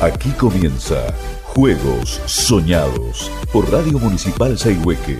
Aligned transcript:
Aquí 0.00 0.30
comienza 0.30 1.12
Juegos 1.42 2.20
Soñados 2.26 3.32
por 3.52 3.68
Radio 3.72 3.98
Municipal 3.98 4.56
Sayhueque. 4.56 5.18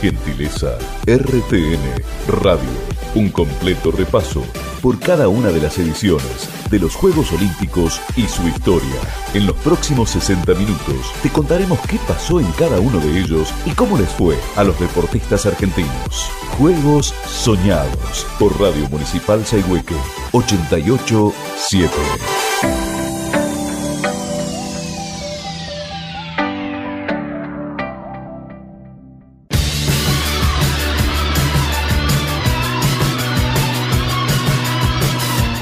Gentileza 0.00 0.78
RTN 1.04 1.82
Radio. 2.28 2.70
Un 3.16 3.30
completo 3.30 3.90
repaso 3.90 4.44
por 4.80 5.00
cada 5.00 5.26
una 5.26 5.48
de 5.48 5.60
las 5.60 5.76
ediciones 5.78 6.48
de 6.70 6.78
los 6.78 6.94
Juegos 6.94 7.32
Olímpicos 7.32 8.00
y 8.16 8.28
su 8.28 8.46
historia. 8.46 9.00
En 9.34 9.46
los 9.46 9.56
próximos 9.56 10.10
60 10.10 10.54
minutos 10.54 11.12
te 11.24 11.30
contaremos 11.30 11.80
qué 11.88 11.98
pasó 12.06 12.38
en 12.38 12.52
cada 12.52 12.78
uno 12.78 13.00
de 13.00 13.18
ellos 13.18 13.52
y 13.66 13.72
cómo 13.72 13.98
les 13.98 14.10
fue 14.10 14.38
a 14.54 14.62
los 14.62 14.78
deportistas 14.78 15.44
argentinos. 15.44 16.30
Juegos 16.56 17.12
Soñados 17.26 18.28
por 18.38 18.56
Radio 18.60 18.88
Municipal 18.90 19.44
Sayhueque 19.44 19.96
887. 20.30 22.39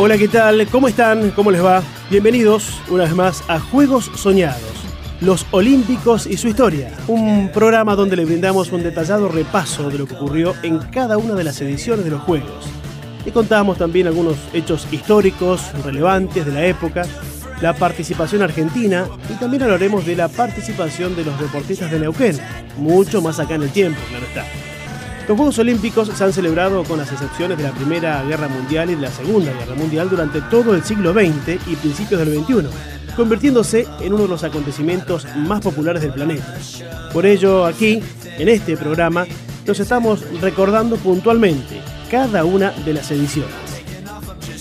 Hola, 0.09 0.17
¿qué 0.17 0.29
tal? 0.29 0.67
¿Cómo 0.69 0.89
están? 0.89 1.33
¿Cómo 1.33 1.51
les 1.51 1.63
va? 1.63 1.83
Bienvenidos 2.09 2.81
una 2.89 3.05
vez 3.05 3.15
más 3.15 3.45
a 3.47 3.61
Juegos 3.61 4.11
Soñados, 4.15 4.63
los 5.21 5.45
Olímpicos 5.51 6.27
y 6.27 6.39
su 6.39 6.49
historia. 6.49 6.91
Un 7.09 7.51
programa 7.53 7.95
donde 7.95 8.17
le 8.17 8.25
brindamos 8.25 8.73
un 8.73 8.83
detallado 8.83 9.29
repaso 9.29 9.91
de 9.91 9.99
lo 9.99 10.07
que 10.07 10.15
ocurrió 10.15 10.55
en 10.63 10.79
cada 10.79 11.19
una 11.19 11.35
de 11.35 11.45
las 11.45 11.61
ediciones 11.61 12.07
de 12.07 12.11
los 12.11 12.23
Juegos. 12.23 12.71
Y 13.27 13.33
contamos 13.33 13.77
también 13.77 14.07
algunos 14.07 14.37
hechos 14.55 14.89
históricos 14.91 15.61
relevantes 15.85 16.47
de 16.47 16.53
la 16.53 16.65
época, 16.65 17.03
la 17.61 17.75
participación 17.75 18.41
argentina 18.41 19.07
y 19.29 19.35
también 19.35 19.65
hablaremos 19.65 20.07
de 20.07 20.17
la 20.17 20.29
participación 20.29 21.17
de 21.17 21.27
los 21.27 21.39
deportistas 21.39 21.91
de 21.91 22.01
Neuquén, 22.01 22.39
mucho 22.79 23.21
más 23.21 23.39
acá 23.41 23.57
en 23.57 23.65
el 23.65 23.71
tiempo, 23.73 24.01
claro 24.09 24.25
está. 24.25 24.78
Los 25.29 25.37
Juegos 25.37 25.59
Olímpicos 25.59 26.09
se 26.09 26.25
han 26.25 26.33
celebrado 26.33 26.85
con 26.85 26.97
las 26.97 27.13
excepciones 27.13 27.59
de 27.59 27.65
la 27.65 27.73
Primera 27.73 28.25
Guerra 28.25 28.49
Mundial 28.49 28.89
y 28.89 28.95
de 28.95 29.03
la 29.03 29.11
Segunda 29.11 29.53
Guerra 29.53 29.75
Mundial 29.75 30.09
durante 30.09 30.41
todo 30.41 30.75
el 30.75 30.83
siglo 30.83 31.13
XX 31.13 31.61
y 31.67 31.77
principios 31.77 32.21
del 32.21 32.43
XXI, 32.43 33.15
convirtiéndose 33.15 33.87
en 34.01 34.15
uno 34.15 34.23
de 34.23 34.31
los 34.31 34.43
acontecimientos 34.43 35.27
más 35.37 35.61
populares 35.61 36.01
del 36.01 36.15
planeta. 36.15 36.59
Por 37.13 37.27
ello, 37.27 37.67
aquí, 37.67 38.03
en 38.39 38.49
este 38.49 38.75
programa, 38.79 39.27
nos 39.67 39.79
estamos 39.79 40.25
recordando 40.41 40.97
puntualmente 40.97 41.83
cada 42.11 42.47
una 42.47 42.71
de 42.71 42.95
las 42.95 43.11
ediciones. 43.11 43.68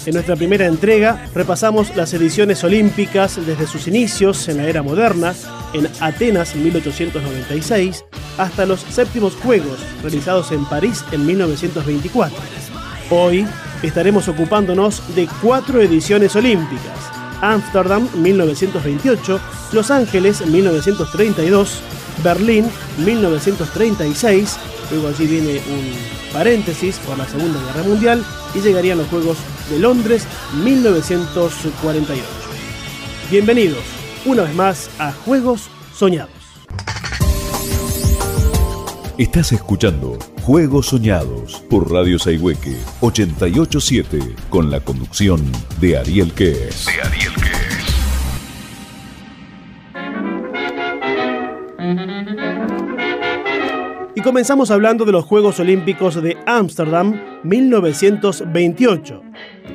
En 0.07 0.13
nuestra 0.13 0.37
primera 0.37 0.65
entrega 0.65 1.27
repasamos 1.35 1.93
las 1.97 2.13
ediciones 2.13 2.63
olímpicas 2.63 3.45
desde 3.45 3.67
sus 3.67 3.89
inicios 3.89 4.47
en 4.47 4.55
la 4.55 4.63
era 4.63 4.81
moderna, 4.81 5.35
en 5.73 5.85
Atenas 5.99 6.55
en 6.55 6.63
1896, 6.63 8.05
hasta 8.37 8.65
los 8.65 8.79
séptimos 8.79 9.35
Juegos 9.35 9.79
realizados 10.01 10.53
en 10.53 10.63
París 10.63 11.03
en 11.11 11.25
1924. 11.25 12.37
Hoy 13.09 13.45
estaremos 13.83 14.29
ocupándonos 14.29 15.03
de 15.13 15.27
cuatro 15.41 15.81
ediciones 15.81 16.37
olímpicas. 16.37 16.97
Ámsterdam 17.41 18.07
1928, 18.15 19.41
Los 19.73 19.91
Ángeles 19.91 20.39
1932, 20.47 21.81
Berlín 22.23 22.65
1936, 23.03 24.57
luego 24.89 25.09
allí 25.09 25.27
viene 25.27 25.61
un 25.69 26.31
paréntesis 26.31 26.97
por 26.99 27.17
la 27.17 27.27
Segunda 27.27 27.59
Guerra 27.65 27.83
Mundial 27.83 28.23
y 28.55 28.61
llegarían 28.61 28.99
los 28.99 29.07
Juegos 29.07 29.37
de 29.69 29.79
Londres 29.79 30.25
1948. 30.63 32.23
Bienvenidos 33.29 33.83
una 34.25 34.43
vez 34.43 34.55
más 34.55 34.89
a 34.99 35.11
Juegos 35.11 35.69
Soñados. 35.93 36.31
Estás 39.17 39.51
escuchando 39.51 40.17
Juegos 40.43 40.87
Soñados 40.87 41.63
por 41.69 41.91
Radio 41.91 42.19
Saihueque 42.19 42.77
887 43.01 44.35
con 44.49 44.69
la 44.69 44.79
conducción 44.79 45.41
de 45.81 45.97
Ariel 45.97 46.33
Quez. 46.33 46.85
De 46.85 47.01
Ariel 47.01 47.56
Y 54.17 54.21
comenzamos 54.21 54.71
hablando 54.71 55.05
de 55.05 55.11
los 55.11 55.25
Juegos 55.25 55.59
Olímpicos 55.59 56.19
de 56.19 56.37
Ámsterdam 56.47 57.21
1928, 57.43 59.21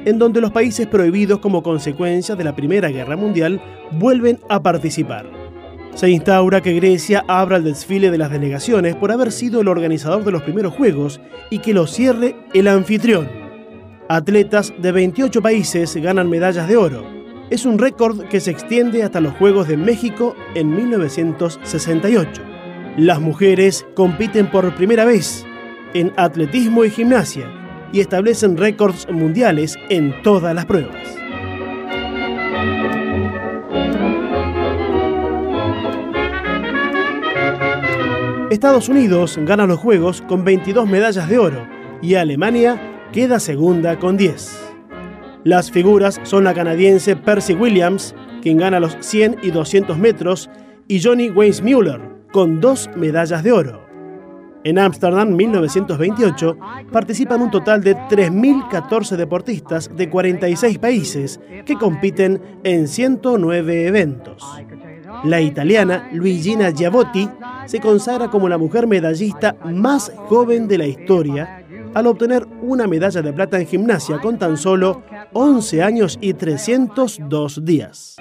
en 0.04 0.18
donde 0.18 0.40
los 0.40 0.50
países 0.50 0.88
prohibidos 0.88 1.38
como 1.38 1.62
consecuencia 1.62 2.34
de 2.34 2.42
la 2.42 2.56
Primera 2.56 2.88
Guerra 2.88 3.16
Mundial 3.16 3.62
vuelven 3.92 4.40
a 4.48 4.60
participar. 4.60 5.30
Se 5.94 6.10
instaura 6.10 6.60
que 6.60 6.72
Grecia 6.72 7.24
abra 7.28 7.58
el 7.58 7.62
desfile 7.62 8.10
de 8.10 8.18
las 8.18 8.32
delegaciones 8.32 8.96
por 8.96 9.12
haber 9.12 9.30
sido 9.30 9.60
el 9.60 9.68
organizador 9.68 10.24
de 10.24 10.32
los 10.32 10.42
primeros 10.42 10.74
Juegos 10.74 11.20
y 11.48 11.60
que 11.60 11.72
lo 11.72 11.86
cierre 11.86 12.34
el 12.52 12.66
anfitrión. 12.66 13.30
Atletas 14.08 14.74
de 14.76 14.90
28 14.90 15.40
países 15.40 15.94
ganan 15.94 16.28
medallas 16.28 16.66
de 16.66 16.76
oro. 16.76 17.06
Es 17.50 17.64
un 17.64 17.78
récord 17.78 18.24
que 18.24 18.40
se 18.40 18.50
extiende 18.50 19.04
hasta 19.04 19.20
los 19.20 19.34
Juegos 19.34 19.68
de 19.68 19.76
México 19.76 20.34
en 20.56 20.74
1968. 20.74 22.51
Las 22.96 23.20
mujeres 23.20 23.86
compiten 23.94 24.50
por 24.50 24.74
primera 24.74 25.06
vez 25.06 25.46
en 25.94 26.12
atletismo 26.16 26.84
y 26.84 26.90
gimnasia 26.90 27.50
y 27.90 28.00
establecen 28.00 28.58
récords 28.58 29.08
mundiales 29.10 29.76
en 29.88 30.14
todas 30.22 30.54
las 30.54 30.66
pruebas. 30.66 30.96
Estados 38.50 38.90
Unidos 38.90 39.38
gana 39.42 39.66
los 39.66 39.78
Juegos 39.78 40.20
con 40.28 40.44
22 40.44 40.86
medallas 40.86 41.30
de 41.30 41.38
oro 41.38 41.66
y 42.02 42.16
Alemania 42.16 43.08
queda 43.10 43.40
segunda 43.40 43.98
con 43.98 44.18
10. 44.18 44.74
Las 45.44 45.70
figuras 45.70 46.20
son 46.24 46.44
la 46.44 46.52
canadiense 46.52 47.16
Percy 47.16 47.54
Williams, 47.54 48.14
quien 48.42 48.58
gana 48.58 48.80
los 48.80 48.98
100 49.00 49.38
y 49.42 49.50
200 49.50 49.96
metros, 49.96 50.50
y 50.88 51.02
Johnny 51.02 51.30
Weissmuller, 51.30 52.11
con 52.32 52.60
dos 52.60 52.90
medallas 52.96 53.42
de 53.42 53.52
oro. 53.52 53.86
En 54.64 54.78
Ámsterdam 54.78 55.34
1928 55.34 56.56
participan 56.92 57.42
un 57.42 57.50
total 57.50 57.82
de 57.82 57.96
3.014 57.96 59.16
deportistas 59.16 59.90
de 59.94 60.08
46 60.08 60.78
países 60.78 61.40
que 61.66 61.76
compiten 61.76 62.40
en 62.62 62.86
109 62.86 63.86
eventos. 63.86 64.44
La 65.24 65.40
italiana 65.40 66.08
Luigina 66.12 66.70
Giavotti 66.70 67.28
se 67.66 67.80
consagra 67.80 68.28
como 68.28 68.48
la 68.48 68.58
mujer 68.58 68.86
medallista 68.86 69.56
más 69.64 70.12
joven 70.28 70.68
de 70.68 70.78
la 70.78 70.86
historia 70.86 71.64
al 71.94 72.06
obtener 72.06 72.46
una 72.62 72.86
medalla 72.86 73.20
de 73.20 73.32
plata 73.32 73.58
en 73.58 73.66
gimnasia 73.66 74.18
con 74.20 74.38
tan 74.38 74.56
solo 74.56 75.02
11 75.32 75.82
años 75.82 76.18
y 76.20 76.34
302 76.34 77.64
días. 77.64 78.16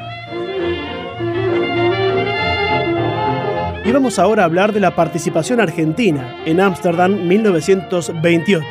Vamos 3.94 4.20
ahora 4.20 4.44
a 4.44 4.46
hablar 4.46 4.72
de 4.72 4.80
la 4.80 4.96
participación 4.96 5.60
argentina 5.60 6.42
en 6.46 6.62
Ámsterdam 6.62 7.28
1928. 7.28 8.66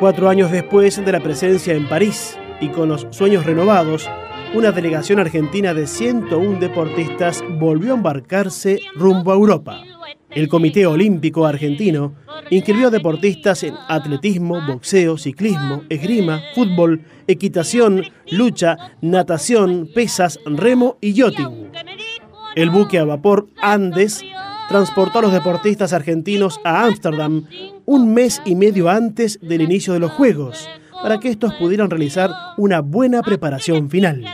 Cuatro 0.00 0.28
años 0.28 0.50
después 0.50 1.02
de 1.02 1.12
la 1.12 1.20
presencia 1.20 1.72
en 1.72 1.88
París 1.88 2.36
y 2.60 2.68
con 2.68 2.88
los 2.88 3.06
sueños 3.10 3.46
renovados, 3.46 4.10
una 4.52 4.72
delegación 4.72 5.20
argentina 5.20 5.72
de 5.72 5.86
101 5.86 6.58
deportistas 6.58 7.44
volvió 7.60 7.92
a 7.92 7.96
embarcarse 7.96 8.80
rumbo 8.96 9.30
a 9.30 9.36
Europa. 9.36 9.82
El 10.30 10.48
Comité 10.48 10.84
Olímpico 10.84 11.46
Argentino 11.46 12.16
inscribió 12.50 12.90
deportistas 12.90 13.62
en 13.62 13.74
atletismo, 13.88 14.60
boxeo, 14.66 15.16
ciclismo, 15.16 15.84
esgrima, 15.88 16.42
fútbol, 16.56 17.02
equitación, 17.28 18.02
lucha, 18.32 18.76
natación, 19.00 19.88
pesas, 19.94 20.40
remo 20.44 20.98
y 21.00 21.12
yachting. 21.12 21.70
El 22.54 22.70
buque 22.70 22.98
a 22.98 23.04
vapor 23.04 23.48
Andes 23.60 24.22
transportó 24.68 25.18
a 25.18 25.22
los 25.22 25.32
deportistas 25.32 25.92
argentinos 25.92 26.60
a 26.64 26.84
Ámsterdam 26.84 27.46
un 27.84 28.14
mes 28.14 28.40
y 28.44 28.54
medio 28.54 28.88
antes 28.88 29.38
del 29.42 29.60
inicio 29.60 29.92
de 29.92 29.98
los 29.98 30.12
Juegos, 30.12 30.68
para 31.02 31.18
que 31.18 31.28
estos 31.28 31.52
pudieran 31.54 31.90
realizar 31.90 32.30
una 32.56 32.80
buena 32.80 33.22
preparación 33.22 33.90
final. 33.90 34.24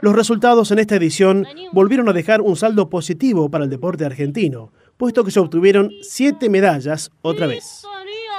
Los 0.00 0.16
resultados 0.16 0.70
en 0.70 0.78
esta 0.78 0.96
edición 0.96 1.46
volvieron 1.72 2.08
a 2.08 2.12
dejar 2.12 2.40
un 2.40 2.56
saldo 2.56 2.88
positivo 2.88 3.50
para 3.50 3.64
el 3.64 3.70
deporte 3.70 4.04
argentino, 4.04 4.72
puesto 4.96 5.22
que 5.22 5.30
se 5.30 5.40
obtuvieron 5.40 5.90
siete 6.02 6.48
medallas 6.48 7.10
otra 7.22 7.46
vez. 7.46 7.84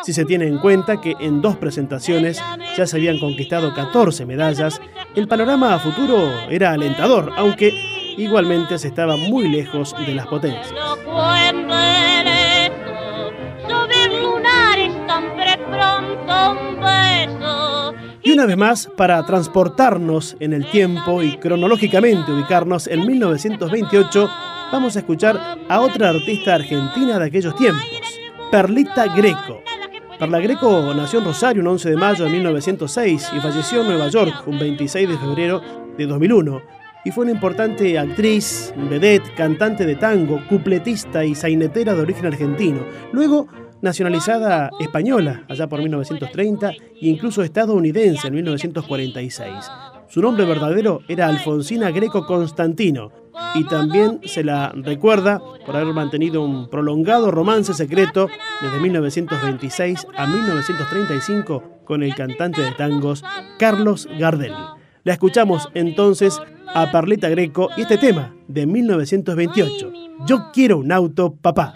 Si 0.03 0.13
se 0.13 0.25
tiene 0.25 0.47
en 0.47 0.59
cuenta 0.59 1.01
que 1.01 1.15
en 1.19 1.41
dos 1.41 1.57
presentaciones 1.57 2.39
ya 2.77 2.85
se 2.85 2.97
habían 2.97 3.19
conquistado 3.19 3.73
14 3.73 4.25
medallas, 4.25 4.79
el 5.15 5.27
panorama 5.27 5.73
a 5.73 5.79
futuro 5.79 6.29
era 6.49 6.71
alentador, 6.71 7.31
aunque 7.37 7.94
igualmente 8.17 8.77
se 8.77 8.88
estaba 8.88 9.17
muy 9.17 9.47
lejos 9.47 9.95
de 10.06 10.15
las 10.15 10.27
potencias. 10.27 10.73
Y 18.23 18.31
una 18.31 18.45
vez 18.45 18.57
más, 18.57 18.89
para 18.97 19.23
transportarnos 19.25 20.35
en 20.39 20.53
el 20.53 20.69
tiempo 20.71 21.21
y 21.21 21.38
cronológicamente 21.38 22.31
ubicarnos 22.31 22.88
en 22.88 23.06
1928, 23.06 24.29
vamos 24.71 24.95
a 24.95 25.00
escuchar 25.00 25.59
a 25.69 25.81
otra 25.81 26.09
artista 26.09 26.56
argentina 26.56 27.19
de 27.19 27.25
aquellos 27.25 27.56
tiempos, 27.56 27.85
Perlita 28.51 29.13
Greco. 29.15 29.62
Perla 30.17 30.39
Greco 30.39 30.94
nació 30.95 31.19
en 31.19 31.25
Rosario 31.25 31.62
un 31.62 31.67
11 31.67 31.89
de 31.89 31.97
mayo 31.97 32.23
de 32.23 32.31
1906 32.31 33.31
y 33.35 33.39
falleció 33.41 33.81
en 33.81 33.88
Nueva 33.89 34.07
York 34.07 34.44
un 34.47 34.57
26 34.57 35.09
de 35.09 35.17
febrero 35.17 35.62
de 35.97 36.06
2001. 36.06 36.75
Y 37.05 37.11
fue 37.11 37.23
una 37.23 37.33
importante 37.33 37.97
actriz, 37.97 38.73
vedette, 38.89 39.33
cantante 39.35 39.85
de 39.85 39.95
tango, 39.95 40.41
cupletista 40.49 41.23
y 41.23 41.35
sainetera 41.35 41.93
de 41.93 42.01
origen 42.01 42.25
argentino. 42.25 42.83
Luego 43.13 43.47
nacionalizada 43.81 44.71
española 44.79 45.43
allá 45.47 45.67
por 45.67 45.79
1930 45.79 46.71
e 46.71 46.75
incluso 47.01 47.43
estadounidense 47.43 48.27
en 48.27 48.33
1946. 48.33 49.53
Su 50.09 50.21
nombre 50.21 50.45
verdadero 50.45 51.01
era 51.07 51.27
Alfonsina 51.27 51.91
Greco 51.91 52.25
Constantino 52.25 53.11
y 53.53 53.63
también 53.65 54.21
se 54.25 54.43
la 54.43 54.71
recuerda 54.75 55.39
por 55.65 55.75
haber 55.75 55.93
mantenido 55.93 56.43
un 56.43 56.69
prolongado 56.69 57.29
romance 57.29 57.73
secreto 57.75 58.27
desde 58.61 58.79
1926 58.79 60.07
a 60.17 60.25
1935 60.25 61.63
con 61.85 62.01
el 62.01 62.15
cantante 62.15 62.61
de 62.61 62.71
tangos 62.71 63.23
Carlos 63.59 64.07
Gardel. 64.17 64.53
La 65.05 65.13
escuchamos 65.13 65.69
entonces 65.75 66.41
a 66.73 66.91
Parlita 66.91 67.29
Greco 67.29 67.69
y 67.77 67.83
este 67.83 67.99
tema 67.99 68.33
de 68.47 68.65
1928, 68.65 69.93
Yo 70.25 70.49
quiero 70.51 70.79
un 70.79 70.91
auto, 70.91 71.35
papá. 71.35 71.75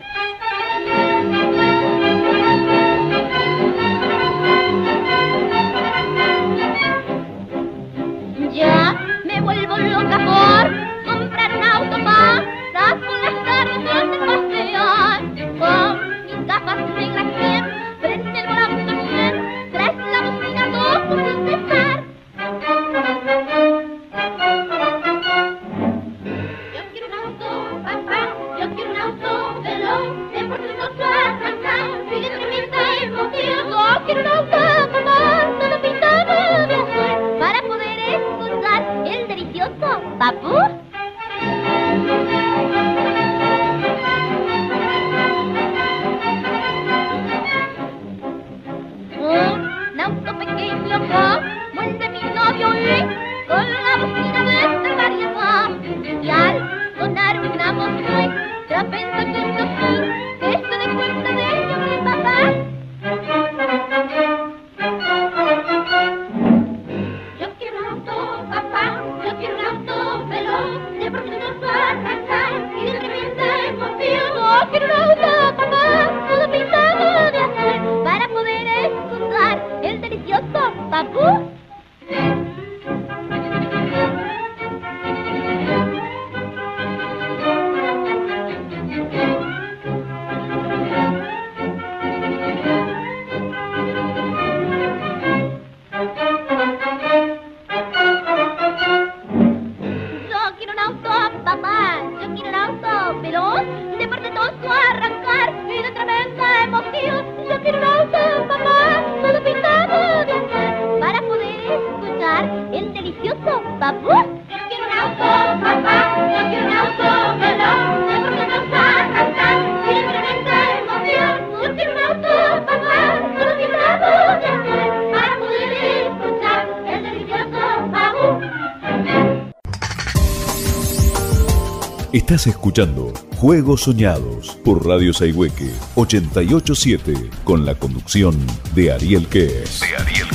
Estás 132.39 132.55
escuchando 132.55 133.11
Juegos 133.35 133.81
Soñados 133.81 134.57
por 134.63 134.87
Radio 134.87 135.11
Saihueque 135.11 135.71
887 135.95 137.13
con 137.43 137.65
la 137.65 137.75
conducción 137.75 138.33
de 138.73 138.93
Ariel 138.93 139.27
Quez. 139.27 139.81
De 139.81 140.01
Ariel 140.01 140.27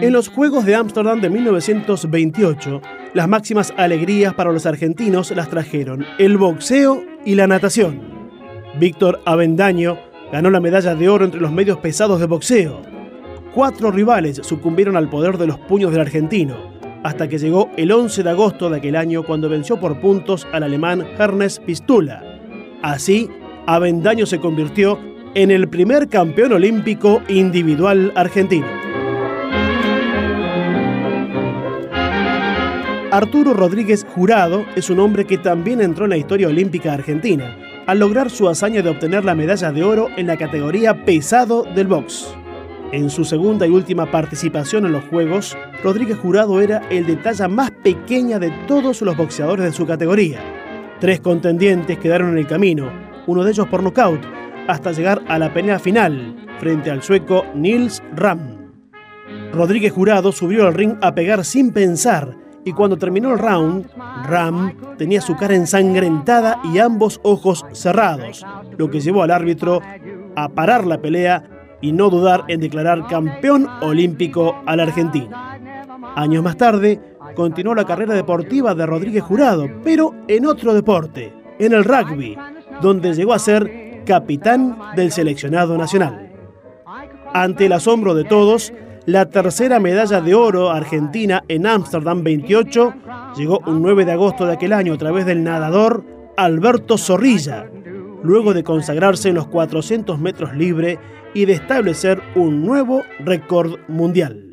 En 0.00 0.12
los 0.12 0.28
Juegos 0.28 0.64
de 0.64 0.76
Ámsterdam 0.76 1.20
de 1.20 1.28
1928, 1.28 2.80
las 3.14 3.28
máximas 3.28 3.74
alegrías 3.76 4.34
para 4.34 4.52
los 4.52 4.64
argentinos 4.64 5.32
las 5.32 5.50
trajeron 5.50 6.06
el 6.20 6.38
boxeo 6.38 7.02
y 7.24 7.34
la 7.34 7.48
natación. 7.48 8.00
Víctor 8.78 9.20
Avendaño 9.24 9.98
ganó 10.30 10.50
la 10.50 10.60
medalla 10.60 10.94
de 10.94 11.08
oro 11.08 11.24
entre 11.24 11.40
los 11.40 11.50
medios 11.50 11.78
pesados 11.78 12.20
de 12.20 12.26
boxeo. 12.26 12.80
Cuatro 13.52 13.90
rivales 13.90 14.40
sucumbieron 14.44 14.96
al 14.96 15.10
poder 15.10 15.36
de 15.36 15.48
los 15.48 15.58
puños 15.58 15.90
del 15.90 16.02
argentino 16.02 16.71
hasta 17.02 17.28
que 17.28 17.38
llegó 17.38 17.70
el 17.76 17.92
11 17.92 18.22
de 18.22 18.30
agosto 18.30 18.70
de 18.70 18.78
aquel 18.78 18.96
año 18.96 19.22
cuando 19.22 19.48
venció 19.48 19.78
por 19.78 20.00
puntos 20.00 20.46
al 20.52 20.62
alemán 20.62 21.06
Hernes 21.18 21.58
Pistula. 21.60 22.22
Así, 22.82 23.28
Avendaño 23.66 24.26
se 24.26 24.40
convirtió 24.40 24.98
en 25.34 25.50
el 25.50 25.68
primer 25.68 26.08
campeón 26.08 26.52
olímpico 26.52 27.22
individual 27.28 28.12
argentino. 28.14 28.66
Arturo 33.10 33.52
Rodríguez 33.52 34.06
Jurado 34.14 34.64
es 34.74 34.88
un 34.88 34.98
hombre 34.98 35.26
que 35.26 35.36
también 35.36 35.82
entró 35.82 36.04
en 36.04 36.10
la 36.10 36.16
historia 36.16 36.48
olímpica 36.48 36.94
argentina, 36.94 37.56
al 37.86 37.98
lograr 37.98 38.30
su 38.30 38.48
hazaña 38.48 38.80
de 38.80 38.88
obtener 38.88 39.24
la 39.24 39.34
medalla 39.34 39.70
de 39.70 39.82
oro 39.84 40.08
en 40.16 40.26
la 40.26 40.38
categoría 40.38 41.04
pesado 41.04 41.64
del 41.74 41.88
box. 41.88 42.34
En 42.92 43.08
su 43.08 43.24
segunda 43.24 43.66
y 43.66 43.70
última 43.70 44.10
participación 44.10 44.84
en 44.84 44.92
los 44.92 45.04
Juegos, 45.04 45.56
Rodríguez 45.82 46.18
Jurado 46.18 46.60
era 46.60 46.82
el 46.90 47.06
de 47.06 47.16
talla 47.16 47.48
más 47.48 47.70
pequeña 47.70 48.38
de 48.38 48.50
todos 48.68 49.00
los 49.00 49.16
boxeadores 49.16 49.64
de 49.64 49.72
su 49.72 49.86
categoría. 49.86 50.40
Tres 51.00 51.20
contendientes 51.20 51.98
quedaron 51.98 52.32
en 52.32 52.38
el 52.38 52.46
camino, 52.46 52.92
uno 53.26 53.44
de 53.44 53.50
ellos 53.50 53.66
por 53.68 53.82
nocaut, 53.82 54.20
hasta 54.68 54.92
llegar 54.92 55.22
a 55.26 55.38
la 55.38 55.54
pelea 55.54 55.78
final, 55.78 56.36
frente 56.60 56.90
al 56.90 57.02
sueco 57.02 57.46
Nils 57.54 58.02
Ram. 58.14 58.72
Rodríguez 59.54 59.92
Jurado 59.92 60.30
subió 60.30 60.66
al 60.66 60.74
ring 60.74 60.96
a 61.00 61.14
pegar 61.14 61.46
sin 61.46 61.72
pensar, 61.72 62.36
y 62.62 62.72
cuando 62.72 62.98
terminó 62.98 63.32
el 63.32 63.38
round, 63.38 63.88
Ram 64.28 64.76
tenía 64.98 65.22
su 65.22 65.34
cara 65.34 65.54
ensangrentada 65.54 66.60
y 66.72 66.78
ambos 66.78 67.20
ojos 67.24 67.64
cerrados, 67.72 68.44
lo 68.76 68.90
que 68.90 69.00
llevó 69.00 69.22
al 69.22 69.30
árbitro 69.30 69.80
a 70.36 70.50
parar 70.50 70.86
la 70.86 71.00
pelea 71.00 71.51
y 71.82 71.92
no 71.92 72.08
dudar 72.08 72.44
en 72.48 72.60
declarar 72.60 73.06
campeón 73.06 73.68
olímpico 73.82 74.62
al 74.64 74.80
argentino. 74.80 75.36
Años 76.14 76.42
más 76.42 76.56
tarde, 76.56 77.00
continuó 77.34 77.74
la 77.74 77.84
carrera 77.84 78.14
deportiva 78.14 78.74
de 78.74 78.86
Rodríguez 78.86 79.22
Jurado, 79.22 79.68
pero 79.84 80.14
en 80.28 80.46
otro 80.46 80.72
deporte, 80.72 81.32
en 81.58 81.72
el 81.72 81.84
rugby, 81.84 82.38
donde 82.80 83.12
llegó 83.12 83.34
a 83.34 83.38
ser 83.38 84.02
capitán 84.06 84.78
del 84.96 85.12
seleccionado 85.12 85.76
nacional. 85.76 86.30
Ante 87.34 87.66
el 87.66 87.72
asombro 87.72 88.14
de 88.14 88.24
todos, 88.24 88.72
la 89.06 89.28
tercera 89.28 89.80
medalla 89.80 90.20
de 90.20 90.34
oro 90.34 90.70
argentina 90.70 91.42
en 91.48 91.66
Ámsterdam 91.66 92.22
28 92.22 92.94
llegó 93.36 93.60
un 93.66 93.82
9 93.82 94.04
de 94.04 94.12
agosto 94.12 94.46
de 94.46 94.52
aquel 94.52 94.72
año 94.72 94.94
a 94.94 94.98
través 94.98 95.26
del 95.26 95.42
nadador 95.42 96.04
Alberto 96.36 96.98
Zorrilla, 96.98 97.68
luego 98.22 98.54
de 98.54 98.62
consagrarse 98.62 99.30
en 99.30 99.36
los 99.36 99.48
400 99.48 100.18
metros 100.20 100.54
libre 100.54 100.98
y 101.34 101.44
de 101.44 101.54
establecer 101.54 102.20
un 102.34 102.64
nuevo 102.64 103.02
récord 103.20 103.78
mundial. 103.88 104.52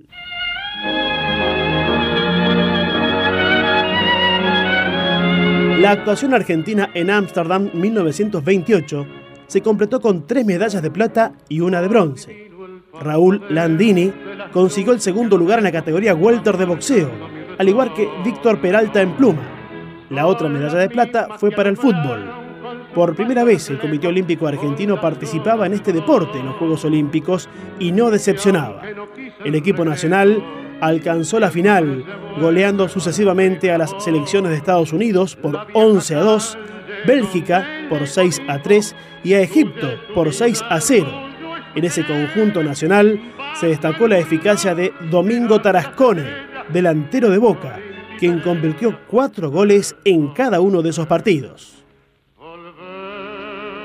La 5.79 5.91
actuación 5.91 6.33
argentina 6.33 6.89
en 6.93 7.09
Ámsterdam 7.09 7.69
1928 7.73 9.07
se 9.47 9.61
completó 9.61 10.01
con 10.01 10.27
tres 10.27 10.45
medallas 10.45 10.81
de 10.81 10.91
plata 10.91 11.33
y 11.47 11.61
una 11.61 11.81
de 11.81 11.87
bronce. 11.87 12.51
Raúl 12.99 13.41
Landini 13.49 14.11
consiguió 14.51 14.93
el 14.93 14.99
segundo 14.99 15.37
lugar 15.37 15.59
en 15.59 15.63
la 15.63 15.71
categoría 15.71 16.13
welter 16.13 16.57
de 16.57 16.65
boxeo, 16.65 17.09
al 17.57 17.69
igual 17.69 17.93
que 17.93 18.09
Víctor 18.25 18.59
Peralta 18.59 19.01
en 19.01 19.15
pluma. 19.15 19.41
La 20.09 20.27
otra 20.27 20.49
medalla 20.49 20.79
de 20.79 20.89
plata 20.89 21.37
fue 21.37 21.51
para 21.51 21.69
el 21.69 21.77
fútbol. 21.77 22.38
Por 22.99 23.15
primera 23.15 23.45
vez 23.45 23.69
el 23.69 23.79
Comité 23.79 24.07
Olímpico 24.07 24.45
Argentino 24.45 24.99
participaba 24.99 25.65
en 25.65 25.71
este 25.71 25.93
deporte 25.93 26.37
en 26.37 26.47
los 26.47 26.57
Juegos 26.57 26.83
Olímpicos 26.83 27.47
y 27.79 27.93
no 27.93 28.11
decepcionaba. 28.11 28.81
El 29.45 29.55
equipo 29.55 29.85
nacional 29.85 30.43
alcanzó 30.81 31.39
la 31.39 31.49
final, 31.49 32.03
goleando 32.41 32.89
sucesivamente 32.89 33.71
a 33.71 33.77
las 33.77 33.95
selecciones 33.99 34.51
de 34.51 34.57
Estados 34.57 34.91
Unidos 34.91 35.37
por 35.37 35.65
11 35.71 36.15
a 36.15 36.19
2, 36.19 36.57
Bélgica 37.07 37.65
por 37.87 38.05
6 38.05 38.41
a 38.49 38.61
3 38.61 38.93
y 39.23 39.33
a 39.33 39.39
Egipto 39.39 39.87
por 40.13 40.33
6 40.33 40.61
a 40.69 40.81
0. 40.81 41.07
En 41.75 41.85
ese 41.85 42.05
conjunto 42.05 42.61
nacional 42.63 43.17
se 43.53 43.67
destacó 43.67 44.09
la 44.09 44.19
eficacia 44.19 44.75
de 44.75 44.91
Domingo 45.09 45.61
Tarascone, 45.61 46.25
delantero 46.67 47.29
de 47.29 47.37
Boca, 47.37 47.79
quien 48.19 48.41
convirtió 48.41 48.99
cuatro 49.07 49.49
goles 49.49 49.95
en 50.03 50.33
cada 50.33 50.59
uno 50.59 50.81
de 50.81 50.89
esos 50.89 51.07
partidos. 51.07 51.78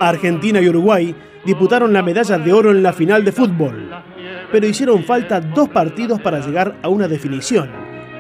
Argentina 0.09 0.61
y 0.61 0.69
Uruguay 0.69 1.15
disputaron 1.45 1.93
la 1.93 2.03
medalla 2.03 2.39
de 2.39 2.53
oro 2.53 2.71
en 2.71 2.83
la 2.83 2.93
final 2.93 3.25
de 3.25 3.33
fútbol 3.33 3.91
pero 4.55 4.69
hicieron 4.69 5.03
falta 5.03 5.41
dos 5.41 5.69
partidos 5.69 6.21
para 6.21 6.39
llegar 6.39 6.77
a 6.81 6.89
una 6.89 7.09
definición, 7.09 7.69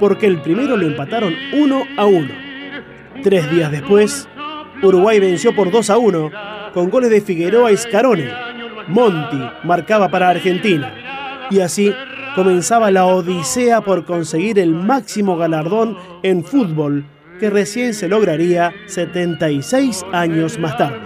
porque 0.00 0.26
el 0.26 0.42
primero 0.42 0.76
lo 0.76 0.84
empataron 0.84 1.32
1 1.52 1.82
a 1.96 2.06
1. 2.06 2.28
Tres 3.22 3.48
días 3.52 3.70
después, 3.70 4.28
Uruguay 4.82 5.20
venció 5.20 5.54
por 5.54 5.70
2 5.70 5.90
a 5.90 5.96
1 5.96 6.30
con 6.74 6.90
goles 6.90 7.10
de 7.10 7.20
Figueroa 7.20 7.70
y 7.70 7.76
Scarone. 7.76 8.32
Monti 8.88 9.40
marcaba 9.62 10.08
para 10.08 10.28
Argentina. 10.28 10.92
Y 11.50 11.60
así 11.60 11.94
comenzaba 12.34 12.90
la 12.90 13.06
odisea 13.06 13.82
por 13.82 14.04
conseguir 14.04 14.58
el 14.58 14.74
máximo 14.74 15.36
galardón 15.36 15.96
en 16.24 16.42
fútbol 16.42 17.04
que 17.38 17.48
recién 17.48 17.94
se 17.94 18.08
lograría 18.08 18.72
76 18.86 20.04
años 20.12 20.58
más 20.58 20.76
tarde. 20.76 20.98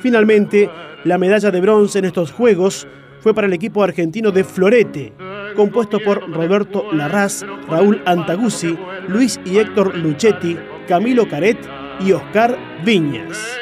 Finalmente, 0.00 0.70
la 1.04 1.18
medalla 1.18 1.50
de 1.50 1.60
bronce 1.60 1.98
en 1.98 2.04
estos 2.04 2.32
Juegos 2.32 2.86
fue 3.20 3.34
para 3.34 3.46
el 3.46 3.52
equipo 3.52 3.82
argentino 3.82 4.30
de 4.30 4.44
Florete, 4.44 5.12
compuesto 5.56 5.98
por 6.00 6.30
Roberto 6.30 6.92
Larraz, 6.92 7.44
Raúl 7.68 8.00
Antaguzzi, 8.04 8.78
Luis 9.08 9.40
y 9.44 9.58
Héctor 9.58 9.96
Luchetti, 9.96 10.56
Camilo 10.86 11.28
Caret 11.28 11.58
y 12.00 12.12
Oscar 12.12 12.56
Viñas. 12.84 13.58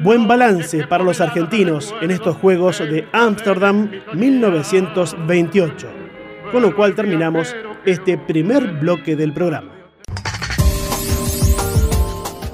Buen 0.00 0.28
balance 0.28 0.86
para 0.86 1.04
los 1.04 1.20
argentinos 1.20 1.94
en 2.02 2.10
estos 2.10 2.36
Juegos 2.36 2.78
de 2.78 3.06
Ámsterdam 3.12 3.90
1928, 4.12 5.88
con 6.52 6.62
lo 6.62 6.74
cual 6.76 6.94
terminamos 6.94 7.56
este 7.84 8.18
primer 8.18 8.66
bloque 8.78 9.16
del 9.16 9.32
programa. 9.32 9.77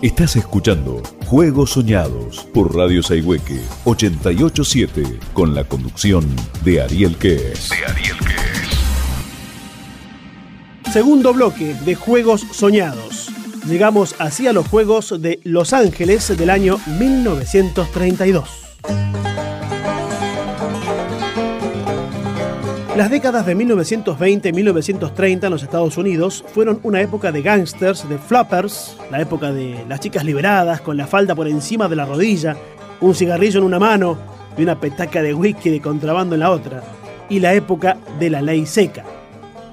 Estás 0.04 0.36
escuchando 0.36 1.02
Juegos 1.24 1.70
Soñados 1.70 2.46
por 2.52 2.76
Radio 2.76 3.02
Saihueque 3.02 3.58
887 3.86 5.02
con 5.32 5.54
la 5.54 5.64
conducción 5.64 6.26
de 6.62 6.82
Ariel. 6.82 7.16
De 7.18 7.54
Ariel 7.88 8.16
Segundo 10.92 11.32
bloque 11.32 11.72
de 11.86 11.94
Juegos 11.94 12.42
Soñados. 12.52 13.30
Llegamos 13.66 14.14
así 14.18 14.46
a 14.46 14.52
los 14.52 14.68
Juegos 14.68 15.22
de 15.22 15.40
Los 15.42 15.72
Ángeles 15.72 16.36
del 16.36 16.50
año 16.50 16.78
1932. 16.98 18.50
Las 22.96 23.10
décadas 23.10 23.44
de 23.44 23.56
1920 23.56 24.50
y 24.50 24.52
1930 24.52 25.48
en 25.48 25.52
los 25.52 25.64
Estados 25.64 25.96
Unidos 25.96 26.44
fueron 26.54 26.78
una 26.84 27.00
época 27.00 27.32
de 27.32 27.42
gangsters, 27.42 28.08
de 28.08 28.18
flappers, 28.18 28.96
la 29.10 29.20
época 29.20 29.52
de 29.52 29.84
las 29.88 29.98
chicas 29.98 30.24
liberadas 30.24 30.80
con 30.80 30.96
la 30.96 31.08
falda 31.08 31.34
por 31.34 31.48
encima 31.48 31.88
de 31.88 31.96
la 31.96 32.06
rodilla, 32.06 32.56
un 33.00 33.16
cigarrillo 33.16 33.58
en 33.58 33.66
una 33.66 33.80
mano 33.80 34.16
y 34.56 34.62
una 34.62 34.78
petaca 34.78 35.22
de 35.22 35.34
whisky 35.34 35.70
de 35.70 35.80
contrabando 35.80 36.36
en 36.36 36.40
la 36.40 36.52
otra, 36.52 36.84
y 37.28 37.40
la 37.40 37.52
época 37.54 37.96
de 38.20 38.30
la 38.30 38.40
ley 38.40 38.64
seca. 38.64 39.04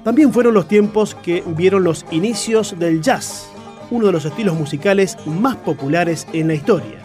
También 0.02 0.32
fueron 0.32 0.54
los 0.54 0.66
tiempos 0.66 1.14
que 1.14 1.44
vieron 1.46 1.84
los 1.84 2.04
inicios 2.10 2.76
del 2.76 3.02
jazz, 3.02 3.48
uno 3.92 4.06
de 4.06 4.12
los 4.12 4.24
estilos 4.24 4.58
musicales 4.58 5.16
más 5.26 5.54
populares 5.54 6.26
en 6.32 6.48
la 6.48 6.54
historia. 6.54 6.98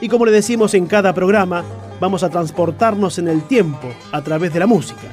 Y 0.00 0.08
como 0.08 0.24
le 0.24 0.32
decimos 0.32 0.72
en 0.72 0.86
cada 0.86 1.12
programa, 1.12 1.62
vamos 2.00 2.22
a 2.22 2.30
transportarnos 2.30 3.18
en 3.18 3.28
el 3.28 3.42
tiempo 3.42 3.88
a 4.12 4.22
través 4.22 4.54
de 4.54 4.58
la 4.58 4.66
música. 4.66 5.08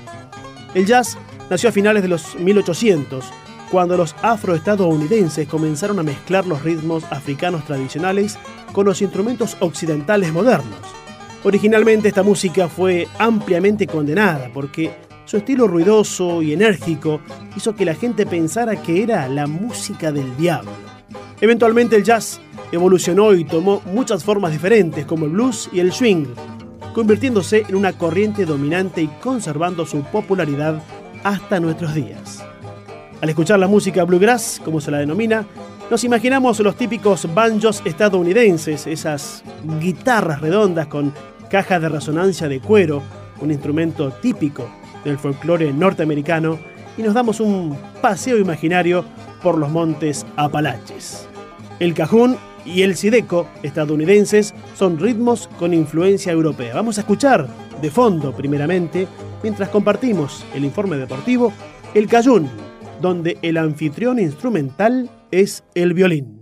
El 0.74 0.86
jazz 0.86 1.18
nació 1.50 1.70
a 1.70 1.72
finales 1.72 2.04
de 2.04 2.10
los 2.10 2.36
1800, 2.36 3.26
cuando 3.72 3.98
los 3.98 4.16
afroestadounidenses 4.22 5.48
comenzaron 5.48 6.00
a 6.00 6.04
mezclar 6.04 6.46
los 6.46 6.64
ritmos 6.64 7.04
africanos 7.12 7.66
tradicionales 7.66 8.38
con 8.72 8.86
los 8.86 9.02
instrumentos 9.02 9.58
occidentales 9.60 10.32
modernos. 10.32 10.80
Originalmente 11.44 12.10
esta 12.10 12.24
música 12.24 12.68
fue 12.68 13.08
ampliamente 13.18 13.88
condenada 13.88 14.50
porque 14.54 14.92
su 15.26 15.38
estilo 15.38 15.68
ruidoso 15.68 16.42
y 16.42 16.54
enérgico 16.54 17.22
hizo 17.56 17.76
que 17.76 17.86
la 17.86 17.96
gente 17.96 18.26
pensara 18.26 18.82
que 18.82 19.04
era 19.04 19.28
la 19.28 19.48
música 19.48 20.12
del 20.12 20.36
diablo. 20.38 20.72
Eventualmente 21.42 21.96
el 21.96 22.04
jazz 22.04 22.42
evolucionó 22.72 23.34
y 23.34 23.46
tomó 23.46 23.82
muchas 23.86 24.24
formas 24.24 24.52
diferentes 24.52 25.06
como 25.06 25.26
el 25.26 25.32
blues 25.32 25.70
y 25.72 25.80
el 25.80 25.92
swing, 25.92 26.26
convirtiéndose 26.94 27.66
en 27.68 27.76
una 27.76 27.94
corriente 27.94 28.46
dominante 28.46 29.02
y 29.02 29.08
conservando 29.08 29.86
su 29.86 30.04
popularidad 30.04 30.82
hasta 31.24 31.60
nuestros 31.60 31.94
días. 31.94 32.44
Al 33.22 33.30
escuchar 33.30 33.60
la 33.60 33.68
música 33.68 34.04
bluegrass, 34.04 34.62
como 34.64 34.80
se 34.80 34.92
la 34.92 35.00
denomina, 35.00 35.46
nos 35.90 36.04
imaginamos 36.04 36.60
los 36.60 36.76
típicos 36.76 37.28
banjos 37.34 37.82
estadounidenses, 37.84 38.88
esas 38.88 39.44
guitarras 39.80 40.40
redondas 40.40 40.88
con 40.88 41.14
caja 41.50 41.80
de 41.80 41.90
resonancia 41.90 42.48
de 42.48 42.60
cuero, 42.60 43.02
un 43.42 43.52
instrumento 43.52 44.12
típico 44.22 44.70
del 45.04 45.18
folclore 45.18 45.74
norteamericano, 45.74 46.60
y 46.98 47.02
nos 47.02 47.14
damos 47.14 47.40
un 47.40 47.78
paseo 48.02 48.38
imaginario 48.38 49.04
por 49.42 49.58
los 49.58 49.70
montes 49.70 50.26
Apalaches. 50.36 51.28
El 51.80 51.94
cajún 51.94 52.38
y 52.66 52.82
el 52.82 52.96
sideco 52.96 53.48
estadounidenses 53.64 54.54
son 54.76 55.00
ritmos 55.00 55.50
con 55.60 55.74
influencia 55.74 56.32
europea. 56.32 56.74
Vamos 56.74 56.98
a 56.98 57.02
escuchar 57.02 57.48
de 57.82 57.90
fondo 57.90 58.36
primeramente, 58.36 59.08
mientras 59.42 59.70
compartimos 59.70 60.44
el 60.54 60.66
informe 60.66 60.98
deportivo, 60.98 61.54
el 61.94 62.08
cayún, 62.08 62.50
donde 63.02 63.38
el 63.42 63.58
anfitrión 63.58 64.20
instrumental 64.20 65.10
es 65.32 65.64
el 65.76 65.94
violín. 65.94 66.40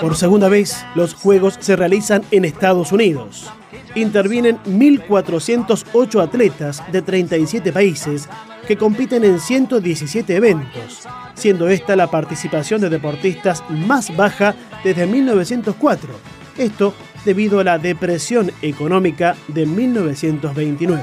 Por 0.00 0.16
segunda 0.16 0.48
vez, 0.48 0.84
los 0.94 1.14
Juegos 1.14 1.56
se 1.60 1.76
realizan 1.76 2.22
en 2.30 2.44
Estados 2.44 2.92
Unidos. 2.92 3.50
Intervienen 3.94 4.58
1.408 4.64 6.22
atletas 6.22 6.82
de 6.92 7.02
37 7.02 7.72
países 7.72 8.28
que 8.66 8.76
compiten 8.76 9.24
en 9.24 9.40
117 9.40 10.36
eventos, 10.36 11.06
siendo 11.34 11.68
esta 11.68 11.96
la 11.96 12.10
participación 12.10 12.80
de 12.80 12.90
deportistas 12.90 13.62
más 13.70 14.14
baja 14.14 14.54
desde 14.84 15.06
1904. 15.06 16.10
Esto 16.58 16.94
debido 17.24 17.60
a 17.60 17.64
la 17.64 17.78
depresión 17.78 18.52
económica 18.62 19.36
de 19.48 19.66
1929. 19.66 21.02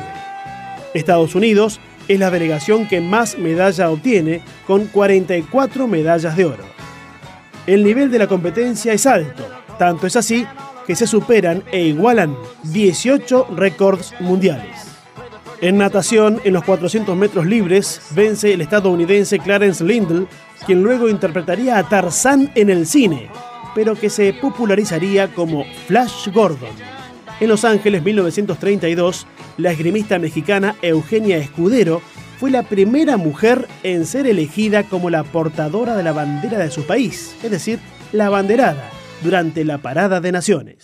Estados 0.94 1.36
Unidos 1.36 1.80
es 2.08 2.20
la 2.20 2.30
delegación 2.30 2.88
que 2.88 3.02
más 3.02 3.38
medalla 3.38 3.90
obtiene, 3.90 4.42
con 4.68 4.88
44 4.88 5.88
medallas 5.88 6.36
de 6.36 6.46
oro. 6.46 6.64
El 7.66 7.84
nivel 7.84 8.12
de 8.12 8.20
la 8.20 8.28
competencia 8.28 8.92
es 8.92 9.06
alto, 9.06 9.48
tanto 9.80 10.06
es 10.06 10.18
así 10.18 10.46
que 10.86 10.98
se 10.98 11.08
superan 11.08 11.64
e 11.72 11.82
igualan 11.82 12.36
18 12.64 13.48
récords 13.56 14.14
mundiales. 14.20 14.94
En 15.62 15.78
natación, 15.78 16.42
en 16.44 16.54
los 16.54 16.66
400 16.66 17.16
metros 17.16 17.46
libres, 17.46 18.02
vence 18.12 18.52
el 18.52 18.60
estadounidense 18.60 19.40
Clarence 19.40 19.82
Lindl, 19.82 20.28
quien 20.66 20.84
luego 20.84 21.08
interpretaría 21.08 21.78
a 21.78 21.88
Tarzán 21.88 22.52
en 22.56 22.70
el 22.70 22.86
cine, 22.86 23.30
pero 23.74 23.96
que 23.96 24.10
se 24.10 24.34
popularizaría 24.34 25.34
como 25.34 25.64
Flash 25.88 26.28
Gordon. 26.34 26.76
En 27.40 27.48
Los 27.48 27.64
Ángeles, 27.64 28.04
1932, 28.04 29.26
la 29.58 29.72
esgrimista 29.72 30.20
mexicana 30.20 30.76
Eugenia 30.82 31.38
Escudero 31.38 32.02
fue 32.44 32.52
la 32.52 32.64
primera 32.64 33.16
mujer 33.16 33.70
en 33.84 34.06
ser 34.06 34.28
elegida 34.28 34.84
como 34.84 35.10
la 35.10 35.24
portadora 35.24 35.96
de 35.96 36.04
la 36.04 36.12
bandera 36.12 36.58
de 36.58 36.72
su 36.72 36.86
país, 36.86 37.38
es 37.42 37.50
decir, 37.50 37.80
la 38.12 38.28
banderada, 38.30 38.90
durante 39.22 39.64
la 39.64 39.78
Parada 39.78 40.20
de 40.20 40.34
Naciones. 40.34 40.76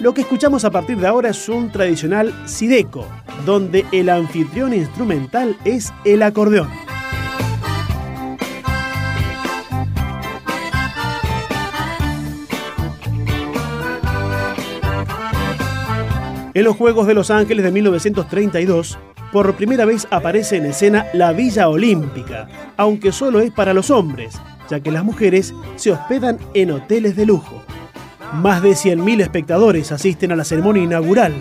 Lo 0.00 0.14
que 0.14 0.22
escuchamos 0.22 0.64
a 0.64 0.70
partir 0.70 0.96
de 0.96 1.08
ahora 1.08 1.28
es 1.28 1.46
un 1.50 1.70
tradicional 1.70 2.32
sideco, 2.48 3.06
donde 3.44 3.84
el 3.92 4.08
anfitrión 4.08 4.72
instrumental 4.72 5.58
es 5.66 5.92
el 6.06 6.22
acordeón. 6.22 6.89
En 16.52 16.64
los 16.64 16.76
Juegos 16.76 17.06
de 17.06 17.14
Los 17.14 17.30
Ángeles 17.30 17.64
de 17.64 17.70
1932, 17.70 18.98
por 19.32 19.54
primera 19.54 19.84
vez 19.84 20.08
aparece 20.10 20.56
en 20.56 20.66
escena 20.66 21.06
la 21.12 21.32
Villa 21.32 21.68
Olímpica, 21.68 22.48
aunque 22.76 23.12
solo 23.12 23.38
es 23.38 23.52
para 23.52 23.72
los 23.72 23.90
hombres, 23.90 24.34
ya 24.68 24.80
que 24.80 24.90
las 24.90 25.04
mujeres 25.04 25.54
se 25.76 25.92
hospedan 25.92 26.38
en 26.54 26.72
hoteles 26.72 27.14
de 27.14 27.26
lujo. 27.26 27.62
Más 28.34 28.62
de 28.62 28.70
100.000 28.70 29.22
espectadores 29.22 29.92
asisten 29.92 30.32
a 30.32 30.36
la 30.36 30.44
ceremonia 30.44 30.82
inaugural 30.82 31.34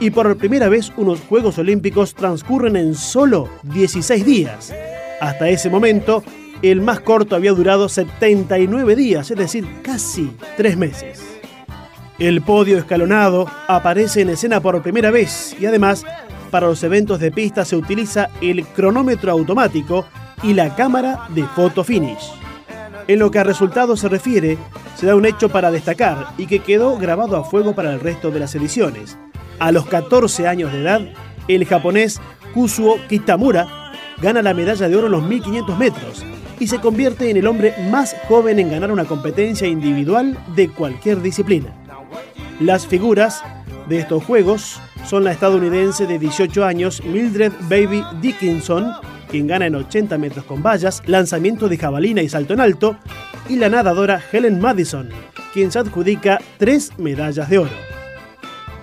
y 0.00 0.10
por 0.10 0.36
primera 0.36 0.68
vez 0.68 0.92
unos 0.96 1.20
Juegos 1.20 1.58
Olímpicos 1.58 2.14
transcurren 2.14 2.74
en 2.74 2.96
solo 2.96 3.48
16 3.62 4.26
días. 4.26 4.74
Hasta 5.20 5.48
ese 5.48 5.70
momento, 5.70 6.24
el 6.62 6.80
más 6.80 6.98
corto 6.98 7.36
había 7.36 7.52
durado 7.52 7.88
79 7.88 8.96
días, 8.96 9.30
es 9.30 9.36
decir, 9.36 9.68
casi 9.82 10.32
tres 10.56 10.76
meses. 10.76 11.27
El 12.18 12.42
podio 12.42 12.78
escalonado 12.78 13.46
aparece 13.68 14.22
en 14.22 14.30
escena 14.30 14.60
por 14.60 14.82
primera 14.82 15.12
vez 15.12 15.54
y 15.60 15.66
además 15.66 16.04
para 16.50 16.66
los 16.66 16.82
eventos 16.82 17.20
de 17.20 17.30
pista 17.30 17.64
se 17.64 17.76
utiliza 17.76 18.28
el 18.40 18.66
cronómetro 18.66 19.30
automático 19.30 20.04
y 20.42 20.52
la 20.54 20.74
cámara 20.74 21.28
de 21.28 21.44
photo 21.44 21.84
finish. 21.84 22.32
En 23.06 23.20
lo 23.20 23.30
que 23.30 23.38
a 23.38 23.44
resultados 23.44 24.00
se 24.00 24.08
refiere, 24.08 24.58
se 24.96 25.06
da 25.06 25.14
un 25.14 25.26
hecho 25.26 25.48
para 25.48 25.70
destacar 25.70 26.30
y 26.36 26.46
que 26.46 26.58
quedó 26.58 26.98
grabado 26.98 27.36
a 27.36 27.44
fuego 27.44 27.76
para 27.76 27.92
el 27.94 28.00
resto 28.00 28.32
de 28.32 28.40
las 28.40 28.52
ediciones. 28.56 29.16
A 29.60 29.70
los 29.70 29.86
14 29.86 30.48
años 30.48 30.72
de 30.72 30.80
edad, 30.80 31.00
el 31.46 31.66
japonés 31.66 32.20
Kusuo 32.52 32.98
Kitamura 33.08 33.92
gana 34.20 34.42
la 34.42 34.54
medalla 34.54 34.88
de 34.88 34.96
oro 34.96 35.06
en 35.06 35.12
los 35.12 35.22
1500 35.22 35.78
metros 35.78 36.24
y 36.58 36.66
se 36.66 36.80
convierte 36.80 37.30
en 37.30 37.36
el 37.36 37.46
hombre 37.46 37.74
más 37.92 38.16
joven 38.26 38.58
en 38.58 38.72
ganar 38.72 38.90
una 38.90 39.04
competencia 39.04 39.68
individual 39.68 40.36
de 40.56 40.68
cualquier 40.68 41.22
disciplina. 41.22 41.72
Las 42.60 42.88
figuras 42.88 43.44
de 43.88 44.00
estos 44.00 44.24
Juegos 44.24 44.80
son 45.04 45.22
la 45.22 45.30
estadounidense 45.30 46.06
de 46.06 46.18
18 46.18 46.64
años 46.64 47.00
Mildred 47.04 47.52
Baby 47.70 48.02
Dickinson, 48.20 48.90
quien 49.30 49.46
gana 49.46 49.66
en 49.66 49.76
80 49.76 50.18
metros 50.18 50.44
con 50.44 50.60
vallas, 50.60 51.00
lanzamiento 51.06 51.68
de 51.68 51.78
jabalina 51.78 52.20
y 52.20 52.28
salto 52.28 52.54
en 52.54 52.60
alto, 52.60 52.96
y 53.48 53.56
la 53.56 53.68
nadadora 53.68 54.20
Helen 54.32 54.60
Madison, 54.60 55.08
quien 55.52 55.70
se 55.70 55.78
adjudica 55.78 56.40
tres 56.58 56.90
medallas 56.98 57.48
de 57.48 57.58
oro. 57.58 57.70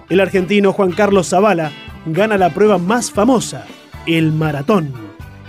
El 0.09 0.21
argentino 0.21 0.71
Juan 0.71 0.93
Carlos 0.93 1.29
Zavala 1.29 1.71
gana 2.05 2.37
la 2.37 2.51
prueba 2.51 2.77
más 2.77 3.11
famosa, 3.11 3.65
el 4.05 4.31
maratón, 4.31 4.93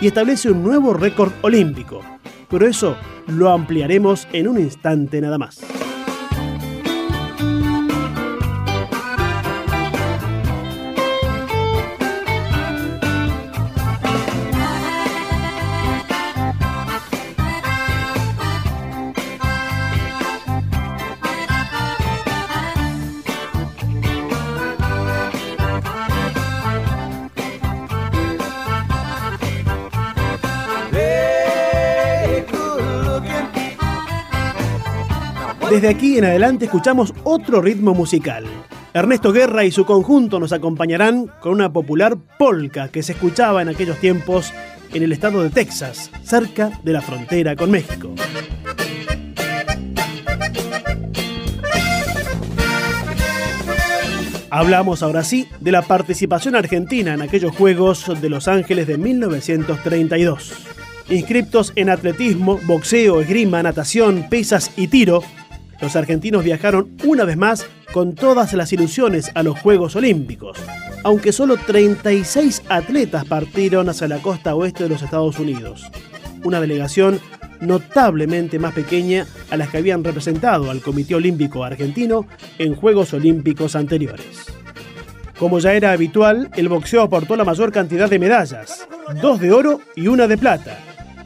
y 0.01 0.09
establece 0.09 0.51
un 0.51 0.65
nuevo 0.65 0.95
récord 0.95 1.31
olímpico. 1.43 2.03
Pero 2.51 2.67
eso 2.67 2.97
lo 3.29 3.51
ampliaremos 3.51 4.27
en 4.33 4.49
un 4.49 4.59
instante 4.59 5.21
nada 5.21 5.39
más. 5.39 5.61
Desde 35.77 35.89
aquí 35.91 36.17
en 36.17 36.25
adelante 36.25 36.65
escuchamos 36.65 37.13
otro 37.23 37.61
ritmo 37.61 37.93
musical. 37.93 38.47
Ernesto 38.95 39.31
Guerra 39.31 39.63
y 39.67 39.71
su 39.71 39.85
conjunto 39.85 40.41
nos 40.41 40.55
acompañarán 40.55 41.31
con 41.39 41.53
una 41.53 41.71
popular 41.71 42.17
polka 42.39 42.89
que 42.89 43.03
se 43.03 43.13
escuchaba 43.13 43.61
en 43.61 43.69
aquellos 43.69 43.99
tiempos 43.99 44.55
en 44.95 45.03
el 45.03 45.13
estado 45.13 45.43
de 45.43 45.51
Texas, 45.51 46.11
cerca 46.23 46.71
de 46.83 46.93
la 46.95 47.03
frontera 47.03 47.55
con 47.57 47.71
México. 47.71 48.15
Hablamos 54.49 55.03
ahora 55.03 55.25
sí 55.25 55.47
de 55.61 55.73
la 55.73 55.83
participación 55.83 56.57
argentina 56.57 57.13
en 57.13 57.21
aquellos 57.21 57.55
Juegos 57.55 58.19
de 58.19 58.31
Los 58.31 58.49
Ángeles 58.49 58.87
de 58.87 58.97
1932. 58.97 60.55
Inscriptos 61.11 61.75
en 61.77 61.91
atletismo, 61.91 62.59
boxeo, 62.65 63.21
esgrima, 63.21 63.63
natación, 63.63 64.27
pesas 64.31 64.73
y 64.79 64.89
tiro, 64.89 65.23
los 65.81 65.97
argentinos 65.97 66.45
viajaron 66.45 66.91
una 67.05 67.25
vez 67.25 67.37
más 67.37 67.67
con 67.93 68.15
todas 68.15 68.53
las 68.53 68.73
ilusiones 68.73 69.31
a 69.35 69.43
los 69.43 69.59
Juegos 69.59 69.97
Olímpicos, 69.97 70.59
aunque 71.05 71.33
solo 71.33 71.57
36 71.57 72.63
atletas 72.69 73.25
partieron 73.25 73.89
hacia 73.89 74.09
la 74.09 74.19
costa 74.19 74.55
oeste 74.55 74.85
de 74.85 74.91
los 74.91 75.03
Estados 75.03 75.39
Unidos, 75.39 75.91
una 76.43 76.61
delegación 76.61 77.21
notablemente 77.61 78.59
más 78.59 78.75
pequeña 78.75 79.27
a 79.51 79.57
las 79.57 79.71
que 79.71 79.79
habían 79.79 80.05
representado 80.05 80.71
al 80.71 80.83
Comité 80.83 81.15
Olímpico 81.15 81.65
Argentino 81.65 82.27
en 82.59 82.75
Juegos 82.75 83.13
Olímpicos 83.15 83.77
anteriores. 83.77 84.47
Como 85.39 85.59
ya 85.59 85.75
era 85.75 85.93
habitual, 85.93 86.51
el 86.57 86.69
boxeo 86.69 87.03
aportó 87.03 87.37
la 87.37 87.45
mayor 87.45 87.71
cantidad 87.71 88.09
de 88.09 88.19
medallas, 88.19 88.89
dos 89.21 89.39
de 89.39 89.53
oro 89.53 89.81
y 89.95 90.09
una 90.09 90.27
de 90.27 90.39
plata, 90.39 90.79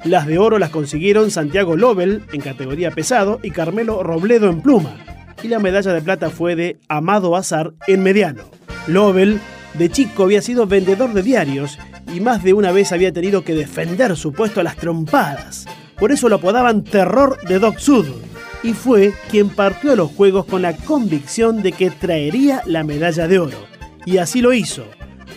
las 0.04 0.26
de 0.26 0.38
oro 0.38 0.58
las 0.58 0.70
consiguieron 0.70 1.30
Santiago 1.30 1.76
Lobel 1.76 2.22
en 2.32 2.40
categoría 2.40 2.90
pesado 2.90 3.38
y 3.42 3.50
Carmelo 3.50 4.02
Robledo 4.02 4.48
en 4.48 4.62
pluma. 4.62 4.96
Y 5.42 5.48
la 5.48 5.58
medalla 5.58 5.92
de 5.92 6.00
plata 6.00 6.30
fue 6.30 6.56
de 6.56 6.78
Amado 6.88 7.36
Azar 7.36 7.74
en 7.86 8.02
mediano. 8.02 8.42
Lobel, 8.86 9.40
de 9.74 9.90
chico, 9.90 10.24
había 10.24 10.40
sido 10.40 10.66
vendedor 10.66 11.12
de 11.12 11.22
diarios 11.22 11.78
y 12.12 12.20
más 12.20 12.42
de 12.42 12.54
una 12.54 12.72
vez 12.72 12.92
había 12.92 13.12
tenido 13.12 13.44
que 13.44 13.54
defender 13.54 14.16
su 14.16 14.32
puesto 14.32 14.60
a 14.60 14.64
las 14.64 14.76
trompadas. 14.76 15.66
Por 15.98 16.12
eso 16.12 16.30
lo 16.30 16.36
apodaban 16.36 16.82
Terror 16.82 17.38
de 17.46 17.58
Doc 17.58 17.78
Sud. 17.78 18.06
Y 18.62 18.72
fue 18.72 19.12
quien 19.30 19.48
partió 19.50 19.92
a 19.92 19.96
los 19.96 20.10
Juegos 20.10 20.46
con 20.46 20.62
la 20.62 20.76
convicción 20.76 21.62
de 21.62 21.72
que 21.72 21.90
traería 21.90 22.62
la 22.66 22.84
medalla 22.84 23.28
de 23.28 23.38
oro. 23.38 23.66
Y 24.06 24.18
así 24.18 24.40
lo 24.40 24.52
hizo. 24.52 24.84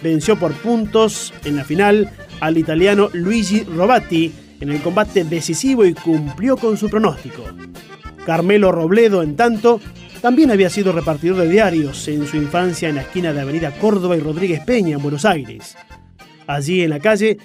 Venció 0.02 0.38
por 0.38 0.54
puntos 0.54 1.34
en 1.46 1.58
la 1.58 1.64
final 1.64 2.12
al 2.40 2.58
italiano 2.58 3.10
Luigi 3.14 3.64
Robatti 3.64 4.34
en 4.64 4.72
el 4.72 4.82
combate 4.82 5.26
decisivo 5.26 5.84
y 5.84 5.94
cumplió 5.94 6.56
con 6.56 6.78
su 6.78 6.90
pronóstico. 6.90 7.44
Carmelo 8.26 8.72
Robledo, 8.72 9.22
en 9.22 9.36
tanto, 9.36 9.82
también 10.22 10.52
había 10.52 10.70
sido 10.70 10.94
repartidor 10.94 11.40
de 11.40 11.50
diarios 11.50 12.08
en 12.08 12.26
su 12.26 12.38
infancia 12.38 12.88
en 12.88 12.96
la 12.96 13.02
esquina 13.02 13.34
de 13.34 13.42
Avenida 13.42 13.72
Córdoba 13.72 14.16
y 14.16 14.22
Rodríguez 14.22 14.62
Peña, 14.62 14.96
en 14.96 15.02
Buenos 15.02 15.26
Aires. 15.26 15.76
Allí 16.48 16.82
en 16.82 16.92
la 16.92 17.02
calle, 17.02 17.38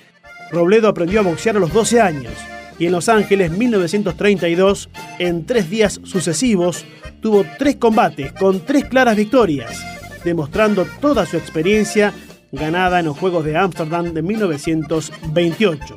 Robledo 0.53 0.87
aprendió 0.87 1.19
a 1.19 1.25
boxear 1.25 1.57
a 1.57 1.59
los 1.59 1.73
12 1.73 2.01
años 2.01 2.33
y 2.79 2.87
en 2.87 2.93
Los 2.93 3.09
Ángeles 3.09 3.51
1932, 3.51 4.89
en 5.19 5.45
tres 5.45 5.69
días 5.69 6.01
sucesivos, 6.05 6.85
tuvo 7.21 7.45
tres 7.59 7.75
combates 7.77 8.31
con 8.31 8.61
tres 8.61 8.85
claras 8.85 9.17
victorias, 9.17 9.77
demostrando 10.25 10.87
toda 11.01 11.27
su 11.27 11.37
experiencia 11.37 12.15
ganada 12.53 13.01
en 13.01 13.07
los 13.07 13.19
Juegos 13.19 13.45
de 13.45 13.57
Ámsterdam 13.57 14.15
de 14.15 14.23
1928. 14.23 15.97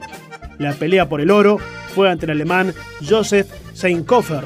La 0.61 0.73
pelea 0.73 1.09
por 1.09 1.21
el 1.21 1.31
oro 1.31 1.57
fue 1.95 2.11
ante 2.11 2.25
el 2.25 2.33
alemán 2.33 2.71
Josef 3.03 3.47
Seinkoffer, 3.73 4.45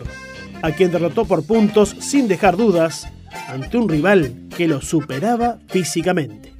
a 0.62 0.72
quien 0.72 0.90
derrotó 0.90 1.26
por 1.26 1.46
puntos 1.46 1.94
sin 2.00 2.30
dejar 2.30 2.56
dudas 2.56 3.12
ante 3.50 3.76
un 3.76 3.90
rival 3.90 4.34
que 4.56 4.70
lo 4.70 4.80
superaba 4.80 5.60
físicamente. 5.68 6.54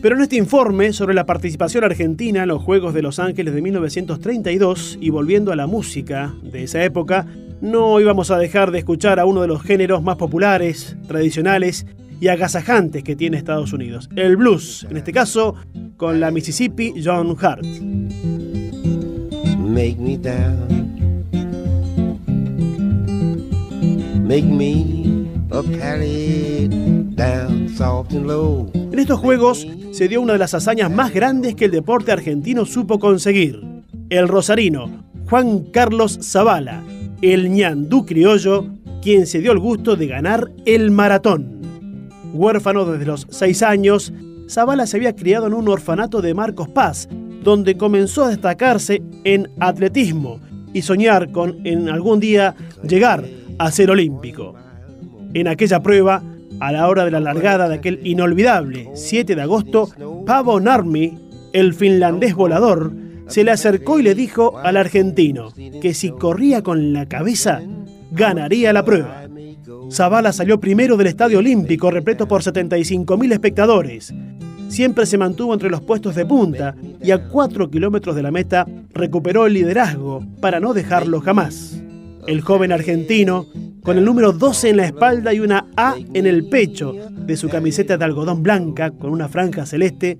Pero 0.00 0.14
en 0.14 0.22
este 0.22 0.36
informe 0.36 0.92
sobre 0.92 1.16
la 1.16 1.26
participación 1.26 1.82
argentina 1.82 2.42
en 2.42 2.48
los 2.48 2.62
Juegos 2.62 2.94
de 2.94 3.02
Los 3.02 3.18
Ángeles 3.18 3.54
de 3.54 3.62
1932 3.62 4.98
y 5.00 5.10
volviendo 5.10 5.50
a 5.50 5.56
la 5.56 5.66
música 5.66 6.32
de 6.44 6.62
esa 6.62 6.84
época, 6.84 7.26
no 7.60 7.98
íbamos 7.98 8.30
a 8.30 8.38
dejar 8.38 8.70
de 8.70 8.78
escuchar 8.78 9.18
a 9.18 9.24
uno 9.24 9.42
de 9.42 9.48
los 9.48 9.64
géneros 9.64 10.04
más 10.04 10.14
populares, 10.14 10.96
tradicionales 11.08 11.86
y 12.20 12.28
agasajantes 12.28 13.02
que 13.02 13.16
tiene 13.16 13.36
Estados 13.36 13.72
Unidos. 13.72 14.08
El 14.16 14.36
blues, 14.36 14.86
en 14.90 14.96
este 14.96 15.12
caso, 15.12 15.54
con 15.96 16.20
la 16.20 16.30
Mississippi 16.30 16.94
John 17.02 17.36
Hart. 17.40 17.64
make 19.76 19.98
me 19.98 20.16
down. 20.16 20.86
Make 24.26 24.46
me 24.46 25.28
a 25.52 26.68
down, 27.14 27.68
soft 27.68 28.12
and 28.12 28.26
low. 28.26 28.70
En 28.74 28.98
estos 28.98 29.20
juegos 29.20 29.66
se 29.92 30.08
dio 30.08 30.22
una 30.22 30.32
de 30.32 30.38
las 30.38 30.54
hazañas 30.54 30.90
más 30.90 31.12
grandes 31.12 31.54
que 31.54 31.66
el 31.66 31.70
deporte 31.70 32.10
argentino 32.10 32.64
supo 32.64 32.98
conseguir. 32.98 33.60
El 34.08 34.28
rosarino 34.28 35.04
Juan 35.28 35.64
Carlos 35.72 36.18
Zavala, 36.22 36.82
el 37.20 37.50
ñandú 37.50 38.06
criollo, 38.06 38.66
quien 39.02 39.26
se 39.26 39.40
dio 39.40 39.52
el 39.52 39.58
gusto 39.58 39.96
de 39.96 40.06
ganar 40.06 40.50
el 40.64 40.90
maratón. 40.90 41.55
Huérfano 42.36 42.84
desde 42.84 43.06
los 43.06 43.26
seis 43.30 43.62
años, 43.62 44.12
Zavala 44.48 44.86
se 44.86 44.96
había 44.96 45.16
criado 45.16 45.46
en 45.46 45.54
un 45.54 45.68
orfanato 45.68 46.22
de 46.22 46.34
Marcos 46.34 46.68
Paz, 46.68 47.08
donde 47.42 47.76
comenzó 47.76 48.24
a 48.24 48.28
destacarse 48.28 49.02
en 49.24 49.50
atletismo 49.60 50.40
y 50.72 50.82
soñar 50.82 51.32
con 51.32 51.66
en 51.66 51.88
algún 51.88 52.20
día 52.20 52.54
llegar 52.86 53.24
a 53.58 53.70
ser 53.70 53.90
olímpico. 53.90 54.54
En 55.34 55.48
aquella 55.48 55.82
prueba, 55.82 56.22
a 56.60 56.72
la 56.72 56.88
hora 56.88 57.04
de 57.04 57.10
la 57.10 57.20
largada 57.20 57.68
de 57.68 57.76
aquel 57.76 58.00
inolvidable 58.04 58.90
7 58.94 59.34
de 59.34 59.42
agosto, 59.42 59.88
Pavo 60.26 60.60
Narmi, 60.60 61.18
el 61.52 61.74
finlandés 61.74 62.34
volador, 62.34 62.92
se 63.28 63.44
le 63.44 63.50
acercó 63.50 63.98
y 63.98 64.02
le 64.02 64.14
dijo 64.14 64.58
al 64.58 64.76
argentino 64.76 65.52
que 65.80 65.94
si 65.94 66.10
corría 66.10 66.62
con 66.62 66.92
la 66.92 67.06
cabeza, 67.06 67.60
ganaría 68.12 68.72
la 68.72 68.84
prueba. 68.84 69.25
Zavala 69.90 70.32
salió 70.32 70.60
primero 70.60 70.96
del 70.96 71.08
Estadio 71.08 71.38
Olímpico, 71.38 71.90
repleto 71.90 72.28
por 72.28 72.42
75.000 72.42 73.32
espectadores. 73.32 74.14
Siempre 74.68 75.06
se 75.06 75.18
mantuvo 75.18 75.54
entre 75.54 75.70
los 75.70 75.80
puestos 75.80 76.14
de 76.14 76.26
punta 76.26 76.74
y 77.02 77.10
a 77.10 77.28
4 77.28 77.70
kilómetros 77.70 78.16
de 78.16 78.22
la 78.22 78.30
meta 78.30 78.66
recuperó 78.92 79.46
el 79.46 79.54
liderazgo 79.54 80.24
para 80.40 80.60
no 80.60 80.74
dejarlo 80.74 81.20
jamás. 81.20 81.80
El 82.26 82.40
joven 82.40 82.72
argentino, 82.72 83.46
con 83.82 83.98
el 83.98 84.04
número 84.04 84.32
12 84.32 84.70
en 84.70 84.76
la 84.78 84.86
espalda 84.86 85.32
y 85.32 85.40
una 85.40 85.66
A 85.76 85.94
en 86.14 86.26
el 86.26 86.48
pecho 86.48 86.92
de 87.10 87.36
su 87.36 87.48
camiseta 87.48 87.96
de 87.96 88.04
algodón 88.04 88.42
blanca 88.42 88.90
con 88.90 89.10
una 89.10 89.28
franja 89.28 89.66
celeste, 89.66 90.18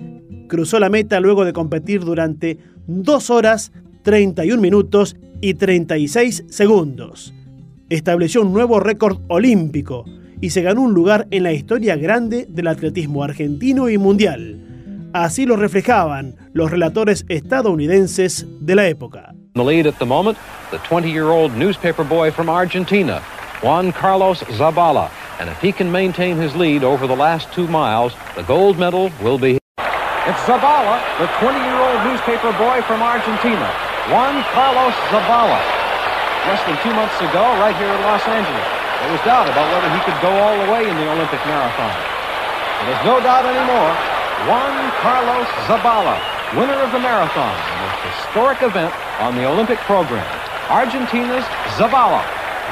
cruzó 0.48 0.78
la 0.78 0.88
meta 0.88 1.18
luego 1.20 1.44
de 1.44 1.52
competir 1.52 2.04
durante 2.04 2.58
2 2.86 3.30
horas, 3.30 3.72
31 4.02 4.62
minutos 4.62 5.16
y 5.40 5.54
36 5.54 6.44
segundos 6.48 7.35
estableció 7.88 8.42
un 8.42 8.52
nuevo 8.52 8.80
récord 8.80 9.18
olímpico 9.28 10.04
y 10.40 10.50
se 10.50 10.62
ganó 10.62 10.82
un 10.82 10.94
lugar 10.94 11.26
en 11.30 11.42
la 11.42 11.52
historia 11.52 11.96
grande 11.96 12.46
del 12.48 12.66
atletismo 12.66 13.22
argentino 13.22 13.88
y 13.88 13.98
mundial. 13.98 15.10
Así 15.12 15.46
lo 15.46 15.56
reflejaban 15.56 16.36
los 16.52 16.70
relatores 16.70 17.24
estadounidenses 17.28 18.46
de 18.60 18.74
la 18.74 18.88
época. 18.88 19.34
The 19.54 19.64
lead 19.64 19.86
at 19.86 19.98
the 19.98 20.04
moment, 20.04 20.36
the 20.70 20.78
20-year-old 20.78 21.56
newspaper 21.56 22.04
boy 22.04 22.30
from 22.30 22.50
Argentina, 22.50 23.22
Juan 23.62 23.92
Carlos 23.92 24.42
Zabala. 24.58 25.08
And 25.40 25.48
if 25.48 25.58
he 25.60 25.72
can 25.72 25.90
maintain 25.90 26.36
his 26.36 26.54
lead 26.54 26.84
over 26.84 27.06
the 27.06 27.16
last 27.16 27.50
two 27.54 27.66
miles, 27.66 28.14
the 28.36 28.42
gold 28.42 28.78
medal 28.78 29.10
will 29.22 29.38
be. 29.38 29.58
It's 29.78 30.40
Zabala, 30.44 31.00
the 31.18 31.26
20-year-old 31.40 32.04
newspaper 32.04 32.52
boy 32.58 32.82
from 32.82 33.00
Argentina, 33.00 33.70
Juan 34.10 34.42
Carlos 34.52 34.94
Zabala. 35.08 35.75
Less 36.46 36.62
than 36.66 36.78
two 36.82 36.94
months 36.94 37.18
ago 37.18 37.42
right 37.58 37.74
here 37.74 37.90
in 37.90 38.00
Los 38.06 38.22
Angeles. 38.26 38.66
There 39.02 39.12
was 39.12 39.22
doubt 39.26 39.50
about 39.50 39.66
whether 39.74 39.90
he 39.90 40.00
could 40.06 40.18
go 40.22 40.30
all 40.30 40.54
the 40.54 40.70
way 40.70 40.88
in 40.88 40.94
the 40.96 41.08
Olympic 41.10 41.42
marathon. 41.46 41.90
And 41.90 42.84
there's 42.88 43.04
no 43.04 43.18
doubt 43.20 43.44
anymore. 43.46 43.92
Juan 44.46 44.74
Carlos 45.02 45.48
Zabala, 45.66 46.16
winner 46.54 46.78
of 46.82 46.92
the 46.92 47.00
marathon, 47.00 47.50
the 47.50 47.78
most 47.82 48.00
historic 48.14 48.62
event 48.62 48.94
on 49.20 49.34
the 49.34 49.44
Olympic 49.44 49.78
program. 49.90 50.26
Argentina's 50.70 51.44
Zabala 51.78 52.22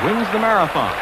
wins 0.04 0.28
the 0.30 0.38
marathon. 0.38 0.92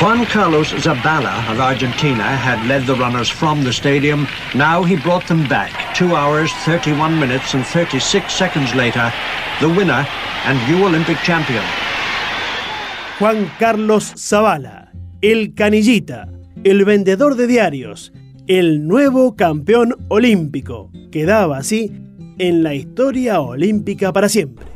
Juan 0.00 0.24
Carlos 0.24 0.72
Zabala 0.72 1.50
of 1.52 1.60
Argentina 1.60 2.22
had 2.22 2.66
led 2.66 2.86
the 2.86 2.94
runners 2.94 3.28
from 3.28 3.64
the 3.64 3.72
stadium. 3.72 4.26
Now 4.54 4.82
he 4.82 4.96
brought 4.96 5.26
them 5.26 5.46
back. 5.46 5.89
Two 6.00 6.16
hours, 6.16 6.50
31 6.64 7.20
minutes 7.20 7.52
and 7.52 7.62
36 7.62 8.32
seconds 8.32 8.74
later, 8.74 9.12
the 9.60 9.68
winner 9.68 10.08
and 10.46 10.58
new 10.66 10.86
Olympic 10.86 11.18
champion. 11.18 11.62
Juan 13.18 13.52
Carlos 13.58 14.14
Zabala, 14.16 14.92
el 15.20 15.52
canillita, 15.52 16.26
el 16.64 16.86
vendedor 16.86 17.34
de 17.36 17.46
diarios, 17.46 18.14
el 18.46 18.88
nuevo 18.88 19.36
campeón 19.36 19.94
olímpico, 20.08 20.90
quedaba 21.12 21.58
así 21.58 21.92
en 22.38 22.62
la 22.62 22.74
historia 22.74 23.42
olímpica 23.42 24.10
para 24.10 24.30
siempre. 24.30 24.69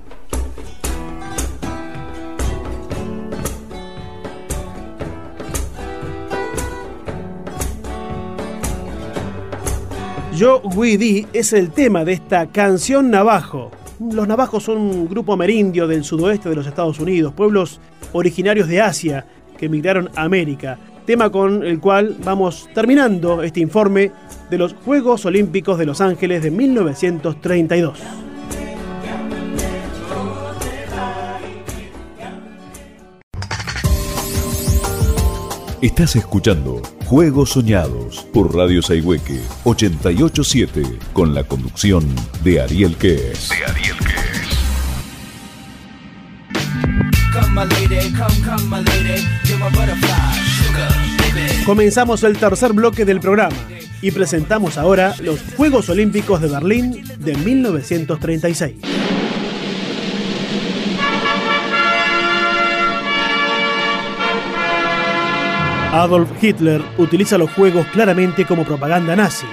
Yo 10.37 10.61
We 10.75 11.27
es 11.33 11.53
el 11.53 11.71
tema 11.71 12.05
de 12.05 12.15
esta 12.15 12.49
canción 12.49 13.09
navajo. 13.09 13.71
Los 14.01 14.27
navajos 14.27 14.65
son 14.65 14.79
un 14.79 15.09
grupo 15.09 15.33
amerindio 15.33 15.87
del 15.87 16.03
sudoeste 16.03 16.49
de 16.49 16.57
los 16.57 16.67
Estados 16.67 16.99
Unidos, 16.99 17.33
pueblos 17.35 17.81
originarios 18.13 18.67
de 18.67 18.81
Asia 18.81 19.27
que 19.57 19.67
emigraron 19.67 20.11
a 20.17 20.25
América. 20.25 20.77
Tema 21.07 21.31
con 21.31 21.63
el 21.63 21.79
cual 21.79 22.17
vamos 22.25 22.69
terminando 22.75 23.45
este 23.45 23.61
informe 23.61 24.11
de 24.51 24.59
los 24.59 24.75
Juegos 24.75 25.25
Olímpicos 25.25 25.79
de 25.79 25.87
Los 25.87 26.01
Ángeles 26.01 26.43
de 26.43 26.51
1932. 26.51 28.01
Estás 35.81 36.17
escuchando 36.17 36.83
Juegos 37.15 37.51
Soñados 37.51 38.27
por 38.33 38.57
Radio 38.57 38.83
Saihueque 38.83 39.41
887 39.63 40.83
con 41.13 41.33
la 41.33 41.45
conducción 41.45 42.05
de 42.43 42.61
Ariel 42.61 42.97
Quez. 42.97 43.51
De 43.51 43.65
Ariel 43.65 43.95
Comenzamos 51.65 52.25
el 52.25 52.37
tercer 52.37 52.73
bloque 52.73 53.05
del 53.05 53.21
programa 53.21 53.55
y 54.03 54.11
presentamos 54.11 54.77
ahora 54.77 55.15
los 55.23 55.39
Juegos 55.57 55.89
Olímpicos 55.91 56.41
de 56.41 56.49
Berlín 56.49 57.05
de 57.21 57.37
1936. 57.37 58.75
Adolf 65.95 66.29
Hitler 66.43 66.83
utiliza 66.99 67.39
los 67.39 67.53
juegos 67.53 67.87
claramente 67.93 68.45
como 68.45 68.65
propaganda 68.65 69.15
nazi. 69.15 69.47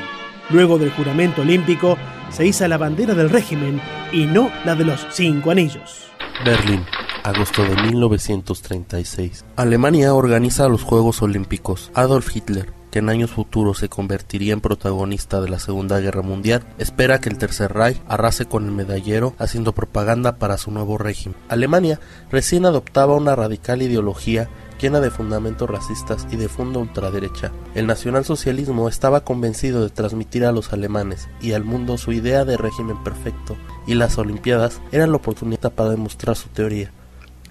Luego 0.49 0.80
del 0.80 0.89
juramento 0.89 1.43
olímpico, 1.43 1.99
se 2.32 2.47
iza 2.47 2.67
la 2.67 2.80
bandera 2.80 3.13
del 3.13 3.30
régimen 3.30 3.80
y 4.12 4.25
no 4.25 4.49
la 4.65 4.73
de 4.73 4.86
los 4.86 5.06
cinco 5.12 5.51
anillos. 5.51 6.08
Berlín, 6.43 6.84
agosto 7.23 7.62
de 7.63 7.75
1936. 7.84 9.45
Alemania 9.56 10.15
organiza 10.15 10.67
los 10.67 10.82
Juegos 10.82 11.21
Olímpicos. 11.21 11.91
Adolf 11.93 12.36
Hitler, 12.36 12.73
que 12.89 12.99
en 12.99 13.10
años 13.10 13.30
futuros 13.30 13.77
se 13.77 13.89
convertiría 13.89 14.54
en 14.54 14.62
protagonista 14.62 15.41
de 15.41 15.49
la 15.49 15.60
Segunda 15.60 15.99
Guerra 15.99 16.23
Mundial, 16.23 16.63
espera 16.80 17.21
que 17.21 17.30
el 17.30 17.38
Tercer 17.38 17.71
Reich 17.71 18.01
arrase 18.08 18.45
con 18.45 18.65
el 18.65 18.71
medallero 18.71 19.36
haciendo 19.38 19.73
propaganda 19.73 20.38
para 20.38 20.58
su 20.58 20.71
nuevo 20.71 20.97
régimen. 20.97 21.38
Alemania 21.49 21.99
recién 22.32 22.65
adoptaba 22.65 23.15
una 23.15 23.36
radical 23.36 23.84
ideología 23.84 24.49
llena 24.82 25.00
de 25.00 25.12
fundamentos 25.12 25.70
racistas 25.70 26.28
y 26.32 26.38
de 26.38 26.50
fondo 26.50 26.80
ultraderecha. 26.80 27.52
El 27.76 27.88
nacionalsocialismo 27.88 28.89
estaba 28.89 29.24
convencido 29.24 29.84
de 29.84 29.89
transmitir 29.89 30.46
a 30.46 30.52
los 30.52 30.74
alemanes 30.74 31.30
y 31.39 31.54
al 31.54 31.63
mundo 31.63 31.98
su 31.98 32.12
idea 32.12 32.46
de 32.46 32.58
régimen 32.58 33.02
perfecto, 33.04 33.56
y 33.86 33.94
las 33.94 34.17
Olimpiadas 34.17 34.82
eran 34.91 35.12
la 35.12 35.17
oportunidad 35.17 35.72
para 35.72 35.91
demostrar 35.91 36.36
su 36.36 36.50
teoría. 36.50 36.91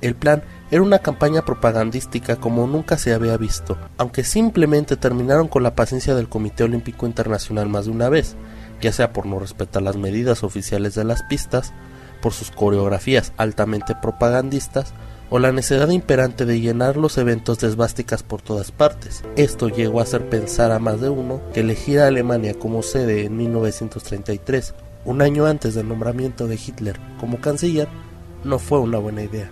El 0.01 0.15
plan 0.15 0.43
era 0.71 0.83
una 0.83 1.01
campaña 1.01 1.45
propagandística 1.45 2.37
como 2.37 2.67
nunca 2.67 2.97
se 2.97 3.13
había 3.13 3.37
visto, 3.37 3.77
aunque 3.99 4.25
simplemente 4.25 4.97
terminaron 4.97 5.47
con 5.47 5.63
la 5.63 5.75
paciencia 5.75 6.15
del 6.15 6.29
Comité 6.29 6.65
Olímpico 6.65 7.07
Internacional 7.07 7.69
más 7.69 7.85
de 7.85 7.93
una 7.93 8.09
vez, 8.09 8.37
ya 8.81 8.93
sea 8.93 9.13
por 9.13 9.27
no 9.27 9.39
respetar 9.39 9.83
las 9.83 9.97
medidas 9.97 10.43
oficiales 10.43 10.95
de 10.95 11.05
las 11.05 11.23
pistas, 11.25 11.75
por 12.23 12.33
sus 12.33 12.51
coreografías 12.51 13.33
altamente 13.37 13.95
propagandistas 13.95 14.95
o 15.31 15.39
la 15.39 15.53
necesidad 15.53 15.89
imperante 15.89 16.45
de 16.45 16.61
llenar 16.61 16.97
los 16.97 17.17
eventos 17.17 17.59
de 17.59 17.69
por 18.23 18.43
todas 18.43 18.73
partes. 18.73 19.23
Esto 19.37 19.69
llegó 19.69 20.01
a 20.01 20.03
hacer 20.03 20.29
pensar 20.29 20.73
a 20.73 20.79
más 20.79 21.01
de 21.01 21.09
uno 21.09 21.41
que 21.55 21.61
elegir 21.61 22.01
a 22.01 22.09
Alemania 22.09 22.55
como 22.55 22.83
sede 22.83 23.25
en 23.25 23.37
1933, 23.37 24.75
un 25.05 25.23
año 25.23 25.47
antes 25.47 25.75
del 25.75 25.89
nombramiento 25.89 26.47
de 26.47 26.57
Hitler 26.57 26.99
como 27.19 27.41
canciller, 27.41 27.89
no 28.45 28.59
fue 28.59 28.81
una 28.81 28.99
buena 28.99 29.23
idea. 29.23 29.51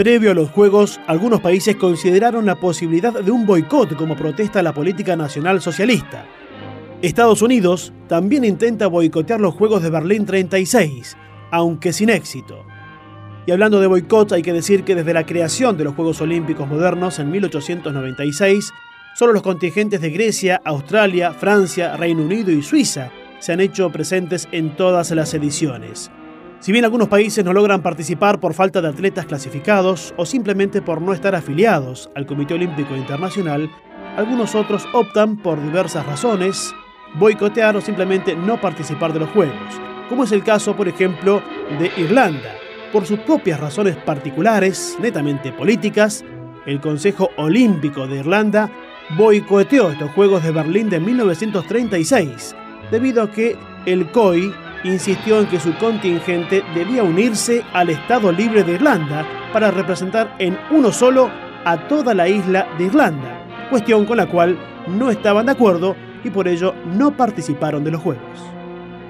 Previo 0.00 0.30
a 0.30 0.34
los 0.34 0.48
Juegos, 0.48 0.98
algunos 1.06 1.42
países 1.42 1.76
consideraron 1.76 2.46
la 2.46 2.54
posibilidad 2.54 3.12
de 3.12 3.30
un 3.30 3.44
boicot 3.44 3.96
como 3.96 4.16
protesta 4.16 4.60
a 4.60 4.62
la 4.62 4.72
política 4.72 5.14
nacional 5.14 5.60
socialista. 5.60 6.24
Estados 7.02 7.42
Unidos 7.42 7.92
también 8.08 8.46
intenta 8.46 8.86
boicotear 8.86 9.42
los 9.42 9.52
Juegos 9.52 9.82
de 9.82 9.90
Berlín 9.90 10.24
36, 10.24 11.18
aunque 11.50 11.92
sin 11.92 12.08
éxito. 12.08 12.64
Y 13.44 13.52
hablando 13.52 13.78
de 13.78 13.88
boicot, 13.88 14.32
hay 14.32 14.40
que 14.40 14.54
decir 14.54 14.84
que 14.84 14.94
desde 14.94 15.12
la 15.12 15.26
creación 15.26 15.76
de 15.76 15.84
los 15.84 15.94
Juegos 15.94 16.22
Olímpicos 16.22 16.66
modernos 16.66 17.18
en 17.18 17.30
1896, 17.30 18.72
solo 19.14 19.34
los 19.34 19.42
contingentes 19.42 20.00
de 20.00 20.08
Grecia, 20.08 20.62
Australia, 20.64 21.34
Francia, 21.34 21.94
Reino 21.98 22.22
Unido 22.22 22.50
y 22.50 22.62
Suiza 22.62 23.10
se 23.38 23.52
han 23.52 23.60
hecho 23.60 23.92
presentes 23.92 24.48
en 24.50 24.74
todas 24.76 25.10
las 25.10 25.34
ediciones. 25.34 26.10
Si 26.60 26.72
bien 26.72 26.84
algunos 26.84 27.08
países 27.08 27.42
no 27.42 27.54
logran 27.54 27.80
participar 27.80 28.38
por 28.38 28.52
falta 28.52 28.82
de 28.82 28.88
atletas 28.88 29.24
clasificados 29.24 30.12
o 30.18 30.26
simplemente 30.26 30.82
por 30.82 31.00
no 31.00 31.14
estar 31.14 31.34
afiliados 31.34 32.10
al 32.14 32.26
Comité 32.26 32.52
Olímpico 32.52 32.94
Internacional, 32.94 33.70
algunos 34.18 34.54
otros 34.54 34.86
optan 34.92 35.38
por 35.38 35.62
diversas 35.62 36.04
razones, 36.04 36.74
boicotear 37.14 37.74
o 37.76 37.80
simplemente 37.80 38.36
no 38.36 38.60
participar 38.60 39.14
de 39.14 39.20
los 39.20 39.30
Juegos, 39.30 39.80
como 40.10 40.24
es 40.24 40.32
el 40.32 40.44
caso, 40.44 40.76
por 40.76 40.86
ejemplo, 40.86 41.42
de 41.78 41.90
Irlanda. 41.96 42.54
Por 42.92 43.06
sus 43.06 43.20
propias 43.20 43.58
razones 43.58 43.96
particulares, 43.96 44.98
netamente 45.00 45.52
políticas, 45.52 46.26
el 46.66 46.78
Consejo 46.82 47.30
Olímpico 47.38 48.06
de 48.06 48.18
Irlanda 48.18 48.70
boicoteó 49.16 49.92
estos 49.92 50.10
Juegos 50.10 50.42
de 50.42 50.52
Berlín 50.52 50.90
de 50.90 51.00
1936, 51.00 52.54
debido 52.90 53.22
a 53.22 53.30
que 53.30 53.56
el 53.86 54.10
COI 54.10 54.52
insistió 54.84 55.40
en 55.40 55.46
que 55.46 55.60
su 55.60 55.76
contingente 55.76 56.62
debía 56.74 57.02
unirse 57.02 57.62
al 57.72 57.90
Estado 57.90 58.32
Libre 58.32 58.64
de 58.64 58.72
Irlanda 58.72 59.26
para 59.52 59.70
representar 59.70 60.34
en 60.38 60.58
uno 60.70 60.92
solo 60.92 61.30
a 61.64 61.88
toda 61.88 62.14
la 62.14 62.28
isla 62.28 62.66
de 62.78 62.84
Irlanda, 62.84 63.68
cuestión 63.68 64.06
con 64.06 64.16
la 64.16 64.26
cual 64.26 64.58
no 64.88 65.10
estaban 65.10 65.46
de 65.46 65.52
acuerdo 65.52 65.96
y 66.24 66.30
por 66.30 66.48
ello 66.48 66.74
no 66.96 67.16
participaron 67.16 67.84
de 67.84 67.90
los 67.90 68.00
Juegos. 68.00 68.50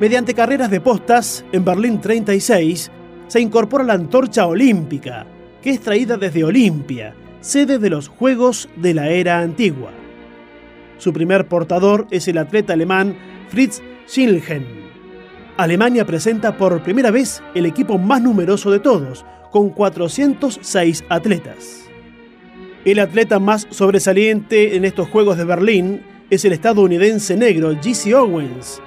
Mediante 0.00 0.34
carreras 0.34 0.70
de 0.70 0.80
postas, 0.80 1.44
en 1.52 1.64
Berlín 1.64 2.00
36 2.00 2.90
se 3.26 3.40
incorpora 3.40 3.84
la 3.84 3.94
antorcha 3.94 4.46
olímpica, 4.46 5.26
que 5.62 5.70
es 5.70 5.80
traída 5.80 6.16
desde 6.16 6.42
Olimpia, 6.42 7.14
sede 7.40 7.78
de 7.78 7.90
los 7.90 8.08
Juegos 8.08 8.68
de 8.76 8.94
la 8.94 9.08
era 9.08 9.40
antigua. 9.40 9.90
Su 10.98 11.12
primer 11.12 11.46
portador 11.48 12.06
es 12.10 12.28
el 12.28 12.38
atleta 12.38 12.72
alemán 12.72 13.16
Fritz 13.48 13.82
Schilgen. 14.06 14.79
Alemania 15.56 16.06
presenta 16.06 16.56
por 16.56 16.82
primera 16.82 17.10
vez 17.10 17.42
el 17.54 17.66
equipo 17.66 17.98
más 17.98 18.22
numeroso 18.22 18.70
de 18.70 18.80
todos, 18.80 19.24
con 19.50 19.70
406 19.70 21.04
atletas. 21.08 21.86
El 22.84 22.98
atleta 22.98 23.38
más 23.38 23.66
sobresaliente 23.70 24.76
en 24.76 24.84
estos 24.84 25.08
Juegos 25.08 25.36
de 25.36 25.44
Berlín 25.44 26.02
es 26.30 26.44
el 26.44 26.52
estadounidense 26.52 27.36
negro 27.36 27.76
Jesse 27.82 28.14
Owens, 28.14 28.80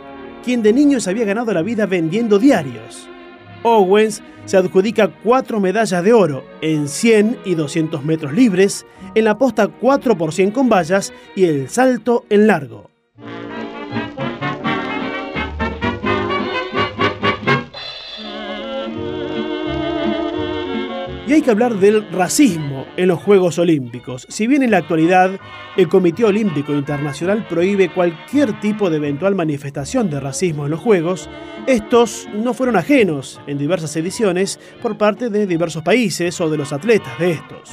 quien 0.43 0.63
de 0.63 0.73
niño 0.73 0.99
se 0.99 1.09
había 1.09 1.25
ganado 1.25 1.53
la 1.53 1.61
vida 1.61 1.85
vendiendo 1.85 2.39
diarios. 2.39 3.07
Owens 3.63 4.23
se 4.45 4.57
adjudica 4.57 5.09
cuatro 5.23 5.59
medallas 5.59 6.03
de 6.03 6.13
oro 6.13 6.43
en 6.61 6.87
100 6.87 7.39
y 7.45 7.55
200 7.55 8.03
metros 8.03 8.33
libres, 8.33 8.85
en 9.15 9.25
la 9.25 9.37
posta 9.37 9.67
4 9.67 10.17
por 10.17 10.33
100 10.33 10.51
con 10.51 10.69
vallas 10.69 11.13
y 11.35 11.45
el 11.45 11.69
salto 11.69 12.25
en 12.29 12.47
largo. 12.47 12.92
Hay 21.33 21.41
que 21.41 21.49
hablar 21.49 21.79
del 21.79 22.07
racismo 22.11 22.85
en 22.95 23.07
los 23.07 23.19
Juegos 23.19 23.57
Olímpicos. 23.57 24.27
Si 24.29 24.45
bien 24.45 24.61
en 24.61 24.69
la 24.69 24.77
actualidad 24.77 25.31
el 25.77 25.89
Comité 25.89 26.25
Olímpico 26.25 26.73
Internacional 26.73 27.47
prohíbe 27.49 27.91
cualquier 27.91 28.59
tipo 28.59 28.91
de 28.91 28.97
eventual 28.97 29.33
manifestación 29.33 30.11
de 30.11 30.19
racismo 30.19 30.65
en 30.65 30.69
los 30.69 30.79
Juegos, 30.79 31.31
estos 31.65 32.29
no 32.35 32.53
fueron 32.53 32.75
ajenos 32.75 33.41
en 33.47 33.57
diversas 33.57 33.95
ediciones 33.95 34.59
por 34.79 34.95
parte 34.95 35.31
de 35.31 35.47
diversos 35.47 35.81
países 35.81 36.39
o 36.39 36.51
de 36.51 36.57
los 36.57 36.71
atletas 36.71 37.17
de 37.17 37.31
estos. 37.31 37.71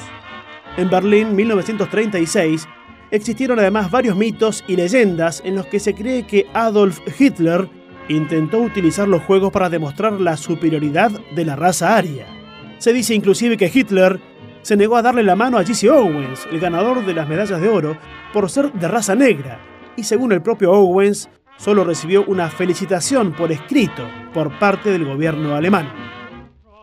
En 0.79 0.89
Berlín 0.89 1.37
1936 1.37 2.67
existieron 3.11 3.59
además 3.59 3.91
varios 3.91 4.17
mitos 4.17 4.65
y 4.69 4.77
leyendas 4.77 5.43
en 5.45 5.57
los 5.57 5.67
que 5.67 5.81
se 5.81 5.95
cree 5.95 6.27
que 6.27 6.47
Adolf 6.55 7.01
Hitler 7.21 7.69
intentó 8.09 8.57
utilizar 8.57 9.07
los 9.07 9.23
Juegos 9.25 9.53
para 9.53 9.69
demostrar 9.69 10.15
la 10.15 10.39
superioridad 10.39 11.11
de 11.37 11.45
la 11.45 11.57
raza 11.57 11.95
aria. 11.95 12.40
Se 12.81 12.95
dice 12.95 13.15
inclusive 13.15 13.59
que 13.59 13.71
Hitler 13.73 14.19
se 14.63 14.75
negó 14.75 14.97
a 14.97 15.03
darle 15.03 15.23
la 15.23 15.37
mano 15.37 15.59
a 15.59 15.65
Jesse 15.65 15.91
Owens, 15.91 16.49
el 16.51 16.59
ganador 16.61 17.05
de 17.05 17.13
las 17.13 17.29
medallas 17.29 17.61
de 17.61 17.69
oro, 17.69 17.99
por 18.33 18.49
ser 18.49 18.73
de 18.73 18.89
raza 18.89 19.15
negra, 19.15 19.61
y 19.99 20.05
según 20.05 20.33
el 20.33 20.41
propio 20.41 20.73
Owens, 20.73 21.29
solo 21.59 21.85
recibió 21.85 22.25
una 22.25 22.49
felicitación 22.49 23.33
por 23.35 23.53
escrito 23.53 24.09
por 24.33 24.59
parte 24.59 24.91
del 24.91 25.05
gobierno 25.05 25.55
alemán. 25.55 25.93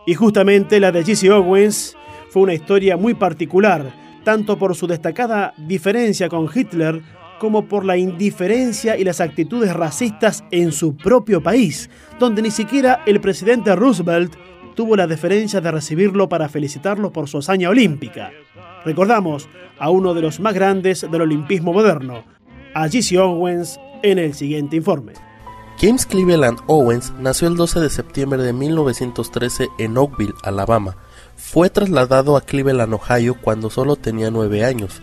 Y 0.06 0.14
justamente 0.14 0.78
la 0.78 0.92
de 0.92 1.02
Jesse 1.02 1.30
Owens 1.30 1.96
fue 2.30 2.42
una 2.42 2.54
historia 2.54 2.96
muy 2.96 3.14
particular, 3.14 3.92
tanto 4.22 4.56
por 4.56 4.76
su 4.76 4.86
destacada 4.86 5.52
diferencia 5.56 6.28
con 6.28 6.48
Hitler 6.54 7.02
como 7.40 7.66
por 7.66 7.84
la 7.84 7.96
indiferencia 7.96 8.96
y 8.96 9.02
las 9.02 9.20
actitudes 9.20 9.74
racistas 9.74 10.44
en 10.52 10.70
su 10.70 10.96
propio 10.96 11.42
país, 11.42 11.90
donde 12.20 12.42
ni 12.42 12.52
siquiera 12.52 13.02
el 13.04 13.20
presidente 13.20 13.74
Roosevelt 13.74 14.36
tuvo 14.78 14.94
la 14.94 15.08
deferencia 15.08 15.60
de 15.60 15.72
recibirlo 15.72 16.28
para 16.28 16.48
felicitarlo 16.48 17.12
por 17.12 17.28
su 17.28 17.38
hazaña 17.38 17.68
olímpica. 17.68 18.30
Recordamos 18.84 19.48
a 19.76 19.90
uno 19.90 20.14
de 20.14 20.22
los 20.22 20.38
más 20.38 20.54
grandes 20.54 21.00
del 21.00 21.22
olimpismo 21.22 21.72
moderno, 21.72 22.22
a 22.74 22.88
Jesse 22.88 23.16
Owens, 23.16 23.80
en 24.04 24.20
el 24.20 24.34
siguiente 24.34 24.76
informe. 24.76 25.14
James 25.80 26.06
Cleveland 26.06 26.60
Owens 26.68 27.12
nació 27.18 27.48
el 27.48 27.56
12 27.56 27.80
de 27.80 27.90
septiembre 27.90 28.40
de 28.40 28.52
1913 28.52 29.66
en 29.80 29.98
Oakville, 29.98 30.34
Alabama. 30.44 30.96
Fue 31.34 31.70
trasladado 31.70 32.36
a 32.36 32.42
Cleveland, 32.42 32.94
Ohio 32.94 33.34
cuando 33.42 33.70
solo 33.70 33.96
tenía 33.96 34.30
9 34.30 34.64
años. 34.64 35.02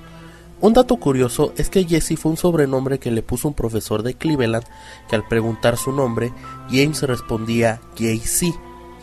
Un 0.62 0.72
dato 0.72 0.96
curioso 0.96 1.52
es 1.58 1.70
que 1.70 1.84
Jesse 1.84 2.18
fue 2.18 2.32
un 2.32 2.38
sobrenombre 2.38 2.98
que 2.98 3.12
le 3.12 3.24
puso 3.24 3.50
un 3.50 3.54
profesor 3.54 4.04
de 4.04 4.14
Cleveland 4.14 4.64
que 5.10 5.18
al 5.18 5.28
preguntar 5.28 5.76
su 5.76 5.92
nombre, 5.92 6.32
James 6.72 7.02
respondía 7.02 7.82
JC, 7.98 8.56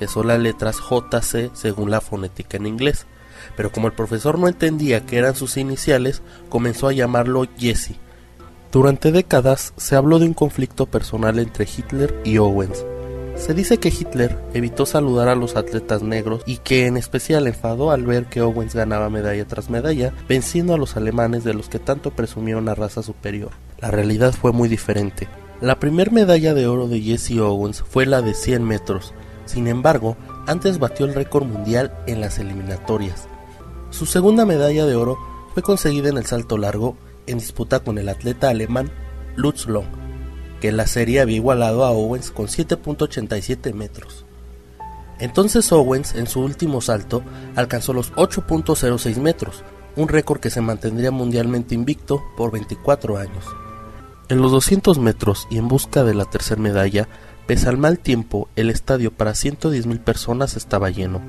son 0.08 0.28
las 0.28 0.38
letras 0.40 0.78
JC 0.78 1.50
según 1.54 1.90
la 1.90 2.00
fonética 2.00 2.56
en 2.56 2.66
inglés. 2.66 3.06
Pero 3.56 3.72
como 3.72 3.88
el 3.88 3.92
profesor 3.92 4.38
no 4.38 4.48
entendía 4.48 5.04
que 5.04 5.18
eran 5.18 5.34
sus 5.34 5.56
iniciales, 5.56 6.22
comenzó 6.48 6.88
a 6.88 6.92
llamarlo 6.92 7.46
Jesse. 7.58 7.96
Durante 8.70 9.12
décadas 9.12 9.74
se 9.76 9.96
habló 9.96 10.18
de 10.18 10.26
un 10.26 10.34
conflicto 10.34 10.86
personal 10.86 11.38
entre 11.38 11.66
Hitler 11.66 12.18
y 12.24 12.38
Owens. 12.38 12.84
Se 13.36 13.54
dice 13.54 13.78
que 13.78 13.88
Hitler 13.88 14.38
evitó 14.54 14.86
saludar 14.86 15.28
a 15.28 15.34
los 15.34 15.56
atletas 15.56 16.02
negros 16.02 16.42
y 16.46 16.58
que 16.58 16.86
en 16.86 16.96
especial 16.96 17.46
enfadó 17.46 17.90
al 17.90 18.06
ver 18.06 18.26
que 18.26 18.40
Owens 18.40 18.74
ganaba 18.74 19.10
medalla 19.10 19.46
tras 19.46 19.68
medalla, 19.68 20.12
venciendo 20.28 20.74
a 20.74 20.78
los 20.78 20.96
alemanes 20.96 21.42
de 21.42 21.52
los 21.52 21.68
que 21.68 21.78
tanto 21.78 22.12
presumía 22.12 22.56
una 22.56 22.74
raza 22.74 23.02
superior. 23.02 23.50
La 23.80 23.90
realidad 23.90 24.32
fue 24.32 24.52
muy 24.52 24.68
diferente. 24.68 25.28
La 25.60 25.78
primera 25.78 26.10
medalla 26.10 26.54
de 26.54 26.66
oro 26.66 26.88
de 26.88 27.00
Jesse 27.00 27.38
Owens 27.38 27.82
fue 27.82 28.06
la 28.06 28.22
de 28.22 28.34
100 28.34 28.64
metros, 28.64 29.12
sin 29.44 29.66
embargo, 29.66 30.16
antes 30.46 30.78
batió 30.78 31.06
el 31.06 31.14
récord 31.14 31.44
mundial 31.44 31.92
en 32.06 32.20
las 32.20 32.38
eliminatorias. 32.38 33.28
Su 33.90 34.06
segunda 34.06 34.46
medalla 34.46 34.86
de 34.86 34.96
oro 34.96 35.18
fue 35.54 35.62
conseguida 35.62 36.08
en 36.08 36.16
el 36.16 36.26
salto 36.26 36.56
largo 36.56 36.96
en 37.26 37.38
disputa 37.38 37.80
con 37.80 37.98
el 37.98 38.08
atleta 38.08 38.48
alemán 38.48 38.90
Lutz 39.36 39.66
Long, 39.66 39.86
que 40.60 40.68
en 40.68 40.76
la 40.76 40.86
serie 40.86 41.20
había 41.20 41.36
igualado 41.36 41.84
a 41.84 41.90
Owens 41.90 42.30
con 42.30 42.46
7.87 42.46 43.74
metros. 43.74 44.24
Entonces 45.18 45.70
Owens 45.72 46.14
en 46.14 46.26
su 46.26 46.40
último 46.40 46.80
salto 46.80 47.22
alcanzó 47.54 47.92
los 47.92 48.12
8.06 48.14 49.16
metros, 49.18 49.62
un 49.96 50.08
récord 50.08 50.40
que 50.40 50.50
se 50.50 50.60
mantendría 50.60 51.10
mundialmente 51.10 51.74
invicto 51.74 52.22
por 52.36 52.50
24 52.50 53.18
años. 53.18 53.44
En 54.28 54.40
los 54.40 54.50
200 54.50 54.98
metros 54.98 55.46
y 55.50 55.58
en 55.58 55.68
busca 55.68 56.04
de 56.04 56.14
la 56.14 56.24
tercera 56.24 56.60
medalla, 56.60 57.08
Pese 57.46 57.68
al 57.68 57.76
mal 57.76 57.98
tiempo, 57.98 58.48
el 58.54 58.70
estadio 58.70 59.12
para 59.12 59.32
110.000 59.32 59.98
personas 59.98 60.56
estaba 60.56 60.90
lleno. 60.90 61.20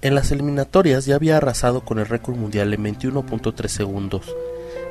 En 0.00 0.14
las 0.14 0.30
eliminatorias 0.30 1.06
ya 1.06 1.16
había 1.16 1.38
arrasado 1.38 1.80
con 1.80 1.98
el 1.98 2.06
récord 2.06 2.36
mundial 2.36 2.72
en 2.72 2.84
21.3 2.84 3.66
segundos. 3.66 4.34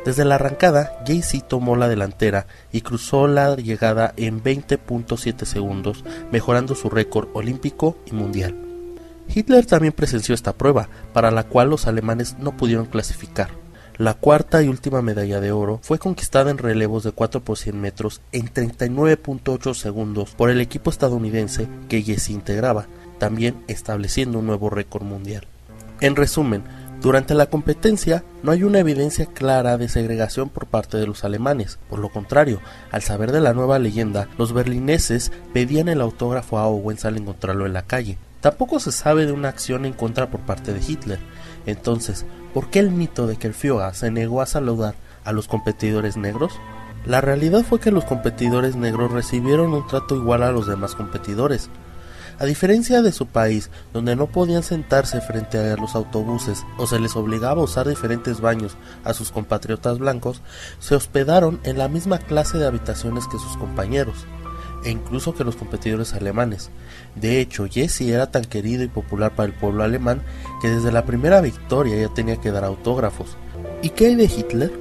Desde 0.04 0.26
la 0.26 0.36
arrancada, 0.36 0.92
Jay-Z 1.08 1.48
tomó 1.48 1.76
la 1.78 1.88
delantera 1.88 2.46
y 2.72 2.82
cruzó 2.82 3.28
la 3.28 3.56
llegada 3.56 4.14
en 4.18 4.44
20.7 4.44 5.46
segundos, 5.46 6.04
mejorando 6.32 6.76
su 6.76 6.90
récord 6.90 7.30
olímpico 7.34 7.98
y 8.06 8.12
mundial. 8.12 8.56
Hitler 9.34 9.66
también 9.66 9.94
presenció 9.94 10.36
esta 10.36 10.54
prueba, 10.54 10.90
para 11.14 11.32
la 11.32 11.46
cual 11.46 11.70
los 11.70 11.88
alemanes 11.88 12.36
no 12.38 12.56
pudieron 12.58 12.86
clasificar. 12.86 13.65
La 13.98 14.14
cuarta 14.14 14.62
y 14.62 14.68
última 14.68 15.02
medalla 15.02 15.40
de 15.40 15.54
oro 15.54 15.80
fue 15.82 16.00
conquistada 16.00 16.52
en 16.52 16.58
relevos 16.58 17.06
de 17.06 17.14
4 17.14 17.40
por 17.42 17.58
100 17.58 17.80
metros 17.80 18.22
en 18.34 18.54
39.8 18.54 19.74
segundos 19.74 20.32
por 20.32 20.50
el 20.50 20.60
equipo 20.60 20.90
estadounidense 20.90 21.70
que 21.88 22.02
Jesse 22.02 22.32
integraba, 22.32 22.88
también 23.20 23.56
estableciendo 23.70 24.40
un 24.40 24.48
nuevo 24.48 24.70
récord 24.70 25.04
mundial. 25.04 25.48
En 26.02 26.18
resumen, 26.18 26.64
durante 27.02 27.36
la 27.36 27.46
competencia 27.46 28.26
no 28.44 28.52
hay 28.52 28.64
una 28.64 28.80
evidencia 28.80 29.28
clara 29.28 29.78
de 29.78 29.88
segregación 29.88 30.50
por 30.50 30.66
parte 30.66 30.98
de 30.98 31.08
los 31.08 31.24
alemanes. 31.24 31.80
Por 31.90 32.00
lo 32.00 32.10
contrario, 32.10 32.60
al 32.92 33.02
saber 33.02 33.32
de 33.32 33.40
la 33.40 33.54
nueva 33.54 33.80
leyenda, 33.80 34.28
los 34.38 34.52
berlineses 34.52 35.32
pedían 35.54 35.88
el 35.88 36.02
autógrafo 36.02 36.58
a 36.58 36.68
Owens 36.68 37.06
al 37.06 37.16
encontrarlo 37.16 37.66
en 37.66 37.72
la 37.72 37.84
calle. 37.84 38.18
Tampoco 38.42 38.82
se 38.82 38.92
sabe 38.92 39.26
de 39.26 39.32
una 39.32 39.48
acción 39.48 39.86
en 39.86 39.94
contra 39.94 40.30
por 40.30 40.42
parte 40.42 40.74
de 40.74 40.82
Hitler. 40.86 41.20
Entonces, 41.66 42.26
¿por 42.56 42.70
qué 42.70 42.80
el 42.80 42.90
mito 42.90 43.28
de 43.28 43.36
que 43.36 43.48
el 43.48 43.54
Führer 43.54 43.94
se 43.96 44.12
negó 44.12 44.42
a 44.42 44.46
saludar 44.46 44.96
a 45.26 45.34
los 45.34 45.50
competidores 45.50 46.16
negros? 46.16 46.54
La 47.06 47.20
realidad 47.20 47.64
fue 47.68 47.82
que 47.82 47.92
los 47.92 48.06
competidores 48.06 48.78
negros 48.78 49.12
recibieron 49.12 49.74
un 49.74 49.86
trato 49.88 50.16
igual 50.16 50.42
a 50.42 50.54
los 50.54 50.66
demás 50.66 50.96
competidores. 50.96 51.70
A 52.40 52.46
diferencia 52.46 53.02
de 53.02 53.12
su 53.12 53.28
país, 53.28 53.72
donde 53.92 54.16
no 54.16 54.28
podían 54.28 54.64
sentarse 54.64 55.20
frente 55.20 55.58
a 55.58 55.76
los 55.76 55.96
autobuses 55.96 56.66
o 56.78 56.88
se 56.88 56.98
les 56.98 57.18
obligaba 57.18 57.60
a 57.60 57.66
usar 57.66 57.90
diferentes 57.90 58.40
baños 58.40 58.78
a 59.04 59.14
sus 59.14 59.34
compatriotas 59.34 60.00
blancos, 60.00 60.42
se 60.80 60.96
hospedaron 60.96 61.60
en 61.64 61.78
la 61.78 61.90
misma 61.90 62.20
clase 62.20 62.58
de 62.58 62.68
habitaciones 62.68 63.28
que 63.28 63.38
sus 63.38 63.58
compañeros, 63.58 64.26
e 64.86 64.92
incluso 64.92 65.34
que 65.34 65.44
los 65.44 65.56
competidores 65.56 66.14
alemanes. 66.14 66.70
De 67.16 67.42
hecho, 67.42 67.68
Jesse 67.68 68.02
era 68.02 68.32
tan 68.32 68.46
querido 68.46 68.84
y 68.84 68.88
popular 68.88 69.36
para 69.36 69.48
el 69.48 69.54
pueblo 69.54 69.84
alemán 69.84 70.22
que 70.62 70.70
desde 70.70 70.92
la 70.92 71.06
primera 71.06 71.42
victoria 71.42 72.00
ya 72.00 72.14
tenía 72.14 72.38
que 72.38 72.52
dar 72.52 72.64
autógrafos. 72.64 73.36
¿Y 73.82 73.90
qué 73.90 74.08
hay 74.08 74.16
de 74.16 74.26
Hitler? 74.26 74.72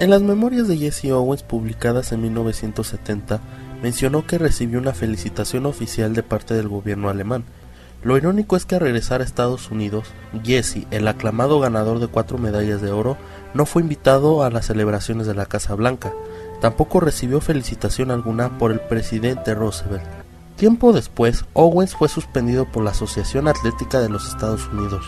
En 0.00 0.10
las 0.10 0.22
memorias 0.22 0.66
de 0.66 0.78
Jesse 0.78 1.12
Owens 1.12 1.42
publicadas 1.42 2.10
en 2.12 2.22
1970, 2.22 3.40
mencionó 3.82 4.26
que 4.26 4.38
recibió 4.38 4.78
una 4.78 4.94
felicitación 4.94 5.66
oficial 5.66 6.14
de 6.14 6.22
parte 6.22 6.54
del 6.54 6.68
gobierno 6.68 7.08
alemán. 7.08 7.44
Lo 8.02 8.16
irónico 8.16 8.56
es 8.56 8.66
que 8.66 8.74
al 8.74 8.80
regresar 8.80 9.20
a 9.20 9.24
Estados 9.24 9.70
Unidos, 9.70 10.08
Jesse, 10.42 10.86
el 10.90 11.06
aclamado 11.06 11.60
ganador 11.60 12.00
de 12.00 12.08
cuatro 12.08 12.36
medallas 12.36 12.82
de 12.82 12.90
oro, 12.90 13.16
no 13.54 13.64
fue 13.64 13.82
invitado 13.82 14.42
a 14.42 14.50
las 14.50 14.66
celebraciones 14.66 15.26
de 15.26 15.34
la 15.34 15.46
Casa 15.46 15.74
Blanca. 15.74 16.12
Tampoco 16.62 17.00
recibió 17.00 17.42
felicitación 17.42 18.10
alguna 18.10 18.56
por 18.56 18.72
el 18.72 18.80
presidente 18.80 19.54
Roosevelt. 19.54 20.04
Tiempo 20.56 20.94
después, 20.94 21.44
Owens 21.52 21.94
fue 21.94 22.08
suspendido 22.08 22.64
por 22.64 22.84
la 22.84 22.92
Asociación 22.92 23.48
Atlética 23.48 24.00
de 24.00 24.08
los 24.08 24.28
Estados 24.28 24.68
Unidos. 24.68 25.04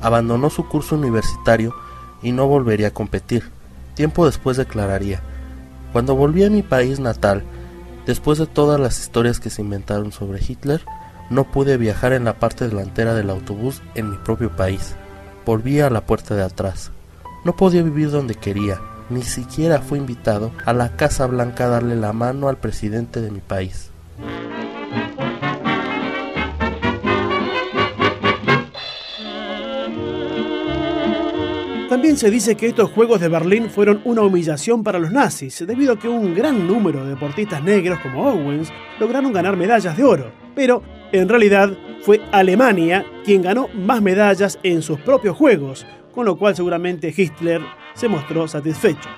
Abandonó 0.00 0.50
su 0.50 0.66
curso 0.66 0.96
universitario 0.96 1.74
y 2.22 2.32
no 2.32 2.48
volvería 2.48 2.88
a 2.88 2.92
competir. 2.92 3.50
Tiempo 3.94 4.26
después 4.26 4.56
declararía, 4.56 5.20
Cuando 5.92 6.16
volví 6.16 6.42
a 6.42 6.50
mi 6.50 6.62
país 6.62 6.98
natal, 6.98 7.44
Después 8.08 8.38
de 8.38 8.46
todas 8.46 8.80
las 8.80 8.98
historias 8.98 9.38
que 9.38 9.50
se 9.50 9.60
inventaron 9.60 10.12
sobre 10.12 10.42
Hitler, 10.42 10.82
no 11.28 11.44
pude 11.44 11.76
viajar 11.76 12.14
en 12.14 12.24
la 12.24 12.38
parte 12.38 12.66
delantera 12.66 13.12
del 13.12 13.28
autobús 13.28 13.82
en 13.94 14.08
mi 14.08 14.16
propio 14.16 14.56
país. 14.56 14.96
Volví 15.44 15.80
a 15.80 15.90
la 15.90 16.06
puerta 16.06 16.34
de 16.34 16.42
atrás. 16.42 16.90
No 17.44 17.54
podía 17.54 17.82
vivir 17.82 18.10
donde 18.10 18.34
quería, 18.34 18.80
ni 19.10 19.22
siquiera 19.22 19.80
fui 19.80 19.98
invitado 19.98 20.52
a 20.64 20.72
la 20.72 20.96
Casa 20.96 21.26
Blanca 21.26 21.64
a 21.64 21.68
darle 21.68 21.96
la 21.96 22.12
mano 22.12 22.48
al 22.48 22.58
presidente 22.58 23.20
de 23.20 23.30
mi 23.30 23.40
país. 23.40 23.90
También 31.88 32.18
se 32.18 32.30
dice 32.30 32.54
que 32.54 32.66
estos 32.66 32.90
Juegos 32.90 33.18
de 33.18 33.28
Berlín 33.28 33.70
fueron 33.70 34.02
una 34.04 34.20
humillación 34.20 34.84
para 34.84 34.98
los 34.98 35.10
nazis, 35.10 35.64
debido 35.66 35.94
a 35.94 35.98
que 35.98 36.06
un 36.06 36.34
gran 36.34 36.66
número 36.66 37.02
de 37.02 37.10
deportistas 37.10 37.62
negros 37.62 37.98
como 38.00 38.28
Owens 38.28 38.70
lograron 39.00 39.32
ganar 39.32 39.56
medallas 39.56 39.96
de 39.96 40.04
oro. 40.04 40.30
Pero, 40.54 40.82
en 41.12 41.28
realidad, 41.30 41.70
fue 42.02 42.20
Alemania 42.30 43.06
quien 43.24 43.40
ganó 43.40 43.68
más 43.68 44.02
medallas 44.02 44.58
en 44.62 44.82
sus 44.82 45.00
propios 45.00 45.36
Juegos, 45.36 45.86
con 46.18 46.26
lo 46.26 46.36
cual 46.36 46.56
seguramente 46.56 47.14
Hitler 47.16 47.62
se 47.94 48.08
mostró 48.08 48.48
satisfecho. 48.48 49.08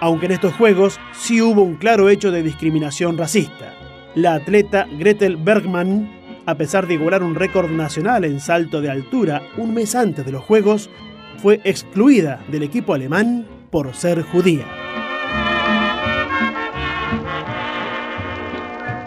Aunque 0.00 0.24
en 0.24 0.32
estos 0.32 0.54
Juegos 0.54 0.98
sí 1.12 1.42
hubo 1.42 1.60
un 1.60 1.76
claro 1.76 2.08
hecho 2.08 2.30
de 2.30 2.42
discriminación 2.42 3.18
racista. 3.18 3.74
La 4.14 4.32
atleta 4.32 4.88
Gretel 4.98 5.36
Bergmann, 5.36 6.10
a 6.46 6.54
pesar 6.54 6.86
de 6.86 6.94
igualar 6.94 7.22
un 7.22 7.34
récord 7.34 7.70
nacional 7.70 8.24
en 8.24 8.40
salto 8.40 8.80
de 8.80 8.88
altura 8.88 9.42
un 9.58 9.74
mes 9.74 9.94
antes 9.94 10.24
de 10.24 10.32
los 10.32 10.42
Juegos, 10.42 10.88
fue 11.36 11.60
excluida 11.64 12.42
del 12.48 12.62
equipo 12.62 12.94
alemán 12.94 13.46
por 13.70 13.94
ser 13.94 14.22
judía. 14.22 14.64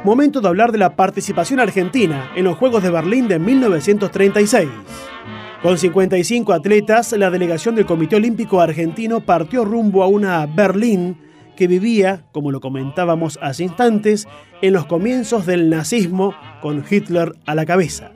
Momento 0.03 0.41
de 0.41 0.47
hablar 0.47 0.71
de 0.71 0.77
la 0.77 0.95
participación 0.95 1.59
argentina 1.59 2.29
en 2.35 2.43
los 2.43 2.55
Juegos 2.55 2.83
de 2.83 2.91
Berlín 2.91 3.27
de 3.27 3.39
1936. 3.39 4.69
Con 5.61 5.77
55 5.77 6.53
atletas, 6.53 7.11
la 7.11 7.29
delegación 7.29 7.75
del 7.75 7.85
Comité 7.85 8.15
Olímpico 8.15 8.61
Argentino 8.61 9.19
partió 9.19 9.65
rumbo 9.65 10.03
a 10.03 10.07
una 10.07 10.45
Berlín 10.45 11.17
que 11.57 11.67
vivía, 11.67 12.23
como 12.31 12.51
lo 12.51 12.61
comentábamos 12.61 13.37
hace 13.41 13.63
instantes, 13.63 14.25
en 14.61 14.71
los 14.71 14.85
comienzos 14.85 15.45
del 15.45 15.69
nazismo 15.69 16.33
con 16.61 16.85
Hitler 16.89 17.33
a 17.45 17.55
la 17.55 17.65
cabeza. 17.65 18.13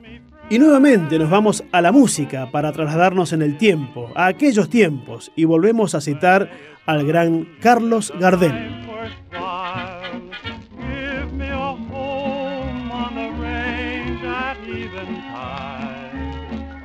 Y 0.48 0.58
nuevamente 0.58 1.18
nos 1.18 1.28
vamos 1.28 1.64
a 1.70 1.82
la 1.82 1.92
música 1.92 2.50
para 2.50 2.72
trasladarnos 2.72 3.34
en 3.34 3.42
el 3.42 3.58
tiempo, 3.58 4.10
a 4.14 4.26
aquellos 4.26 4.70
tiempos, 4.70 5.30
y 5.36 5.44
volvemos 5.44 5.94
a 5.94 6.00
citar 6.00 6.50
al 6.86 7.06
gran 7.06 7.46
Carlos 7.60 8.10
Gardel. 8.18 8.86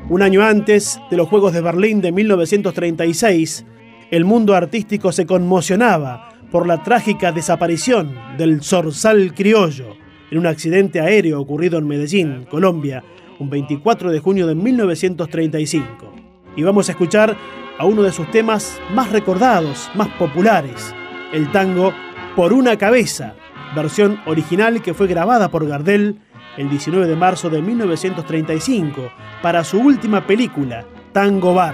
Un 0.10 0.24
año 0.24 0.42
antes 0.42 1.00
de 1.12 1.18
los 1.18 1.28
Juegos 1.28 1.54
de 1.54 1.62
Berlín 1.62 2.02
de 2.02 2.12
1936, 2.12 3.64
el 4.10 4.26
mundo 4.26 4.56
artístico 4.56 5.12
se 5.12 5.28
conmocionaba 5.28 6.30
por 6.50 6.66
la 6.66 6.82
trágica 6.82 7.32
desaparición 7.32 8.16
del 8.36 8.64
zorzal 8.64 9.36
criollo 9.36 9.96
en 10.32 10.40
un 10.40 10.48
accidente 10.48 11.00
aéreo 11.00 11.40
ocurrido 11.40 11.78
en 11.78 11.88
Medellín, 11.88 12.48
Colombia, 12.50 13.04
un 13.38 13.52
24 13.52 14.10
de 14.10 14.20
junio 14.20 14.48
de 14.48 14.56
1935. 14.56 15.88
Y 16.56 16.64
vamos 16.64 16.90
a 16.90 16.94
escuchar 16.94 17.38
a 17.78 17.86
uno 17.86 18.02
de 18.02 18.12
sus 18.12 18.32
temas 18.32 18.82
más 18.96 19.12
recordados, 19.12 19.92
más 19.94 20.08
populares, 20.18 20.96
el 21.32 21.52
tango 21.52 21.94
Por 22.36 22.54
una 22.54 22.78
cabeza, 22.78 23.36
versión 23.76 24.20
original 24.26 24.82
que 24.82 24.96
fue 24.96 25.06
grabada 25.06 25.50
por 25.52 25.68
Gardel 25.68 26.18
el 26.60 26.70
19 26.70 27.08
de 27.08 27.16
marzo 27.16 27.50
de 27.50 27.62
1935 27.62 29.10
para 29.42 29.64
su 29.64 29.80
última 29.80 30.28
película, 30.28 30.84
Tango 31.14 31.54
Bar. 31.54 31.74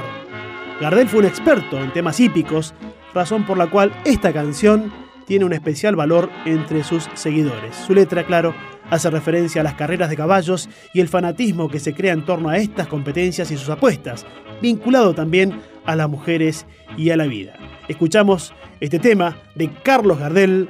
Gardel 0.79 1.09
fue 1.09 1.21
un 1.21 1.25
experto 1.25 1.79
en 1.79 1.91
temas 1.91 2.19
hípicos, 2.19 2.75
razón 3.11 3.47
por 3.47 3.57
la 3.57 3.65
cual 3.65 3.91
esta 4.05 4.31
canción 4.31 4.93
tiene 5.25 5.43
un 5.43 5.53
especial 5.53 5.95
valor 5.95 6.29
entre 6.45 6.83
sus 6.83 7.09
seguidores. 7.15 7.75
Su 7.75 7.95
letra, 7.95 8.25
claro, 8.25 8.53
hace 8.91 9.09
referencia 9.09 9.61
a 9.61 9.63
las 9.63 9.73
carreras 9.73 10.07
de 10.11 10.17
caballos 10.17 10.69
y 10.93 10.99
el 10.99 11.07
fanatismo 11.07 11.67
que 11.67 11.79
se 11.79 11.95
crea 11.95 12.13
en 12.13 12.23
torno 12.23 12.49
a 12.49 12.57
estas 12.57 12.85
competencias 12.85 13.49
y 13.49 13.57
sus 13.57 13.69
apuestas, 13.69 14.23
vinculado 14.61 15.15
también 15.15 15.61
a 15.85 15.95
las 15.95 16.07
mujeres 16.07 16.67
y 16.95 17.09
a 17.09 17.17
la 17.17 17.25
vida. 17.25 17.53
Escuchamos 17.87 18.53
este 18.79 18.99
tema 18.99 19.35
de 19.55 19.71
Carlos 19.81 20.19
Gardel, 20.19 20.69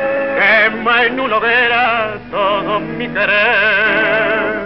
quema 0.41 1.03
en 1.05 1.19
una 1.19 1.37
hoguera 1.37 2.13
todo 2.31 2.79
mi 2.79 3.07
querer. 3.07 4.61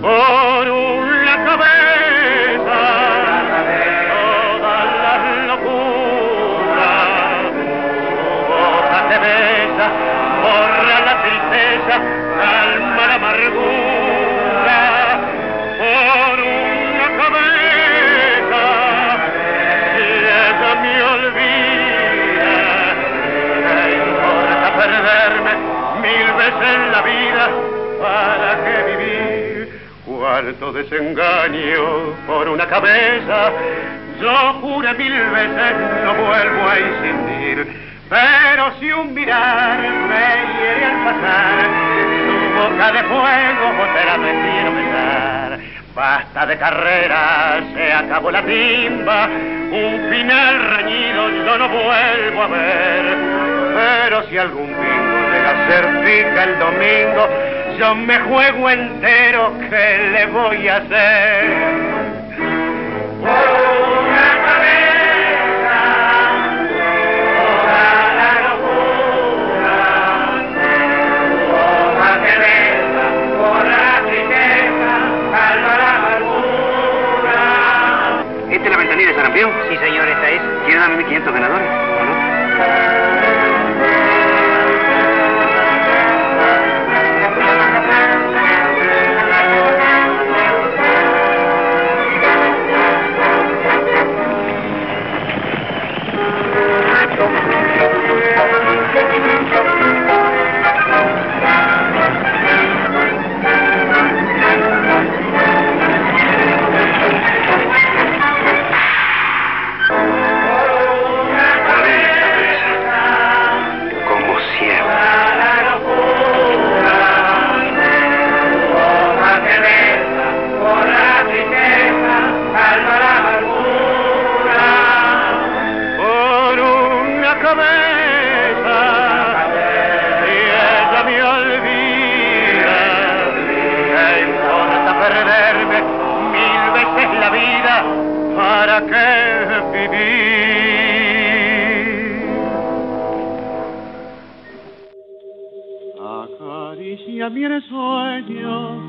Por 0.00 0.64
una 0.70 1.34
cabeza 1.48 2.80
toda 4.12 4.76
la 5.02 5.14
locura, 5.50 6.90
tu 7.56 7.64
boca 8.50 8.98
te 9.08 9.16
besa, 9.26 9.86
borra 10.44 10.96
la 11.08 11.14
tristeza 11.24 11.94
cuánto 30.42 30.72
desengaño 30.72 32.14
por 32.26 32.48
una 32.48 32.66
cabeza. 32.66 33.50
Yo 34.20 34.52
juré 34.60 34.94
mil 34.94 35.12
veces 35.12 35.74
no 36.04 36.14
vuelvo 36.14 36.68
a 36.68 36.78
insistir. 36.78 37.88
Pero 38.08 38.72
si 38.78 38.92
un 38.92 39.14
mirar 39.14 39.80
me 39.80 40.54
hiere 40.54 40.84
al 40.84 41.04
pasar, 41.04 41.68
su 42.24 42.54
boca 42.56 42.92
de 42.92 43.02
fuego 43.04 43.86
te 43.94 44.04
la 44.04 44.14
prefiero 44.14 44.72
besar. 44.74 45.58
Basta 45.94 46.46
de 46.46 46.56
carrera, 46.56 47.60
se 47.74 47.92
acabó 47.92 48.30
la 48.30 48.42
timba, 48.42 49.26
un 49.26 50.06
final 50.08 50.76
reñido 50.76 51.30
yo 51.30 51.58
no 51.58 51.68
vuelvo 51.68 52.42
a 52.42 52.46
ver. 52.46 53.16
Pero 53.74 54.22
si 54.28 54.38
algún 54.38 54.68
bingo 54.68 55.18
llega 55.32 55.50
a 55.50 55.68
ser 55.68 55.84
el 55.84 56.58
domingo, 56.60 57.28
yo 57.78 57.94
me 57.94 58.18
juego 58.18 58.68
entero, 58.70 59.52
¿qué 59.70 60.10
le 60.12 60.26
voy 60.26 60.66
a 60.68 60.76
hacer? 60.78 61.44
Una 63.20 64.28
cabeza, 64.46 65.78
toda 67.36 68.14
la 68.18 68.30
locura, 68.48 69.76
hoja 71.54 72.12
que 72.24 72.34
venga 72.38 73.06
por 73.38 73.62
la 73.64 73.88
tristeza, 74.08 74.92
calma 75.30 75.72
la 75.78 75.90
amargura. 75.96 77.38
¿Esta 78.50 78.64
es 78.64 78.70
la 78.70 78.76
ventanilla 78.76 79.08
de 79.10 79.14
Sarampión? 79.14 79.50
Sí, 79.68 79.76
señor, 79.76 80.08
esta 80.08 80.28
es. 80.30 80.40
¿Quiere 80.64 80.80
darme 80.80 80.96
1500 80.96 81.32
ganadores 81.32 81.68
o 81.68 82.04
no? 82.04 83.17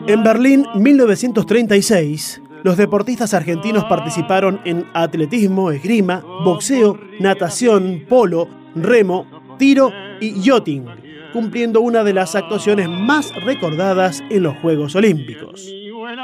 En 0.10 0.24
Berlín 0.24 0.66
1936, 0.74 2.42
los 2.64 2.78
deportistas 2.78 3.36
argentinos 3.36 3.86
participaron 3.86 4.60
en 4.66 4.88
atletismo, 4.96 5.70
esgrima, 5.70 6.24
boxeo, 6.44 7.00
natación, 7.20 8.06
polo, 8.10 8.48
remo, 8.74 9.28
tiro 9.60 9.92
y 10.20 10.42
yachting, 10.42 10.88
cumpliendo 11.32 11.82
una 11.82 12.04
de 12.04 12.14
las 12.14 12.34
actuaciones 12.34 12.90
más 12.90 13.36
recordadas 13.36 14.24
en 14.32 14.42
los 14.42 14.58
Juegos 14.58 14.96
Olímpicos. 14.96 15.72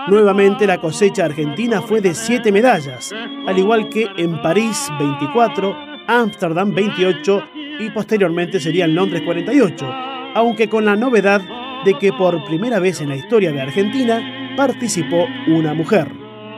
Nuevamente 0.07 0.65
la 0.65 0.81
cosecha 0.81 1.25
argentina 1.25 1.79
fue 1.79 2.01
de 2.01 2.15
7 2.15 2.51
medallas, 2.51 3.13
al 3.45 3.59
igual 3.59 3.89
que 3.89 4.07
en 4.17 4.41
París 4.41 4.89
24, 4.97 5.75
Ámsterdam 6.07 6.73
28 6.73 7.43
y 7.81 7.91
posteriormente 7.91 8.59
sería 8.59 8.85
en 8.85 8.95
Londres 8.95 9.21
48, 9.23 9.85
aunque 10.33 10.67
con 10.69 10.85
la 10.85 10.95
novedad 10.95 11.43
de 11.85 11.97
que 11.97 12.11
por 12.11 12.43
primera 12.45 12.79
vez 12.79 12.99
en 12.99 13.09
la 13.09 13.15
historia 13.15 13.51
de 13.51 13.61
Argentina 13.61 14.55
participó 14.57 15.27
una 15.47 15.73
mujer. 15.73 16.11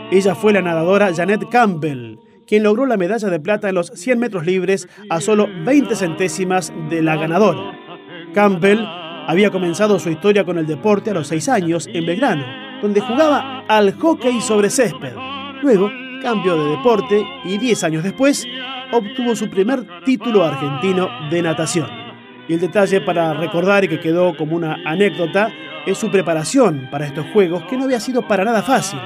Ella 0.10 0.36
fue 0.36 0.54
la 0.54 0.62
nadadora 0.62 1.14
Janet 1.14 1.50
Campbell, 1.50 2.18
quien 2.48 2.64
logró 2.64 2.86
la 2.86 2.98
medalla 2.98 3.30
de 3.30 3.40
plata 3.40 3.68
en 3.68 3.76
los 3.76 3.88
100 3.88 4.20
metros 4.20 4.46
libres 4.46 4.88
a 5.10 5.20
solo 5.20 5.48
20 5.66 5.96
centésimas 5.96 6.72
de 6.90 7.02
la 7.02 7.18
ganadora. 7.18 7.78
Campbell 8.34 8.80
había 9.28 9.52
comenzado 9.52 10.00
su 10.00 10.10
historia 10.10 10.46
con 10.46 10.58
el 10.58 10.66
deporte 10.66 11.12
a 11.12 11.14
los 11.14 11.28
6 11.28 11.50
años 11.50 11.90
en 11.92 12.06
Belgrano, 12.06 12.46
donde 12.82 13.02
jugaba 13.02 13.66
al 13.68 13.94
hockey 13.94 14.40
sobre 14.40 14.70
césped. 14.70 15.14
Luego 15.62 15.92
cambió 16.22 16.56
de 16.56 16.72
deporte 16.72 17.22
y 17.44 17.58
10 17.58 17.84
años 17.84 18.04
después 18.04 18.48
obtuvo 18.94 19.36
su 19.36 19.50
primer 19.50 19.86
título 20.06 20.46
argentino 20.46 21.10
de 21.30 21.42
natación. 21.42 22.07
Y 22.48 22.54
el 22.54 22.60
detalle 22.62 23.02
para 23.02 23.34
recordar 23.34 23.84
y 23.84 23.88
que 23.90 24.00
quedó 24.00 24.36
como 24.38 24.56
una 24.56 24.78
anécdota 24.86 25.52
es 25.86 25.98
su 25.98 26.10
preparación 26.10 26.88
para 26.90 27.06
estos 27.06 27.26
Juegos, 27.32 27.64
que 27.70 27.78
no 27.78 27.84
había 27.84 28.00
sido 28.00 28.28
para 28.28 28.46
nada 28.46 28.62
fácil, 28.62 29.00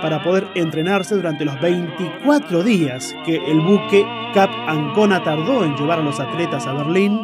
para 0.00 0.22
poder 0.22 0.48
entrenarse 0.54 1.14
durante 1.14 1.44
los 1.44 1.60
24 1.60 2.62
días 2.62 3.14
que 3.24 3.36
el 3.36 3.60
buque 3.60 4.04
Cap 4.34 4.50
Ancona 4.66 5.22
tardó 5.22 5.64
en 5.64 5.76
llevar 5.76 6.00
a 6.00 6.02
los 6.02 6.18
atletas 6.18 6.66
a 6.66 6.72
Berlín. 6.72 7.20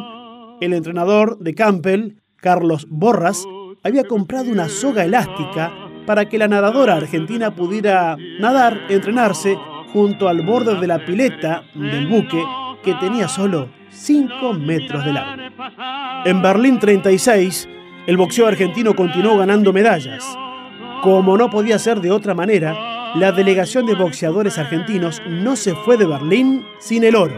El 0.61 0.73
entrenador 0.73 1.37
de 1.39 1.55
Campbell, 1.55 2.15
Carlos 2.37 2.87
Borras, 2.89 3.45
había 3.83 4.03
comprado 4.03 4.49
una 4.51 4.69
soga 4.69 5.03
elástica 5.03 5.73
para 6.05 6.27
que 6.27 6.37
la 6.37 6.47
nadadora 6.47 6.95
argentina 6.95 7.51
pudiera 7.51 8.17
nadar, 8.39 8.81
entrenarse 8.89 9.57
junto 9.93 10.27
al 10.27 10.41
borde 10.41 10.75
de 10.79 10.87
la 10.87 11.05
pileta 11.05 11.63
del 11.75 12.07
buque 12.07 12.43
que 12.83 12.93
tenía 12.95 13.27
solo 13.27 13.69
5 13.99 14.53
metros 14.53 15.03
de 15.03 15.11
largo. 15.11 15.43
En 16.25 16.41
Berlín 16.41 16.79
36, 16.79 17.67
el 18.07 18.15
boxeo 18.15 18.47
argentino 18.47 18.95
continuó 18.95 19.37
ganando 19.37 19.73
medallas. 19.73 20.25
Como 21.03 21.37
no 21.37 21.49
podía 21.49 21.77
ser 21.79 21.99
de 21.99 22.09
otra 22.11 22.33
manera, 22.33 23.13
la 23.15 23.33
delegación 23.33 23.85
de 23.85 23.95
boxeadores 23.95 24.57
argentinos 24.57 25.21
no 25.27 25.55
se 25.57 25.75
fue 25.75 25.97
de 25.97 26.05
Berlín 26.05 26.65
sin 26.79 27.03
el 27.03 27.15
oro. 27.15 27.35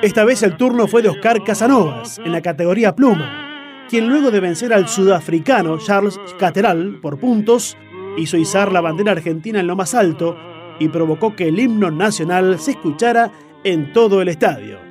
Esta 0.00 0.24
vez 0.24 0.42
el 0.42 0.56
turno 0.56 0.86
fue 0.88 1.02
de 1.02 1.10
Oscar 1.10 1.44
Casanovas, 1.44 2.18
en 2.18 2.32
la 2.32 2.40
categoría 2.40 2.96
pluma, 2.96 3.84
quien 3.90 4.08
luego 4.08 4.30
de 4.30 4.40
vencer 4.40 4.72
al 4.72 4.88
sudafricano 4.88 5.78
Charles 5.78 6.18
Cateral 6.38 6.98
por 7.02 7.18
puntos, 7.18 7.76
hizo 8.16 8.38
izar 8.38 8.72
la 8.72 8.80
bandera 8.80 9.12
argentina 9.12 9.60
en 9.60 9.66
lo 9.66 9.76
más 9.76 9.94
alto 9.94 10.36
y 10.78 10.88
provocó 10.88 11.36
que 11.36 11.48
el 11.48 11.58
himno 11.58 11.90
nacional 11.90 12.58
se 12.58 12.70
escuchara 12.72 13.30
en 13.64 13.92
todo 13.92 14.22
el 14.22 14.28
estadio. 14.28 14.87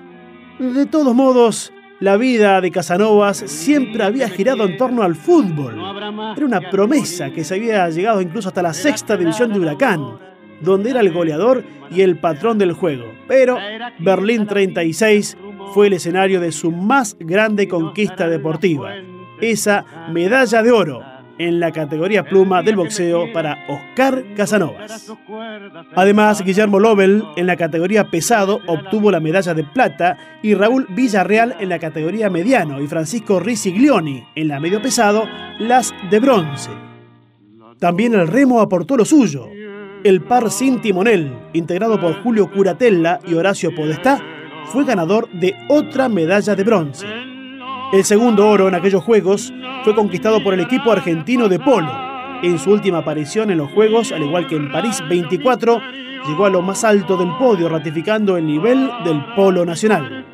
De 0.59 0.87
todos 0.87 1.13
modos, 1.13 1.71
la 1.99 2.17
vida 2.17 2.59
de 2.61 2.71
Casanovas 2.71 3.37
siempre 3.37 4.03
había 4.03 4.27
girado 4.27 4.65
en 4.65 4.75
torno 4.75 5.03
al 5.03 5.15
fútbol. 5.15 5.75
Era 6.35 6.45
una 6.45 6.61
promesa 6.61 7.31
que 7.31 7.43
se 7.43 7.55
había 7.55 7.87
llegado 7.89 8.21
incluso 8.21 8.47
hasta 8.49 8.63
la 8.63 8.73
sexta 8.73 9.17
división 9.17 9.53
de 9.53 9.59
Huracán, 9.59 10.17
donde 10.61 10.89
era 10.89 11.01
el 11.01 11.11
goleador 11.11 11.63
y 11.91 12.01
el 12.01 12.17
patrón 12.17 12.57
del 12.57 12.73
juego. 12.73 13.05
Pero 13.27 13.57
Berlín 13.99 14.47
36 14.47 15.37
fue 15.73 15.87
el 15.87 15.93
escenario 15.93 16.39
de 16.39 16.51
su 16.51 16.71
más 16.71 17.15
grande 17.19 17.67
conquista 17.67 18.27
deportiva, 18.27 18.95
esa 19.39 19.85
medalla 20.11 20.63
de 20.63 20.71
oro 20.71 21.16
en 21.39 21.59
la 21.59 21.71
categoría 21.71 22.23
pluma 22.23 22.61
del 22.61 22.75
boxeo 22.75 23.31
para 23.33 23.65
Oscar 23.67 24.23
Casanovas. 24.35 25.11
Además, 25.95 26.43
Guillermo 26.43 26.79
Lobel 26.79 27.23
en 27.35 27.47
la 27.47 27.55
categoría 27.55 28.09
pesado 28.09 28.61
obtuvo 28.67 29.11
la 29.11 29.19
medalla 29.19 29.53
de 29.53 29.63
plata 29.63 30.17
y 30.41 30.53
Raúl 30.53 30.87
Villarreal 30.89 31.55
en 31.59 31.69
la 31.69 31.79
categoría 31.79 32.29
mediano 32.29 32.81
y 32.81 32.87
Francisco 32.87 33.39
Risiglioni 33.39 34.23
en 34.35 34.47
la 34.47 34.59
medio 34.59 34.81
pesado 34.81 35.25
las 35.59 35.93
de 36.09 36.19
bronce. 36.19 36.71
También 37.79 38.13
el 38.15 38.27
remo 38.27 38.59
aportó 38.61 38.97
lo 38.97 39.05
suyo. 39.05 39.47
El 40.03 40.21
par 40.21 40.51
sin 40.51 40.81
timonel, 40.81 41.33
integrado 41.53 41.99
por 41.99 42.21
Julio 42.23 42.51
Curatella 42.51 43.19
y 43.27 43.33
Horacio 43.33 43.73
Podestá, 43.75 44.19
fue 44.65 44.85
ganador 44.85 45.29
de 45.31 45.55
otra 45.69 46.09
medalla 46.09 46.55
de 46.55 46.63
bronce. 46.63 47.07
El 47.93 48.03
segundo 48.03 48.49
oro 48.49 48.67
en 48.67 48.75
aquellos 48.75 49.01
Juegos 49.01 49.53
fue 49.85 49.95
conquistado 49.95 50.43
por 50.43 50.53
el 50.53 50.59
equipo 50.59 50.91
argentino 50.91 51.47
de 51.47 51.57
polo. 51.57 51.89
En 52.43 52.59
su 52.59 52.71
última 52.71 52.97
aparición 52.97 53.49
en 53.49 53.59
los 53.59 53.71
Juegos, 53.71 54.11
al 54.11 54.23
igual 54.23 54.45
que 54.45 54.57
en 54.57 54.69
París 54.69 55.01
24, 55.07 55.81
llegó 56.27 56.45
a 56.45 56.49
lo 56.49 56.61
más 56.61 56.83
alto 56.83 57.15
del 57.15 57.29
podio, 57.37 57.69
ratificando 57.69 58.35
el 58.35 58.45
nivel 58.45 58.89
del 59.05 59.23
polo 59.35 59.63
nacional. 59.63 60.25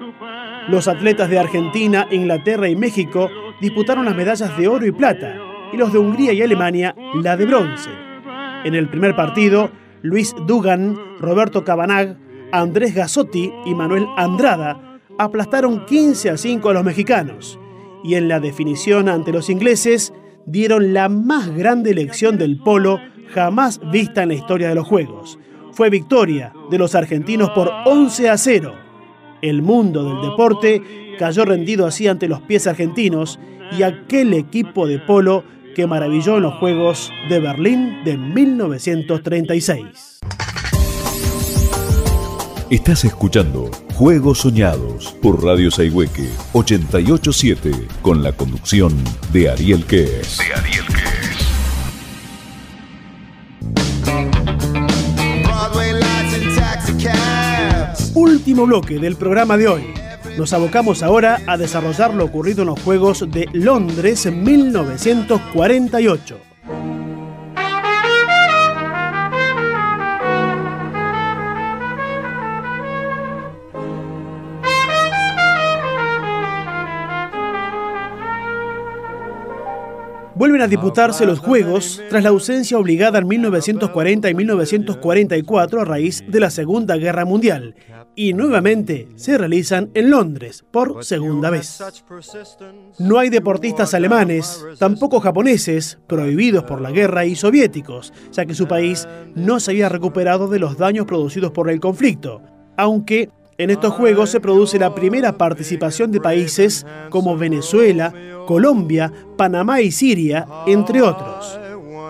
Los 0.68 0.88
atletas 0.88 1.30
de 1.30 1.38
Argentina, 1.38 2.08
Inglaterra 2.10 2.68
y 2.70 2.76
México 2.76 3.30
disputaron 3.62 4.06
las 4.06 4.16
medallas 4.16 4.58
de 4.58 4.68
oro 4.68 4.88
y 4.88 4.92
plata, 4.92 5.38
y 5.72 5.78
los 5.78 5.94
de 5.94 6.00
Hungría 6.00 6.34
y 6.34 6.42
Alemania 6.42 6.96
la 7.22 7.38
de 7.38 7.46
bronce. 7.46 7.92
En 8.64 8.74
el 8.74 8.90
primer 8.90 9.16
partido, 9.16 9.70
Luis 10.02 10.36
Dugan, 10.48 10.98
Roberto 11.20 11.64
Cabanag, 11.64 12.18
Andrés 12.52 12.96
Gasotti 12.96 13.54
y 13.64 13.76
Manuel 13.76 14.08
Andrada 14.18 14.93
aplastaron 15.18 15.86
15 15.86 16.32
a 16.32 16.38
5 16.38 16.70
a 16.70 16.74
los 16.74 16.84
mexicanos. 16.84 17.60
Y 18.04 18.16
en 18.16 18.28
la 18.28 18.40
definición 18.40 19.10
ante 19.10 19.32
los 19.32 19.50
ingleses, 19.50 20.14
dieron 20.46 20.94
la 20.94 21.10
más 21.10 21.50
grande 21.56 21.92
elección 21.92 22.38
del 22.38 22.58
polo 22.58 23.00
jamás 23.34 23.80
vista 23.92 24.24
en 24.24 24.30
la 24.30 24.36
historia 24.36 24.70
de 24.70 24.76
los 24.76 24.88
Juegos. 24.88 25.38
Fue 25.72 25.90
victoria 25.90 26.54
de 26.70 26.78
los 26.78 26.96
argentinos 26.96 27.50
por 27.52 27.70
11 27.86 28.30
a 28.30 28.38
0. 28.38 28.74
El 29.42 29.62
mundo 29.62 30.04
del 30.04 30.30
deporte 30.30 30.82
cayó 31.18 31.46
rendido 31.46 31.86
así 31.86 32.08
ante 32.08 32.28
los 32.28 32.42
pies 32.42 32.68
argentinos 32.68 33.40
y 33.78 33.84
aquel 33.84 34.34
equipo 34.34 34.88
de 34.88 35.00
polo 35.00 35.44
que 35.76 35.88
maravilló 35.88 36.38
en 36.38 36.44
los 36.44 36.54
Juegos 36.56 37.12
de 37.30 37.40
Berlín 37.40 38.04
de 38.04 38.18
1936. 38.18 40.20
Estás 42.74 43.06
escuchando 43.06 43.70
Juegos 43.94 44.40
Soñados 44.40 45.16
por 45.22 45.44
Radio 45.44 45.70
Saihueque 45.70 46.28
887 46.54 47.72
con 48.02 48.24
la 48.24 48.32
conducción 48.32 48.92
de 49.32 49.52
Ariel 49.52 49.86
Quez. 49.86 50.40
De 50.40 50.52
Ariel 50.56 50.84
Último 58.16 58.66
bloque 58.66 58.98
del 58.98 59.18
programa 59.18 59.56
de 59.56 59.68
hoy. 59.68 59.94
Nos 60.36 60.52
abocamos 60.52 61.04
ahora 61.04 61.42
a 61.46 61.58
desarrollar 61.58 62.16
lo 62.16 62.26
ocurrido 62.26 62.64
en 62.64 62.70
los 62.70 62.82
Juegos 62.82 63.30
de 63.30 63.48
Londres 63.54 64.26
en 64.26 64.44
1948. 64.44 66.53
Vuelven 80.36 80.62
a 80.62 80.68
disputarse 80.68 81.26
los 81.26 81.40
Juegos 81.40 82.02
tras 82.10 82.24
la 82.24 82.30
ausencia 82.30 82.78
obligada 82.78 83.20
en 83.20 83.28
1940 83.28 84.30
y 84.30 84.34
1944 84.34 85.82
a 85.82 85.86
raíz 85.86 86.24
de 86.28 86.40
la 86.40 86.50
Segunda 86.50 86.98
Guerra 86.98 87.24
Mundial 87.24 87.76
y 88.16 88.34
nuevamente 88.34 89.08
se 89.16 89.38
realizan 89.38 89.92
en 89.94 90.10
Londres 90.10 90.64
por 90.72 91.04
segunda 91.06 91.50
vez. 91.50 91.84
No 93.00 93.20
hay 93.20 93.30
deportistas 93.30 93.94
alemanes, 93.94 94.66
tampoco 94.80 95.20
japoneses, 95.20 96.00
prohibidos 96.08 96.64
por 96.64 96.82
la 96.82 96.92
guerra 96.92 97.26
y 97.26 97.36
soviéticos, 97.36 98.12
ya 98.32 98.46
que 98.46 98.56
su 98.56 98.68
país 98.68 99.08
no 99.36 99.60
se 99.60 99.72
había 99.72 99.90
recuperado 99.90 100.48
de 100.48 100.60
los 100.60 100.78
daños 100.78 101.06
producidos 101.06 101.52
por 101.52 101.70
el 101.70 101.80
conflicto, 101.80 102.42
aunque 102.78 103.30
en 103.58 103.70
estos 103.70 103.94
Juegos 103.94 104.32
se 104.32 104.40
produce 104.40 104.80
la 104.80 104.96
primera 104.96 105.38
participación 105.38 106.12
de 106.12 106.20
países 106.20 106.86
como 107.10 107.38
Venezuela, 107.38 108.12
Colombia, 108.46 109.12
Panamá 109.38 109.82
y 109.82 109.92
Siria, 109.92 110.48
entre 110.68 111.02
otros. 111.02 111.60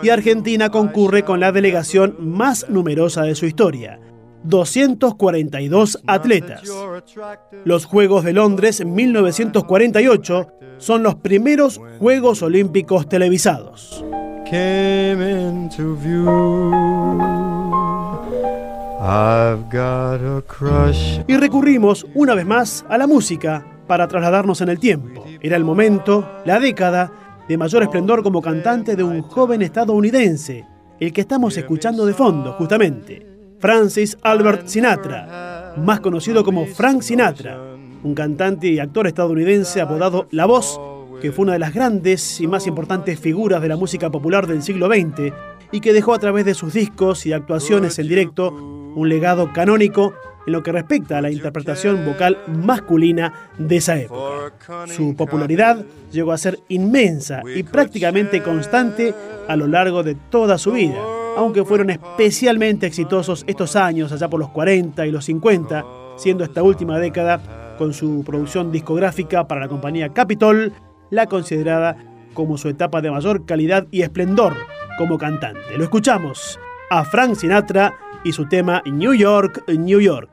Y 0.01 0.09
Argentina 0.09 0.69
concurre 0.69 1.23
con 1.23 1.39
la 1.39 1.51
delegación 1.51 2.17
más 2.19 2.69
numerosa 2.69 3.23
de 3.23 3.35
su 3.35 3.45
historia, 3.45 3.99
242 4.43 6.03
atletas. 6.05 6.63
Los 7.63 7.85
Juegos 7.85 8.23
de 8.25 8.33
Londres 8.33 8.85
1948 8.85 10.47
son 10.77 11.03
los 11.03 11.15
primeros 11.15 11.79
Juegos 11.99 12.41
Olímpicos 12.41 13.07
televisados. 13.07 14.03
Y 21.27 21.37
recurrimos 21.37 22.05
una 22.13 22.35
vez 22.35 22.45
más 22.45 22.85
a 22.89 22.97
la 22.97 23.07
música 23.07 23.72
para 23.87 24.07
trasladarnos 24.07 24.61
en 24.61 24.69
el 24.69 24.79
tiempo. 24.79 25.25
Era 25.41 25.55
el 25.57 25.63
momento, 25.63 26.27
la 26.45 26.59
década, 26.59 27.11
de 27.47 27.57
mayor 27.57 27.83
esplendor 27.83 28.23
como 28.23 28.41
cantante 28.41 28.95
de 28.95 29.03
un 29.03 29.21
joven 29.21 29.61
estadounidense, 29.61 30.65
el 30.99 31.11
que 31.11 31.21
estamos 31.21 31.57
escuchando 31.57 32.05
de 32.05 32.13
fondo, 32.13 32.53
justamente, 32.53 33.27
Francis 33.59 34.17
Albert 34.21 34.67
Sinatra, 34.67 35.73
más 35.77 35.99
conocido 35.99 36.43
como 36.43 36.65
Frank 36.65 37.01
Sinatra, 37.01 37.59
un 38.03 38.13
cantante 38.13 38.67
y 38.67 38.79
actor 38.79 39.07
estadounidense 39.07 39.81
apodado 39.81 40.27
La 40.31 40.45
Voz, 40.45 40.79
que 41.21 41.31
fue 41.31 41.43
una 41.43 41.53
de 41.53 41.59
las 41.59 41.73
grandes 41.73 42.41
y 42.41 42.47
más 42.47 42.67
importantes 42.67 43.19
figuras 43.19 43.61
de 43.61 43.69
la 43.69 43.77
música 43.77 44.09
popular 44.09 44.47
del 44.47 44.61
siglo 44.61 44.87
XX 44.87 45.33
y 45.71 45.79
que 45.79 45.93
dejó 45.93 46.13
a 46.13 46.19
través 46.19 46.45
de 46.45 46.53
sus 46.53 46.73
discos 46.73 47.25
y 47.25 47.33
actuaciones 47.33 47.97
en 47.99 48.07
directo 48.07 48.51
un 48.51 49.07
legado 49.07 49.51
canónico 49.53 50.13
en 50.45 50.53
lo 50.53 50.63
que 50.63 50.71
respecta 50.71 51.17
a 51.17 51.21
la 51.21 51.31
interpretación 51.31 52.05
vocal 52.05 52.37
masculina 52.47 53.33
de 53.57 53.77
esa 53.77 53.97
época. 53.97 54.87
Su 54.87 55.15
popularidad 55.15 55.83
llegó 56.11 56.31
a 56.31 56.37
ser 56.37 56.59
inmensa 56.69 57.41
y 57.55 57.63
prácticamente 57.63 58.41
constante 58.41 59.13
a 59.47 59.55
lo 59.55 59.67
largo 59.67 60.03
de 60.03 60.15
toda 60.15 60.57
su 60.57 60.71
vida, 60.71 60.99
aunque 61.37 61.65
fueron 61.65 61.89
especialmente 61.89 62.87
exitosos 62.87 63.43
estos 63.47 63.75
años, 63.75 64.11
allá 64.11 64.29
por 64.29 64.39
los 64.39 64.49
40 64.49 65.05
y 65.07 65.11
los 65.11 65.25
50, 65.25 65.85
siendo 66.17 66.43
esta 66.43 66.63
última 66.63 66.99
década, 66.99 67.75
con 67.77 67.93
su 67.93 68.23
producción 68.23 68.71
discográfica 68.71 69.47
para 69.47 69.61
la 69.61 69.67
compañía 69.67 70.13
Capitol, 70.13 70.73
la 71.09 71.27
considerada 71.27 71.97
como 72.33 72.57
su 72.57 72.69
etapa 72.69 73.01
de 73.01 73.11
mayor 73.11 73.45
calidad 73.45 73.87
y 73.91 74.01
esplendor 74.01 74.55
como 74.97 75.17
cantante. 75.17 75.77
Lo 75.77 75.83
escuchamos 75.83 76.59
a 76.89 77.03
Frank 77.05 77.35
Sinatra 77.35 77.97
y 78.23 78.31
su 78.31 78.47
tema 78.47 78.81
New 78.85 79.13
York, 79.13 79.63
New 79.67 79.99
York. 79.99 80.32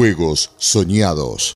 Juegos 0.00 0.50
soñados. 0.56 1.52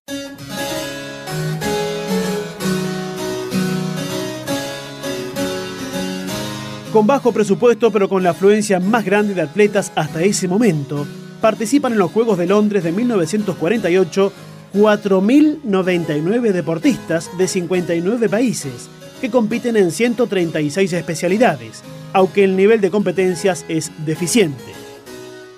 Con 6.92 7.06
bajo 7.06 7.32
presupuesto 7.32 7.90
pero 7.90 8.10
con 8.10 8.22
la 8.22 8.32
afluencia 8.32 8.80
más 8.80 9.06
grande 9.06 9.32
de 9.32 9.40
atletas 9.40 9.92
hasta 9.94 10.22
ese 10.22 10.46
momento, 10.46 11.06
participan 11.40 11.92
en 11.92 11.98
los 11.98 12.12
Juegos 12.12 12.36
de 12.36 12.46
Londres 12.46 12.84
de 12.84 12.92
1948 12.92 14.30
4.099 14.74 16.52
deportistas 16.52 17.30
de 17.38 17.48
59 17.48 18.28
países 18.28 18.90
que 19.22 19.30
compiten 19.30 19.78
en 19.78 19.90
136 19.90 20.92
especialidades, 20.92 21.82
aunque 22.12 22.44
el 22.44 22.56
nivel 22.56 22.82
de 22.82 22.90
competencias 22.90 23.64
es 23.68 23.90
deficiente. 24.04 24.74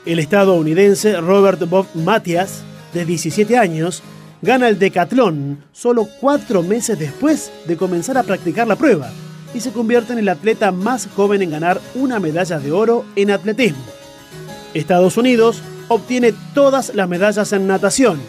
El 0.04 0.20
estadounidense 0.20 1.20
Robert 1.20 1.68
Bob 1.68 1.88
Mathias, 1.94 2.62
de 2.92 3.04
17 3.04 3.58
años, 3.58 4.02
gana 4.42 4.68
el 4.68 4.78
decatlón 4.78 5.64
solo 5.72 6.08
cuatro 6.20 6.62
meses 6.62 6.98
después 6.98 7.50
de 7.66 7.76
comenzar 7.76 8.18
a 8.18 8.22
practicar 8.22 8.66
la 8.66 8.76
prueba 8.76 9.10
y 9.54 9.60
se 9.60 9.72
convierte 9.72 10.12
en 10.12 10.18
el 10.18 10.28
atleta 10.28 10.72
más 10.72 11.08
joven 11.14 11.42
en 11.42 11.50
ganar 11.50 11.80
una 11.94 12.20
medalla 12.20 12.58
de 12.58 12.72
oro 12.72 13.04
en 13.16 13.30
atletismo. 13.30 13.84
Estados 14.74 15.16
Unidos 15.16 15.62
obtiene 15.88 16.34
todas 16.54 16.94
las 16.94 17.08
medallas 17.08 17.52
en 17.52 17.66
natación. 17.66 18.20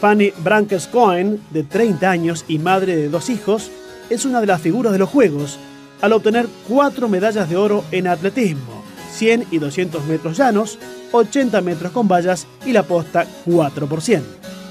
Fanny 0.00 0.32
Brankes 0.38 0.86
Cohen, 0.86 1.40
de 1.50 1.64
30 1.64 2.08
años 2.08 2.44
y 2.46 2.58
madre 2.58 2.94
de 2.94 3.08
dos 3.08 3.30
hijos, 3.30 3.70
es 4.10 4.24
una 4.24 4.40
de 4.40 4.46
las 4.46 4.60
figuras 4.60 4.92
de 4.92 4.98
los 4.98 5.08
Juegos 5.08 5.58
al 6.00 6.12
obtener 6.12 6.46
cuatro 6.68 7.08
medallas 7.08 7.48
de 7.48 7.56
oro 7.56 7.84
en 7.90 8.06
atletismo, 8.06 8.77
100 9.18 9.46
y 9.50 9.58
200 9.58 10.06
metros 10.06 10.36
llanos, 10.36 10.78
80 11.10 11.60
metros 11.60 11.92
con 11.92 12.06
vallas 12.06 12.46
y 12.64 12.72
la 12.72 12.84
posta 12.84 13.26
4%. 13.46 14.22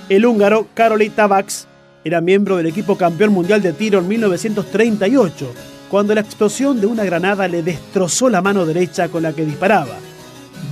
El 0.07 0.25
húngaro 0.25 0.67
Karoli 0.73 1.09
Tabaks 1.09 1.67
era 2.05 2.21
miembro 2.21 2.55
del 2.55 2.67
equipo 2.67 2.97
campeón 2.97 3.33
mundial 3.33 3.61
de 3.61 3.73
tiro 3.73 3.99
en 3.99 4.07
1938, 4.07 5.51
cuando 5.89 6.15
la 6.15 6.21
explosión 6.21 6.79
de 6.79 6.87
una 6.87 7.03
granada 7.03 7.47
le 7.49 7.61
destrozó 7.61 8.29
la 8.29 8.41
mano 8.41 8.65
derecha 8.65 9.09
con 9.09 9.23
la 9.23 9.33
que 9.33 9.45
disparaba. 9.45 9.97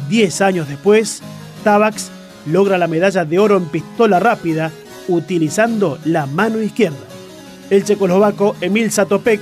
Diez 0.07 0.39
años 0.39 0.69
después, 0.69 1.21
Tabaks 1.65 2.09
logra 2.45 2.77
la 2.77 2.87
medalla 2.87 3.25
de 3.25 3.39
oro 3.39 3.57
en 3.57 3.65
pistola 3.65 4.19
rápida 4.19 4.71
utilizando 5.09 5.99
la 6.05 6.25
mano 6.25 6.61
izquierda. 6.61 6.97
El 7.69 7.83
checoslovaco 7.83 8.55
Emil 8.61 8.91
Satopek 8.91 9.41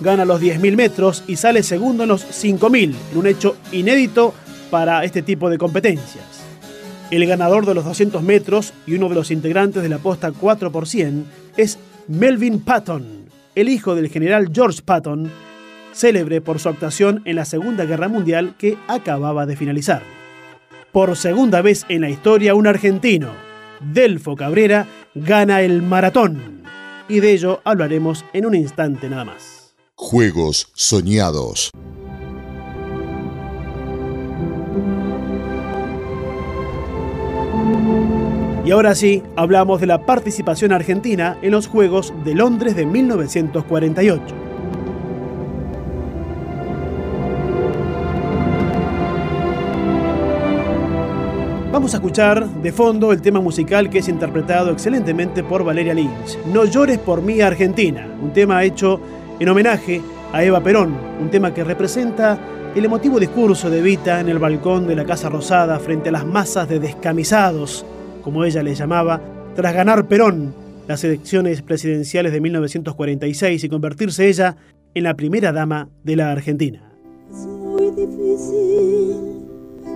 gana 0.00 0.24
los 0.24 0.40
10.000 0.40 0.76
metros 0.76 1.24
y 1.26 1.36
sale 1.36 1.62
segundo 1.62 2.02
en 2.04 2.08
los 2.10 2.24
5.000, 2.26 2.94
en 3.12 3.18
un 3.18 3.26
hecho 3.26 3.56
inédito 3.72 4.34
para 4.70 5.04
este 5.04 5.22
tipo 5.22 5.50
de 5.50 5.58
competencias. 5.58 6.24
El 7.10 7.26
ganador 7.26 7.66
de 7.66 7.74
los 7.74 7.84
200 7.84 8.22
metros 8.22 8.72
y 8.86 8.94
uno 8.94 9.08
de 9.08 9.14
los 9.14 9.30
integrantes 9.30 9.82
de 9.82 9.88
la 9.88 9.98
posta 9.98 10.32
4% 10.32 11.24
es 11.56 11.78
Melvin 12.08 12.60
Patton, 12.60 13.26
el 13.54 13.68
hijo 13.68 13.94
del 13.94 14.08
general 14.08 14.50
George 14.52 14.82
Patton, 14.84 15.30
célebre 15.92 16.40
por 16.40 16.58
su 16.58 16.68
actuación 16.68 17.22
en 17.24 17.36
la 17.36 17.44
Segunda 17.44 17.84
Guerra 17.84 18.08
Mundial 18.08 18.54
que 18.58 18.76
acababa 18.88 19.46
de 19.46 19.56
finalizar. 19.56 20.02
Por 20.92 21.16
segunda 21.16 21.62
vez 21.62 21.84
en 21.88 22.02
la 22.02 22.10
historia, 22.10 22.54
un 22.54 22.66
argentino, 22.66 23.32
Delfo 23.80 24.36
Cabrera, 24.36 24.86
gana 25.14 25.62
el 25.62 25.82
maratón. 25.82 26.62
Y 27.08 27.20
de 27.20 27.32
ello 27.32 27.60
hablaremos 27.64 28.24
en 28.32 28.46
un 28.46 28.54
instante 28.54 29.08
nada 29.08 29.24
más. 29.24 29.63
Juegos 29.96 30.72
soñados. 30.74 31.70
Y 38.64 38.70
ahora 38.72 38.96
sí, 38.96 39.22
hablamos 39.36 39.80
de 39.80 39.86
la 39.86 40.04
participación 40.04 40.72
argentina 40.72 41.38
en 41.42 41.52
los 41.52 41.68
Juegos 41.68 42.12
de 42.24 42.34
Londres 42.34 42.74
de 42.74 42.86
1948. 42.86 44.22
Vamos 51.70 51.94
a 51.94 51.98
escuchar 51.98 52.48
de 52.48 52.72
fondo 52.72 53.12
el 53.12 53.22
tema 53.22 53.40
musical 53.40 53.88
que 53.90 53.98
es 53.98 54.08
interpretado 54.08 54.72
excelentemente 54.72 55.44
por 55.44 55.62
Valeria 55.62 55.94
Lynch. 55.94 56.38
No 56.52 56.64
llores 56.64 56.98
por 56.98 57.22
mí 57.22 57.40
Argentina, 57.40 58.08
un 58.20 58.32
tema 58.32 58.64
hecho 58.64 59.00
en 59.40 59.48
homenaje 59.48 60.00
a 60.32 60.44
Eva 60.44 60.62
Perón, 60.62 60.96
un 61.20 61.30
tema 61.30 61.52
que 61.52 61.64
representa 61.64 62.38
el 62.74 62.84
emotivo 62.84 63.20
discurso 63.20 63.70
de 63.70 63.78
Evita 63.78 64.20
en 64.20 64.28
el 64.28 64.38
balcón 64.38 64.86
de 64.86 64.96
la 64.96 65.04
Casa 65.04 65.28
Rosada 65.28 65.78
frente 65.78 66.08
a 66.08 66.12
las 66.12 66.26
masas 66.26 66.68
de 66.68 66.80
descamisados, 66.80 67.84
como 68.22 68.44
ella 68.44 68.62
les 68.62 68.78
llamaba, 68.78 69.20
tras 69.54 69.74
ganar 69.74 70.06
Perón 70.06 70.54
las 70.88 71.04
elecciones 71.04 71.62
presidenciales 71.62 72.32
de 72.32 72.40
1946 72.40 73.64
y 73.64 73.68
convertirse 73.68 74.28
ella 74.28 74.56
en 74.94 75.04
la 75.04 75.14
primera 75.14 75.52
dama 75.52 75.88
de 76.02 76.16
la 76.16 76.32
Argentina. 76.32 76.82
Es 77.30 77.46
muy 77.46 77.90
difícil 77.90 79.40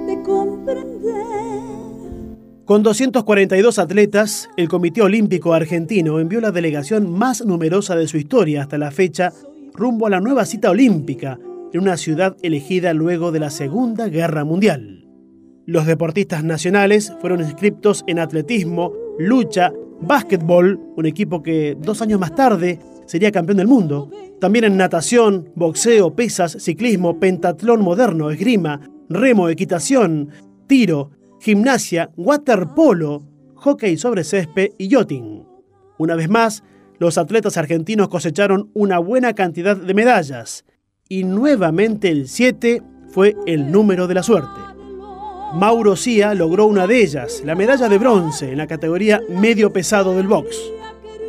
de 0.07 0.22
comprender. 0.22 1.47
Con 2.68 2.82
242 2.82 3.78
atletas, 3.78 4.50
el 4.58 4.68
Comité 4.68 5.00
Olímpico 5.00 5.54
Argentino 5.54 6.20
envió 6.20 6.38
la 6.38 6.50
delegación 6.50 7.10
más 7.10 7.42
numerosa 7.42 7.96
de 7.96 8.06
su 8.06 8.18
historia 8.18 8.60
hasta 8.60 8.76
la 8.76 8.90
fecha 8.90 9.32
rumbo 9.72 10.06
a 10.06 10.10
la 10.10 10.20
nueva 10.20 10.44
cita 10.44 10.70
olímpica 10.70 11.38
en 11.72 11.80
una 11.80 11.96
ciudad 11.96 12.36
elegida 12.42 12.92
luego 12.92 13.32
de 13.32 13.40
la 13.40 13.48
Segunda 13.48 14.08
Guerra 14.08 14.44
Mundial. 14.44 15.06
Los 15.64 15.86
deportistas 15.86 16.44
nacionales 16.44 17.10
fueron 17.22 17.40
inscriptos 17.40 18.04
en 18.06 18.18
atletismo, 18.18 18.92
lucha, 19.18 19.72
básquetbol, 20.02 20.78
un 20.94 21.06
equipo 21.06 21.42
que 21.42 21.74
dos 21.80 22.02
años 22.02 22.20
más 22.20 22.34
tarde 22.34 22.80
sería 23.06 23.32
campeón 23.32 23.56
del 23.56 23.66
mundo, 23.66 24.10
también 24.42 24.66
en 24.66 24.76
natación, 24.76 25.48
boxeo, 25.54 26.14
pesas, 26.14 26.58
ciclismo, 26.60 27.18
pentatlón 27.18 27.80
moderno, 27.80 28.30
esgrima, 28.30 28.82
remo, 29.08 29.48
equitación, 29.48 30.28
tiro, 30.66 31.12
gimnasia, 31.41 32.11
waterpolo, 32.16 33.22
hockey 33.55 33.97
sobre 33.97 34.24
césped 34.24 34.72
y 34.78 34.89
yachting. 34.89 35.45
Una 35.99 36.14
vez 36.14 36.28
más, 36.28 36.62
los 36.99 37.18
atletas 37.18 37.57
argentinos 37.57 38.09
cosecharon 38.09 38.70
una 38.74 38.99
buena 38.99 39.34
cantidad 39.34 39.76
de 39.76 39.95
medallas 39.95 40.64
y 41.09 41.24
nuevamente 41.24 42.09
el 42.09 42.28
7 42.28 42.82
fue 43.09 43.36
el 43.47 43.70
número 43.70 44.07
de 44.07 44.14
la 44.14 44.22
suerte. 44.22 44.61
Mauro 45.55 45.97
Cía 45.97 46.34
logró 46.34 46.66
una 46.66 46.86
de 46.86 47.03
ellas, 47.03 47.43
la 47.45 47.55
medalla 47.55 47.89
de 47.89 47.99
bronce 47.99 48.53
en 48.53 48.59
la 48.59 48.66
categoría 48.66 49.22
medio 49.30 49.72
pesado 49.72 50.14
del 50.14 50.26
box. 50.26 50.57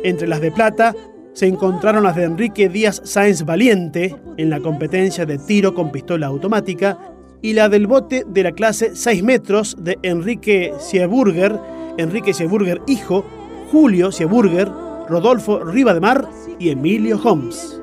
Entre 0.04 0.28
las 0.28 0.40
de 0.40 0.52
plata 0.52 0.94
se 1.32 1.46
encontraron 1.46 2.02
las 2.02 2.16
de 2.16 2.24
Enrique 2.24 2.68
Díaz 2.68 3.00
Sáenz 3.04 3.44
Valiente 3.44 4.14
en 4.36 4.50
la 4.50 4.60
competencia 4.60 5.24
de 5.24 5.38
tiro 5.38 5.74
con 5.74 5.90
pistola 5.90 6.26
automática 6.26 6.98
y 7.42 7.54
la 7.54 7.68
del 7.68 7.86
bote 7.86 8.24
de 8.26 8.42
la 8.42 8.52
clase 8.52 8.94
6 8.94 9.22
metros 9.22 9.76
de 9.78 9.98
Enrique 10.02 10.72
Sieburger, 10.78 11.58
Enrique 11.96 12.34
Sieburger 12.34 12.80
hijo, 12.86 13.24
Julio 13.70 14.12
Sieburger, 14.12 14.68
Rodolfo 15.08 15.64
Rivademar 15.64 16.28
y 16.58 16.70
Emilio 16.70 17.20
Holmes. 17.22 17.80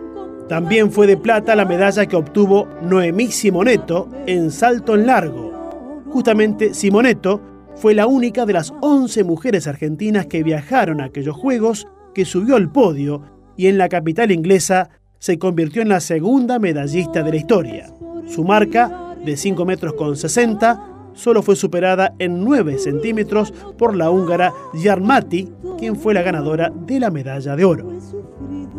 También 0.47 0.91
fue 0.91 1.08
de 1.08 1.18
plata 1.18 1.55
la 1.55 1.66
medalla 1.66 2.05
que 2.05 2.16
obtuvo 2.16 2.68
Noemí 2.82 3.28
Simoneto 3.28 4.10
en 4.28 4.49
salto 4.51 4.95
en 4.95 5.05
largo. 5.05 6.03
Justamente 6.10 6.74
Simoneto 6.74 7.41
fue 7.76 7.93
la 7.93 8.08
única 8.08 8.45
de 8.45 8.53
las 8.53 8.74
11 8.82 9.24
mujeres 9.24 9.68
argentinas 9.68 10.26
que 10.28 10.43
viajaron 10.43 11.01
a 11.01 11.05
aquellos 11.05 11.36
Juegos 11.36 11.88
que 12.16 12.26
subió 12.26 12.55
al 12.55 12.72
podio 12.72 13.22
y 13.58 13.68
en 13.68 13.78
la 13.78 13.89
capital 13.89 14.32
inglesa 14.32 14.89
se 15.20 15.38
convirtió 15.38 15.82
en 15.82 15.89
la 15.89 15.99
segunda 15.99 16.60
medallista 16.60 17.24
de 17.24 17.32
la 17.32 17.38
historia. 17.38 17.93
Su 18.28 18.43
marca, 18.43 19.07
de 19.28 19.38
5 19.38 19.66
metros 19.66 19.94
con 19.94 20.16
60, 20.16 21.12
solo 21.14 21.44
fue 21.44 21.56
superada 21.56 22.14
en 22.18 22.44
9 22.44 22.78
centímetros 22.80 23.52
por 23.78 23.96
la 23.96 24.10
húngara 24.10 24.54
Yarmati, 24.74 25.50
quien 25.78 25.96
fue 25.96 26.14
la 26.14 26.22
ganadora 26.22 26.72
de 26.74 27.00
la 27.00 27.12
medalla 27.12 27.56
de 27.56 27.66
oro. 27.66 27.92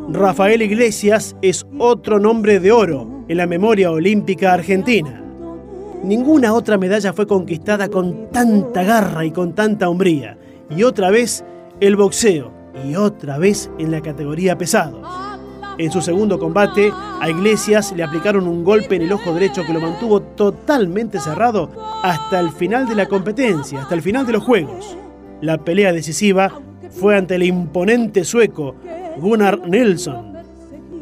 Rafael 0.09 0.63
Iglesias 0.63 1.37
es 1.43 1.67
otro 1.79 2.19
nombre 2.19 2.61
de 2.61 2.73
oro 2.73 3.25
en 3.29 3.37
la 3.37 3.47
memoria 3.47 3.91
olímpica 3.91 4.55
argentina. 4.55 5.23
Ninguna 6.03 6.55
otra 6.55 6.79
medalla 6.79 7.13
fue 7.13 7.27
conquistada 7.27 7.89
con 7.89 8.31
tanta 8.31 8.83
garra 8.85 9.25
y 9.25 9.31
con 9.31 9.55
tanta 9.55 9.89
hombría. 9.89 10.39
Y 10.71 10.83
otra 10.85 11.11
vez 11.11 11.45
el 11.81 11.97
boxeo, 11.97 12.51
y 12.87 12.95
otra 12.95 13.39
vez 13.39 13.71
en 13.79 13.91
la 13.91 14.01
categoría 14.01 14.57
pesado. 14.57 15.28
En 15.79 15.93
su 15.93 16.03
segundo 16.03 16.41
combate, 16.41 16.93
a 17.20 17.31
Iglesias 17.31 17.95
le 17.97 18.03
aplicaron 18.03 18.49
un 18.49 18.64
golpe 18.64 18.97
en 18.97 19.03
el 19.03 19.12
ojo 19.12 19.33
derecho 19.33 19.62
que 19.64 19.72
lo 19.72 19.81
mantuvo 19.81 20.20
totalmente 20.20 21.20
cerrado 21.20 21.70
hasta 22.03 22.41
el 22.41 22.51
final 22.51 22.89
de 22.89 22.97
la 22.97 23.07
competencia, 23.07 23.83
hasta 23.83 23.95
el 23.95 24.03
final 24.03 24.26
de 24.26 24.33
los 24.33 24.43
Juegos. 24.43 24.97
La 25.41 25.59
pelea 25.59 25.93
decisiva 25.93 26.61
fue 26.91 27.16
ante 27.16 27.37
el 27.37 27.45
imponente 27.45 28.24
sueco 28.24 28.74
Gunnar 29.18 29.68
Nilsson. 29.68 30.37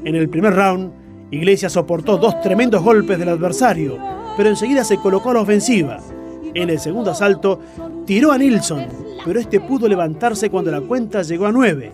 En 0.04 0.14
el 0.14 0.28
primer 0.28 0.54
round, 0.54 0.92
Iglesias 1.30 1.72
soportó 1.72 2.18
dos 2.18 2.38
tremendos 2.42 2.82
golpes 2.82 3.18
del 3.18 3.30
adversario, 3.30 3.96
pero 4.36 4.50
enseguida 4.50 4.84
se 4.84 4.98
colocó 4.98 5.30
a 5.30 5.34
la 5.34 5.40
ofensiva. 5.40 6.00
En 6.52 6.68
el 6.68 6.78
segundo 6.78 7.12
asalto, 7.12 7.60
tiró 8.04 8.30
a 8.30 8.36
Nilsson, 8.36 8.86
pero 9.24 9.40
este 9.40 9.58
pudo 9.58 9.88
levantarse 9.88 10.50
cuando 10.50 10.70
la 10.70 10.82
cuenta 10.82 11.22
llegó 11.22 11.46
a 11.46 11.52
nueve. 11.52 11.92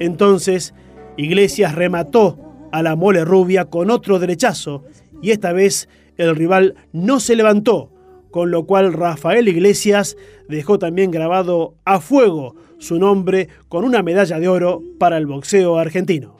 Entonces, 0.00 0.74
Iglesias 1.16 1.74
remató 1.74 2.38
a 2.72 2.82
la 2.82 2.94
mole 2.94 3.24
rubia 3.24 3.66
con 3.66 3.90
otro 3.90 4.18
derechazo 4.18 4.84
y 5.22 5.30
esta 5.30 5.52
vez 5.52 5.88
el 6.16 6.36
rival 6.36 6.74
no 6.92 7.20
se 7.20 7.36
levantó, 7.36 7.90
con 8.30 8.50
lo 8.50 8.66
cual 8.66 8.92
Rafael 8.92 9.48
Iglesias 9.48 10.16
dejó 10.48 10.78
también 10.78 11.10
grabado 11.10 11.74
a 11.84 12.00
fuego 12.00 12.54
su 12.78 12.98
nombre 12.98 13.48
con 13.68 13.84
una 13.84 14.02
medalla 14.02 14.38
de 14.38 14.48
oro 14.48 14.82
para 14.98 15.16
el 15.16 15.26
boxeo 15.26 15.78
argentino. 15.78 16.36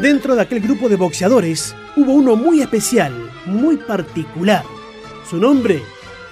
Dentro 0.00 0.36
de 0.36 0.42
aquel 0.42 0.60
grupo 0.60 0.88
de 0.88 0.94
boxeadores 0.94 1.74
hubo 1.96 2.12
uno 2.12 2.36
muy 2.36 2.60
especial, 2.60 3.27
muy 3.48 3.76
particular. 3.76 4.64
Su 5.28 5.38
nombre, 5.38 5.82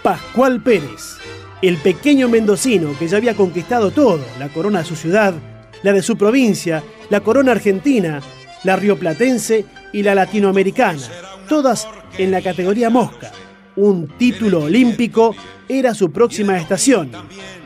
Pascual 0.02 0.62
Pérez, 0.62 1.16
el 1.62 1.78
pequeño 1.78 2.28
mendocino 2.28 2.96
que 2.98 3.08
ya 3.08 3.16
había 3.16 3.34
conquistado 3.34 3.90
todo, 3.90 4.20
la 4.38 4.48
corona 4.48 4.80
de 4.80 4.84
su 4.84 4.96
ciudad, 4.96 5.34
la 5.82 5.92
de 5.92 6.02
su 6.02 6.16
provincia, 6.16 6.82
la 7.10 7.20
corona 7.20 7.52
argentina, 7.52 8.20
la 8.64 8.76
rioplatense 8.76 9.64
y 9.92 10.02
la 10.02 10.14
latinoamericana, 10.14 11.02
todas 11.48 11.88
en 12.18 12.30
la 12.30 12.42
categoría 12.42 12.90
mosca. 12.90 13.32
Un 13.76 14.08
título 14.18 14.64
olímpico 14.64 15.34
era 15.68 15.94
su 15.94 16.10
próxima 16.10 16.58
estación 16.58 17.10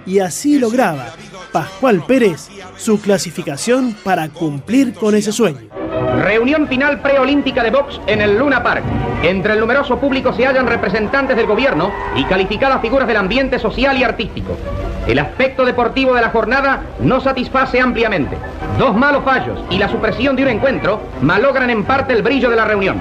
y 0.07 0.19
así 0.19 0.59
lograba 0.59 1.15
Pascual 1.53 2.05
Pérez 2.07 2.49
su 2.77 3.01
clasificación 3.01 3.97
para 4.03 4.29
cumplir 4.29 4.95
con 4.95 5.15
ese 5.15 5.33
sueño. 5.33 5.80
Reunión 6.23 6.67
final 6.67 7.01
preolímpica 7.01 7.63
de 7.63 7.71
box 7.71 8.01
en 8.07 8.21
el 8.21 8.39
Luna 8.39 8.63
Park. 8.63 8.83
Entre 9.23 9.53
el 9.53 9.61
numeroso 9.61 9.99
público 9.99 10.33
se 10.33 10.47
hallan 10.47 10.67
representantes 10.67 11.37
del 11.37 11.47
gobierno 11.47 11.91
y 12.17 12.25
calificadas 12.25 12.81
figuras 12.81 13.07
del 13.07 13.19
ambiente 13.19 13.59
social 13.59 13.97
y 13.99 14.05
artístico. 14.05 14.57
El 15.07 15.19
aspecto 15.19 15.65
deportivo 15.65 16.15
de 16.15 16.23
la 16.23 16.31
jornada 16.31 16.83
no 17.01 17.21
satisface 17.21 17.81
ampliamente. 17.81 18.37
Dos 18.79 18.97
malos 18.97 19.25
fallos 19.25 19.63
y 19.71 19.79
la 19.79 19.89
supresión 19.89 20.37
de 20.37 20.43
un 20.45 20.49
encuentro 20.49 21.01
malogran 21.21 21.71
en 21.71 21.85
parte 21.85 22.13
el 22.13 22.23
brillo 22.23 22.51
de 22.51 22.57
la 22.57 22.65
reunión. 22.65 22.99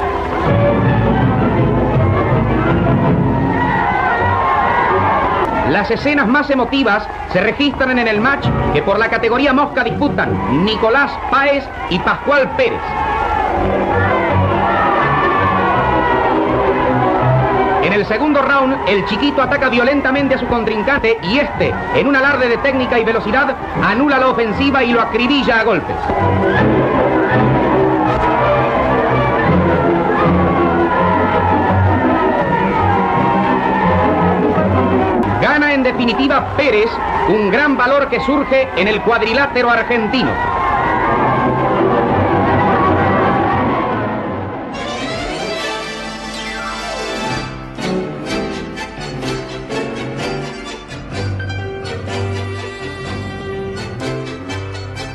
Las 5.70 5.92
escenas 5.92 6.28
más 6.28 6.50
emotivas 6.50 7.08
se 7.32 7.42
registran 7.42 8.00
en 8.00 8.08
el 8.08 8.20
match 8.20 8.48
que 8.74 8.82
por 8.82 8.98
la 8.98 9.08
categoría 9.08 9.54
mosca 9.54 9.84
disputan 9.84 10.66
Nicolás 10.66 11.12
Páez 11.30 11.64
y 11.92 12.00
Pascual 12.00 12.50
Pérez. 12.58 12.82
En 17.84 17.94
el 17.94 18.04
segundo 18.08 18.42
round, 18.42 18.78
el 18.88 19.06
chiquito 19.06 19.44
ataca 19.44 19.70
violentamente 19.70 20.34
a 20.34 20.40
su 20.40 20.48
contrincante 20.48 21.20
y 21.22 21.38
este, 21.38 21.72
en 21.94 22.08
un 22.08 22.16
alarde 22.16 22.50
de 22.50 22.58
técnica 22.58 22.98
y 22.98 23.04
velocidad, 23.04 23.56
anula 23.84 24.18
la 24.18 24.30
ofensiva 24.30 24.84
y 24.84 24.92
lo 24.92 25.02
acribilla 25.02 25.60
a 25.60 25.64
golpes. 25.66 25.96
En 35.70 35.84
definitiva 35.84 36.56
Pérez, 36.58 36.90
un 37.30 37.52
gran 37.52 37.78
valor 37.78 38.10
que 38.10 38.20
surge 38.22 38.68
en 38.76 38.88
el 38.88 39.02
cuadrilátero 39.02 39.70
argentino. 39.70 40.32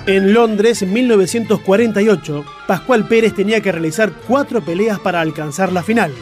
En 0.07 0.32
Londres, 0.32 0.82
en 0.82 0.92
1948, 0.92 2.44
Pascual 2.68 3.09
Pérez 3.09 3.34
tenía 3.34 3.61
que 3.61 3.72
realizar 3.72 4.12
cuatro 4.28 4.61
peleas 4.61 5.00
para 5.00 5.20
alcanzar 5.20 5.72
la 5.72 5.82
final. 5.82 6.12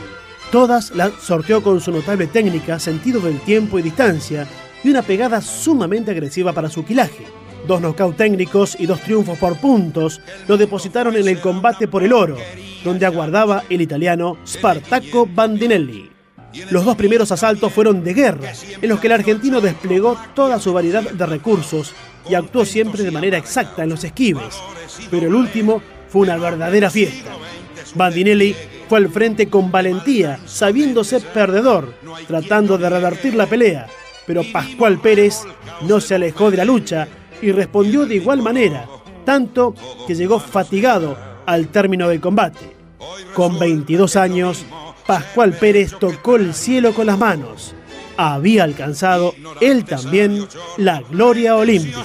Todas 0.52 0.94
las 0.94 1.14
sorteó 1.14 1.62
con 1.62 1.80
su 1.80 1.90
notable 1.90 2.26
técnica, 2.26 2.78
sentido 2.78 3.20
del 3.20 3.40
tiempo 3.40 3.78
y 3.78 3.82
distancia, 3.82 4.46
y 4.84 4.90
una 4.90 5.00
pegada 5.00 5.40
sumamente 5.40 6.10
agresiva 6.10 6.52
para 6.52 6.68
su 6.68 6.84
quilaje. 6.84 7.24
Dos 7.66 7.80
knockouts 7.80 8.18
técnicos 8.18 8.76
y 8.78 8.84
dos 8.84 9.00
triunfos 9.00 9.38
por 9.38 9.58
puntos 9.58 10.20
lo 10.46 10.58
depositaron 10.58 11.16
en 11.16 11.26
el 11.26 11.40
combate 11.40 11.88
por 11.88 12.02
el 12.02 12.12
oro, 12.12 12.36
donde 12.84 13.06
aguardaba 13.06 13.64
el 13.70 13.80
italiano 13.80 14.36
Spartacco 14.46 15.26
Bandinelli. 15.26 16.10
Los 16.70 16.84
dos 16.84 16.96
primeros 16.96 17.32
asaltos 17.32 17.72
fueron 17.72 18.04
de 18.04 18.12
guerra, 18.12 18.52
en 18.82 18.90
los 18.90 19.00
que 19.00 19.06
el 19.06 19.14
argentino 19.14 19.62
desplegó 19.62 20.18
toda 20.34 20.60
su 20.60 20.74
variedad 20.74 21.02
de 21.02 21.26
recursos 21.26 21.94
y 22.28 22.34
actuó 22.34 22.66
siempre 22.66 23.02
de 23.02 23.10
manera 23.10 23.38
exacta 23.38 23.84
en 23.84 23.88
los 23.88 24.04
esquives, 24.04 24.60
pero 25.10 25.28
el 25.28 25.34
último 25.34 25.80
fue 26.10 26.20
una 26.20 26.36
verdadera 26.36 26.90
fiesta. 26.90 27.30
Bandinelli 27.94 28.54
fue 28.92 28.98
al 28.98 29.08
frente 29.08 29.48
con 29.48 29.72
valentía, 29.72 30.38
sabiéndose 30.44 31.18
perdedor, 31.18 31.94
tratando 32.28 32.76
de 32.76 32.90
revertir 32.90 33.34
la 33.34 33.46
pelea, 33.46 33.86
pero 34.26 34.42
Pascual 34.52 35.00
Pérez 35.00 35.44
no 35.88 35.98
se 35.98 36.16
alejó 36.16 36.50
de 36.50 36.58
la 36.58 36.66
lucha 36.66 37.08
y 37.40 37.52
respondió 37.52 38.04
de 38.04 38.16
igual 38.16 38.42
manera, 38.42 38.86
tanto 39.24 39.74
que 40.06 40.14
llegó 40.14 40.38
fatigado 40.38 41.16
al 41.46 41.68
término 41.68 42.06
del 42.06 42.20
combate. 42.20 42.76
Con 43.32 43.58
22 43.58 44.14
años, 44.16 44.66
Pascual 45.06 45.54
Pérez 45.54 45.98
tocó 45.98 46.36
el 46.36 46.52
cielo 46.52 46.92
con 46.92 47.06
las 47.06 47.16
manos. 47.16 47.74
Había 48.16 48.64
alcanzado 48.64 49.34
él 49.60 49.84
también 49.84 50.46
la 50.76 51.00
gloria 51.02 51.56
olímpica. 51.56 52.02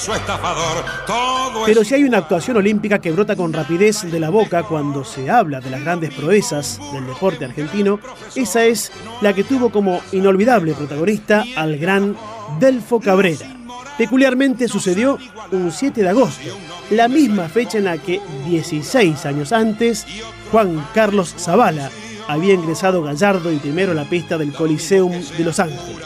Pero 1.66 1.84
si 1.84 1.96
hay 1.96 2.04
una 2.04 2.20
actuación 2.20 2.58
olímpica 2.58 3.00
que 3.00 3.12
brota 3.12 3.36
con 3.36 3.54
rapidez 3.54 4.10
de 4.10 4.20
la 4.20 4.30
boca 4.30 4.64
cuando 4.64 5.04
se 5.04 5.30
habla 5.30 5.60
de 5.60 5.70
las 5.70 5.82
grandes 5.82 6.14
proezas 6.14 6.80
del 6.94 7.08
deporte 7.08 7.46
argentino, 7.46 8.00
esa 8.36 8.64
es 8.66 8.92
la 9.22 9.34
que 9.34 9.44
tuvo 9.44 9.70
como 9.70 10.02
inolvidable 10.12 10.74
protagonista 10.74 11.44
al 11.56 11.78
gran 11.78 12.16
Delfo 12.60 13.00
Cabrera. 13.00 13.56
Peculiarmente 13.98 14.68
sucedió 14.68 15.18
un 15.52 15.72
7 15.72 16.04
de 16.04 16.10
agosto, 16.10 16.56
la 16.92 17.08
misma 17.08 17.50
fecha 17.50 17.80
en 17.80 17.86
la 17.86 17.98
que 17.98 18.22
16 18.46 19.26
años 19.26 19.52
antes 19.52 20.06
Juan 20.52 20.86
Carlos 20.94 21.34
Zavala 21.38 21.90
había 22.28 22.54
ingresado 22.54 23.04
Gallardo 23.04 23.52
y 23.52 23.58
primero 23.58 23.94
la 23.94 24.06
pista 24.06 24.38
del 24.38 24.54
Coliseum 24.54 25.12
de 25.12 25.44
Los 25.44 25.60
Ángeles. 25.60 26.06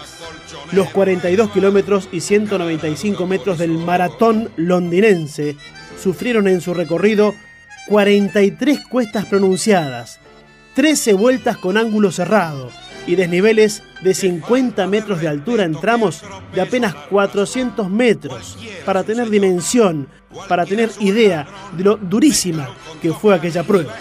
los 0.72 0.90
42 0.90 1.52
kilómetros 1.52 2.08
y 2.12 2.22
195 2.22 3.28
metros 3.28 3.58
del 3.58 3.78
maratón 3.78 4.50
londinense 4.56 5.58
sufrieron 6.02 6.48
en 6.48 6.62
su 6.62 6.74
recorrido 6.74 7.34
43 7.88 8.80
cuestas 8.88 9.26
pronunciadas, 9.26 10.20
13 10.76 11.14
vueltas 11.14 11.58
con 11.58 11.78
ángulo 11.78 12.12
cerrado 12.12 12.70
y 13.08 13.16
desniveles 13.16 13.84
de 14.02 14.14
50 14.14 14.88
metros 14.88 15.20
de 15.20 15.28
altura 15.28 15.64
en 15.64 15.74
tramos 15.74 16.24
de 16.54 16.62
apenas 16.62 16.94
400 17.10 17.90
metros, 17.90 18.58
para 18.86 19.04
tener 19.04 19.30
dimensión, 19.30 20.08
para 20.48 20.66
tener 20.66 20.90
idea 21.00 21.48
de 21.76 21.84
lo 21.84 21.98
durísima 21.98 22.70
que 23.02 23.12
fue 23.12 23.36
aquella 23.36 23.64
prueba. 23.64 23.96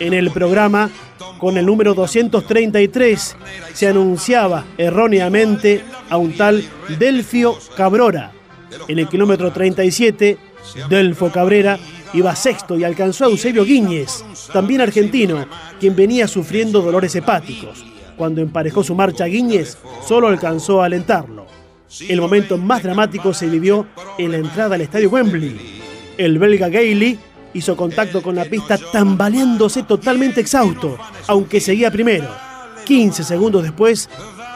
En 0.00 0.14
el 0.14 0.30
programa, 0.30 0.90
con 1.38 1.56
el 1.56 1.66
número 1.66 1.92
233, 1.94 3.36
se 3.72 3.88
anunciaba 3.88 4.64
erróneamente 4.76 5.82
a 6.08 6.16
un 6.16 6.36
tal 6.36 6.64
Delfio 6.98 7.56
Cabrora. 7.76 8.32
En 8.86 8.98
el 8.98 9.08
kilómetro 9.08 9.52
37, 9.52 10.38
Delfo 10.88 11.30
Cabrera 11.30 11.78
iba 12.12 12.34
sexto 12.36 12.78
y 12.78 12.84
alcanzó 12.84 13.24
a 13.24 13.28
Eusebio 13.28 13.64
Guíñez, 13.64 14.24
también 14.52 14.80
argentino, 14.80 15.46
quien 15.80 15.96
venía 15.96 16.28
sufriendo 16.28 16.80
dolores 16.80 17.14
hepáticos. 17.16 17.84
Cuando 18.16 18.40
emparejó 18.40 18.84
su 18.84 18.94
marcha 18.94 19.24
Guíñez, 19.26 19.78
solo 20.06 20.28
alcanzó 20.28 20.82
a 20.82 20.86
alentarlo. 20.86 21.46
El 22.08 22.20
momento 22.20 22.56
más 22.56 22.82
dramático 22.82 23.32
se 23.34 23.46
vivió 23.48 23.86
en 24.18 24.32
la 24.32 24.38
entrada 24.38 24.74
al 24.74 24.80
estadio 24.82 25.10
Wembley. 25.10 25.80
El 26.18 26.38
belga 26.38 26.68
Gailey 26.68 27.18
hizo 27.54 27.76
contacto 27.76 28.22
con 28.22 28.34
la 28.34 28.44
pista 28.44 28.78
tambaleándose 28.92 29.82
totalmente 29.82 30.40
exhausto, 30.40 30.98
aunque 31.26 31.60
seguía 31.60 31.90
primero. 31.90 32.28
15 32.84 33.24
segundos 33.24 33.62
después, 33.62 34.08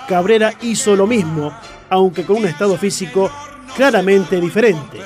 Cabrera 0.08 0.52
hizo 0.62 0.96
lo 0.96 1.06
mismo, 1.06 1.52
aunque 1.90 2.24
con 2.24 2.36
un 2.36 2.46
estado 2.46 2.76
físico 2.76 3.30
claramente 3.76 4.40
diferente. 4.40 4.98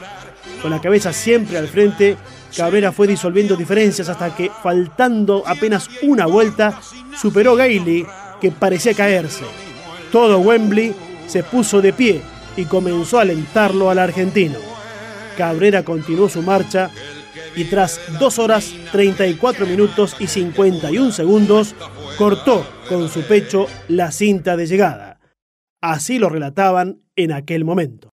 Con 0.62 0.70
la 0.70 0.80
cabeza 0.80 1.12
siempre 1.12 1.59
al 1.59 1.68
frente, 1.68 2.16
Cabrera 2.57 2.93
fue 2.93 3.07
disolviendo 3.07 3.57
diferencias 3.57 4.09
hasta 4.09 4.34
que, 4.34 4.51
faltando 4.62 5.43
apenas 5.47 5.89
una 6.03 6.26
vuelta, 6.26 6.80
superó 7.20 7.55
Gailey, 7.55 8.07
que 8.41 8.51
parecía 8.51 8.95
caerse. 8.95 9.45
Todo 10.11 10.39
Wembley 10.39 10.95
se 11.26 11.43
puso 11.43 11.82
de 11.82 11.93
pie 11.93 12.22
y 12.57 12.64
comenzó 12.64 13.18
a 13.18 13.22
alentarlo 13.22 13.91
al 13.91 13.99
argentino. 13.99 14.59
Cabrera 15.37 15.82
continuó 15.82 16.28
su 16.28 16.43
marcha 16.43 16.91
y 17.57 17.65
tras 17.65 18.01
2 18.21 18.39
horas 18.39 18.75
34 18.93 19.67
minutos 19.67 20.15
y 20.21 20.27
51 20.27 21.11
segundos 21.11 21.75
cortó 22.17 22.65
con 22.89 23.09
su 23.09 23.23
pecho 23.23 23.67
la 23.89 24.13
cinta 24.13 24.57
de 24.57 24.67
llegada. 24.67 25.19
Así 25.83 26.19
lo 26.19 26.29
relataban 26.29 27.01
en 27.17 27.33
aquel 27.33 27.65
momento. 27.65 28.11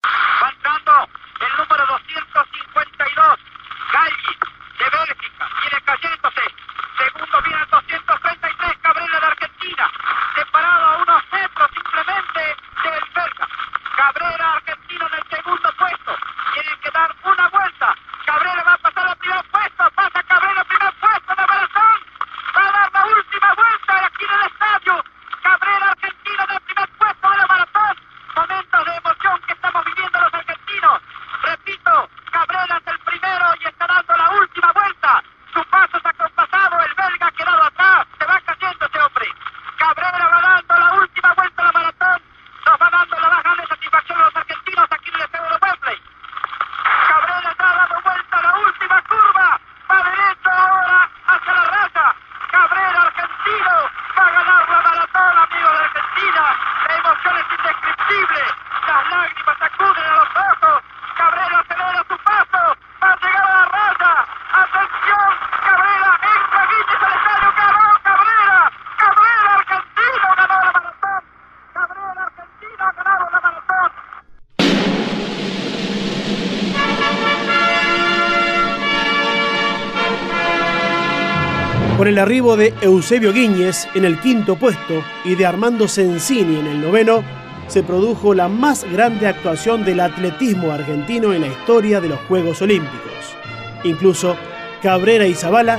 Arribo 82.27 82.57
de 82.57 82.74
Eusebio 82.81 83.33
Guíñez 83.33 83.87
en 83.95 84.05
el 84.05 84.18
quinto 84.18 84.57
puesto 84.57 85.01
y 85.24 85.37
de 85.37 85.47
Armando 85.47 85.87
Sensini 85.87 86.59
en 86.59 86.66
el 86.66 86.81
noveno, 86.81 87.22
se 87.68 87.85
produjo 87.85 88.35
la 88.35 88.49
más 88.49 88.83
grande 88.91 89.29
actuación 89.29 89.85
del 89.85 90.01
atletismo 90.01 90.72
argentino 90.72 91.33
en 91.33 91.43
la 91.43 91.47
historia 91.47 92.01
de 92.01 92.09
los 92.09 92.18
Juegos 92.22 92.61
Olímpicos. 92.62 93.37
Incluso 93.85 94.37
Cabrera 94.83 95.24
y 95.29 95.35
Zavala 95.35 95.79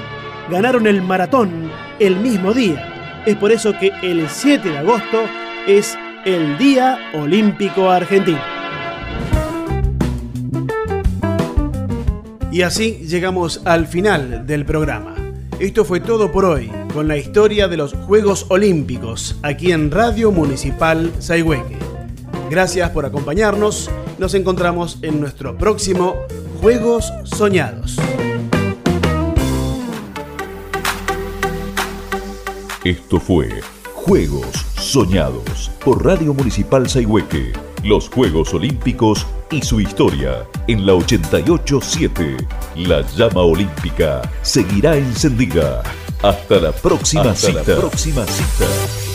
ganaron 0.49 0.87
el 0.87 1.01
maratón 1.01 1.69
el 1.99 2.15
mismo 2.15 2.53
día. 2.53 3.23
Es 3.25 3.35
por 3.35 3.51
eso 3.51 3.77
que 3.77 3.91
el 4.01 4.29
7 4.29 4.69
de 4.69 4.77
agosto 4.77 5.23
es 5.67 5.99
el 6.23 6.57
Día 6.57 7.11
Olímpico 7.13 7.89
Argentino. 7.89 8.39
Y 12.53 12.61
así 12.61 13.05
llegamos 13.05 13.63
al 13.65 13.85
final 13.85 14.47
del 14.47 14.63
programa. 14.63 15.16
Esto 15.59 15.83
fue 15.83 15.99
todo 15.99 16.31
por 16.31 16.45
hoy, 16.45 16.71
con 16.93 17.07
la 17.07 17.17
historia 17.17 17.67
de 17.67 17.77
los 17.77 17.93
Juegos 17.93 18.45
Olímpicos, 18.49 19.37
aquí 19.41 19.71
en 19.71 19.89
Radio 19.89 20.31
Municipal 20.31 21.11
Sayhueque. 21.17 21.79
Gracias 22.51 22.91
por 22.91 23.07
acompañarnos, 23.07 23.89
nos 24.19 24.35
encontramos 24.35 24.99
en 25.01 25.19
nuestro 25.19 25.57
próximo 25.57 26.15
Juegos 26.61 27.11
Soñados. 27.23 27.97
Esto 32.83 33.19
fue 33.19 33.49
Juegos 33.95 34.63
Soñados 34.75 35.71
por 35.83 36.05
Radio 36.05 36.35
Municipal 36.35 36.87
Sayhueque. 36.87 37.53
Los 37.83 38.09
Juegos 38.09 38.53
Olímpicos 38.53 39.25
y 39.49 39.63
su 39.63 39.81
historia 39.81 40.45
en 40.67 40.85
la 40.85 40.93
887. 40.93 42.37
La 42.77 43.01
llama 43.01 43.41
olímpica 43.41 44.21
seguirá 44.43 44.95
encendida. 44.95 45.81
Hasta 46.21 46.59
la 46.59 46.71
próxima 46.71 47.31
Hasta 47.31 47.51
la 47.51 47.63
próxima 47.63 48.23
cita. 48.27 49.06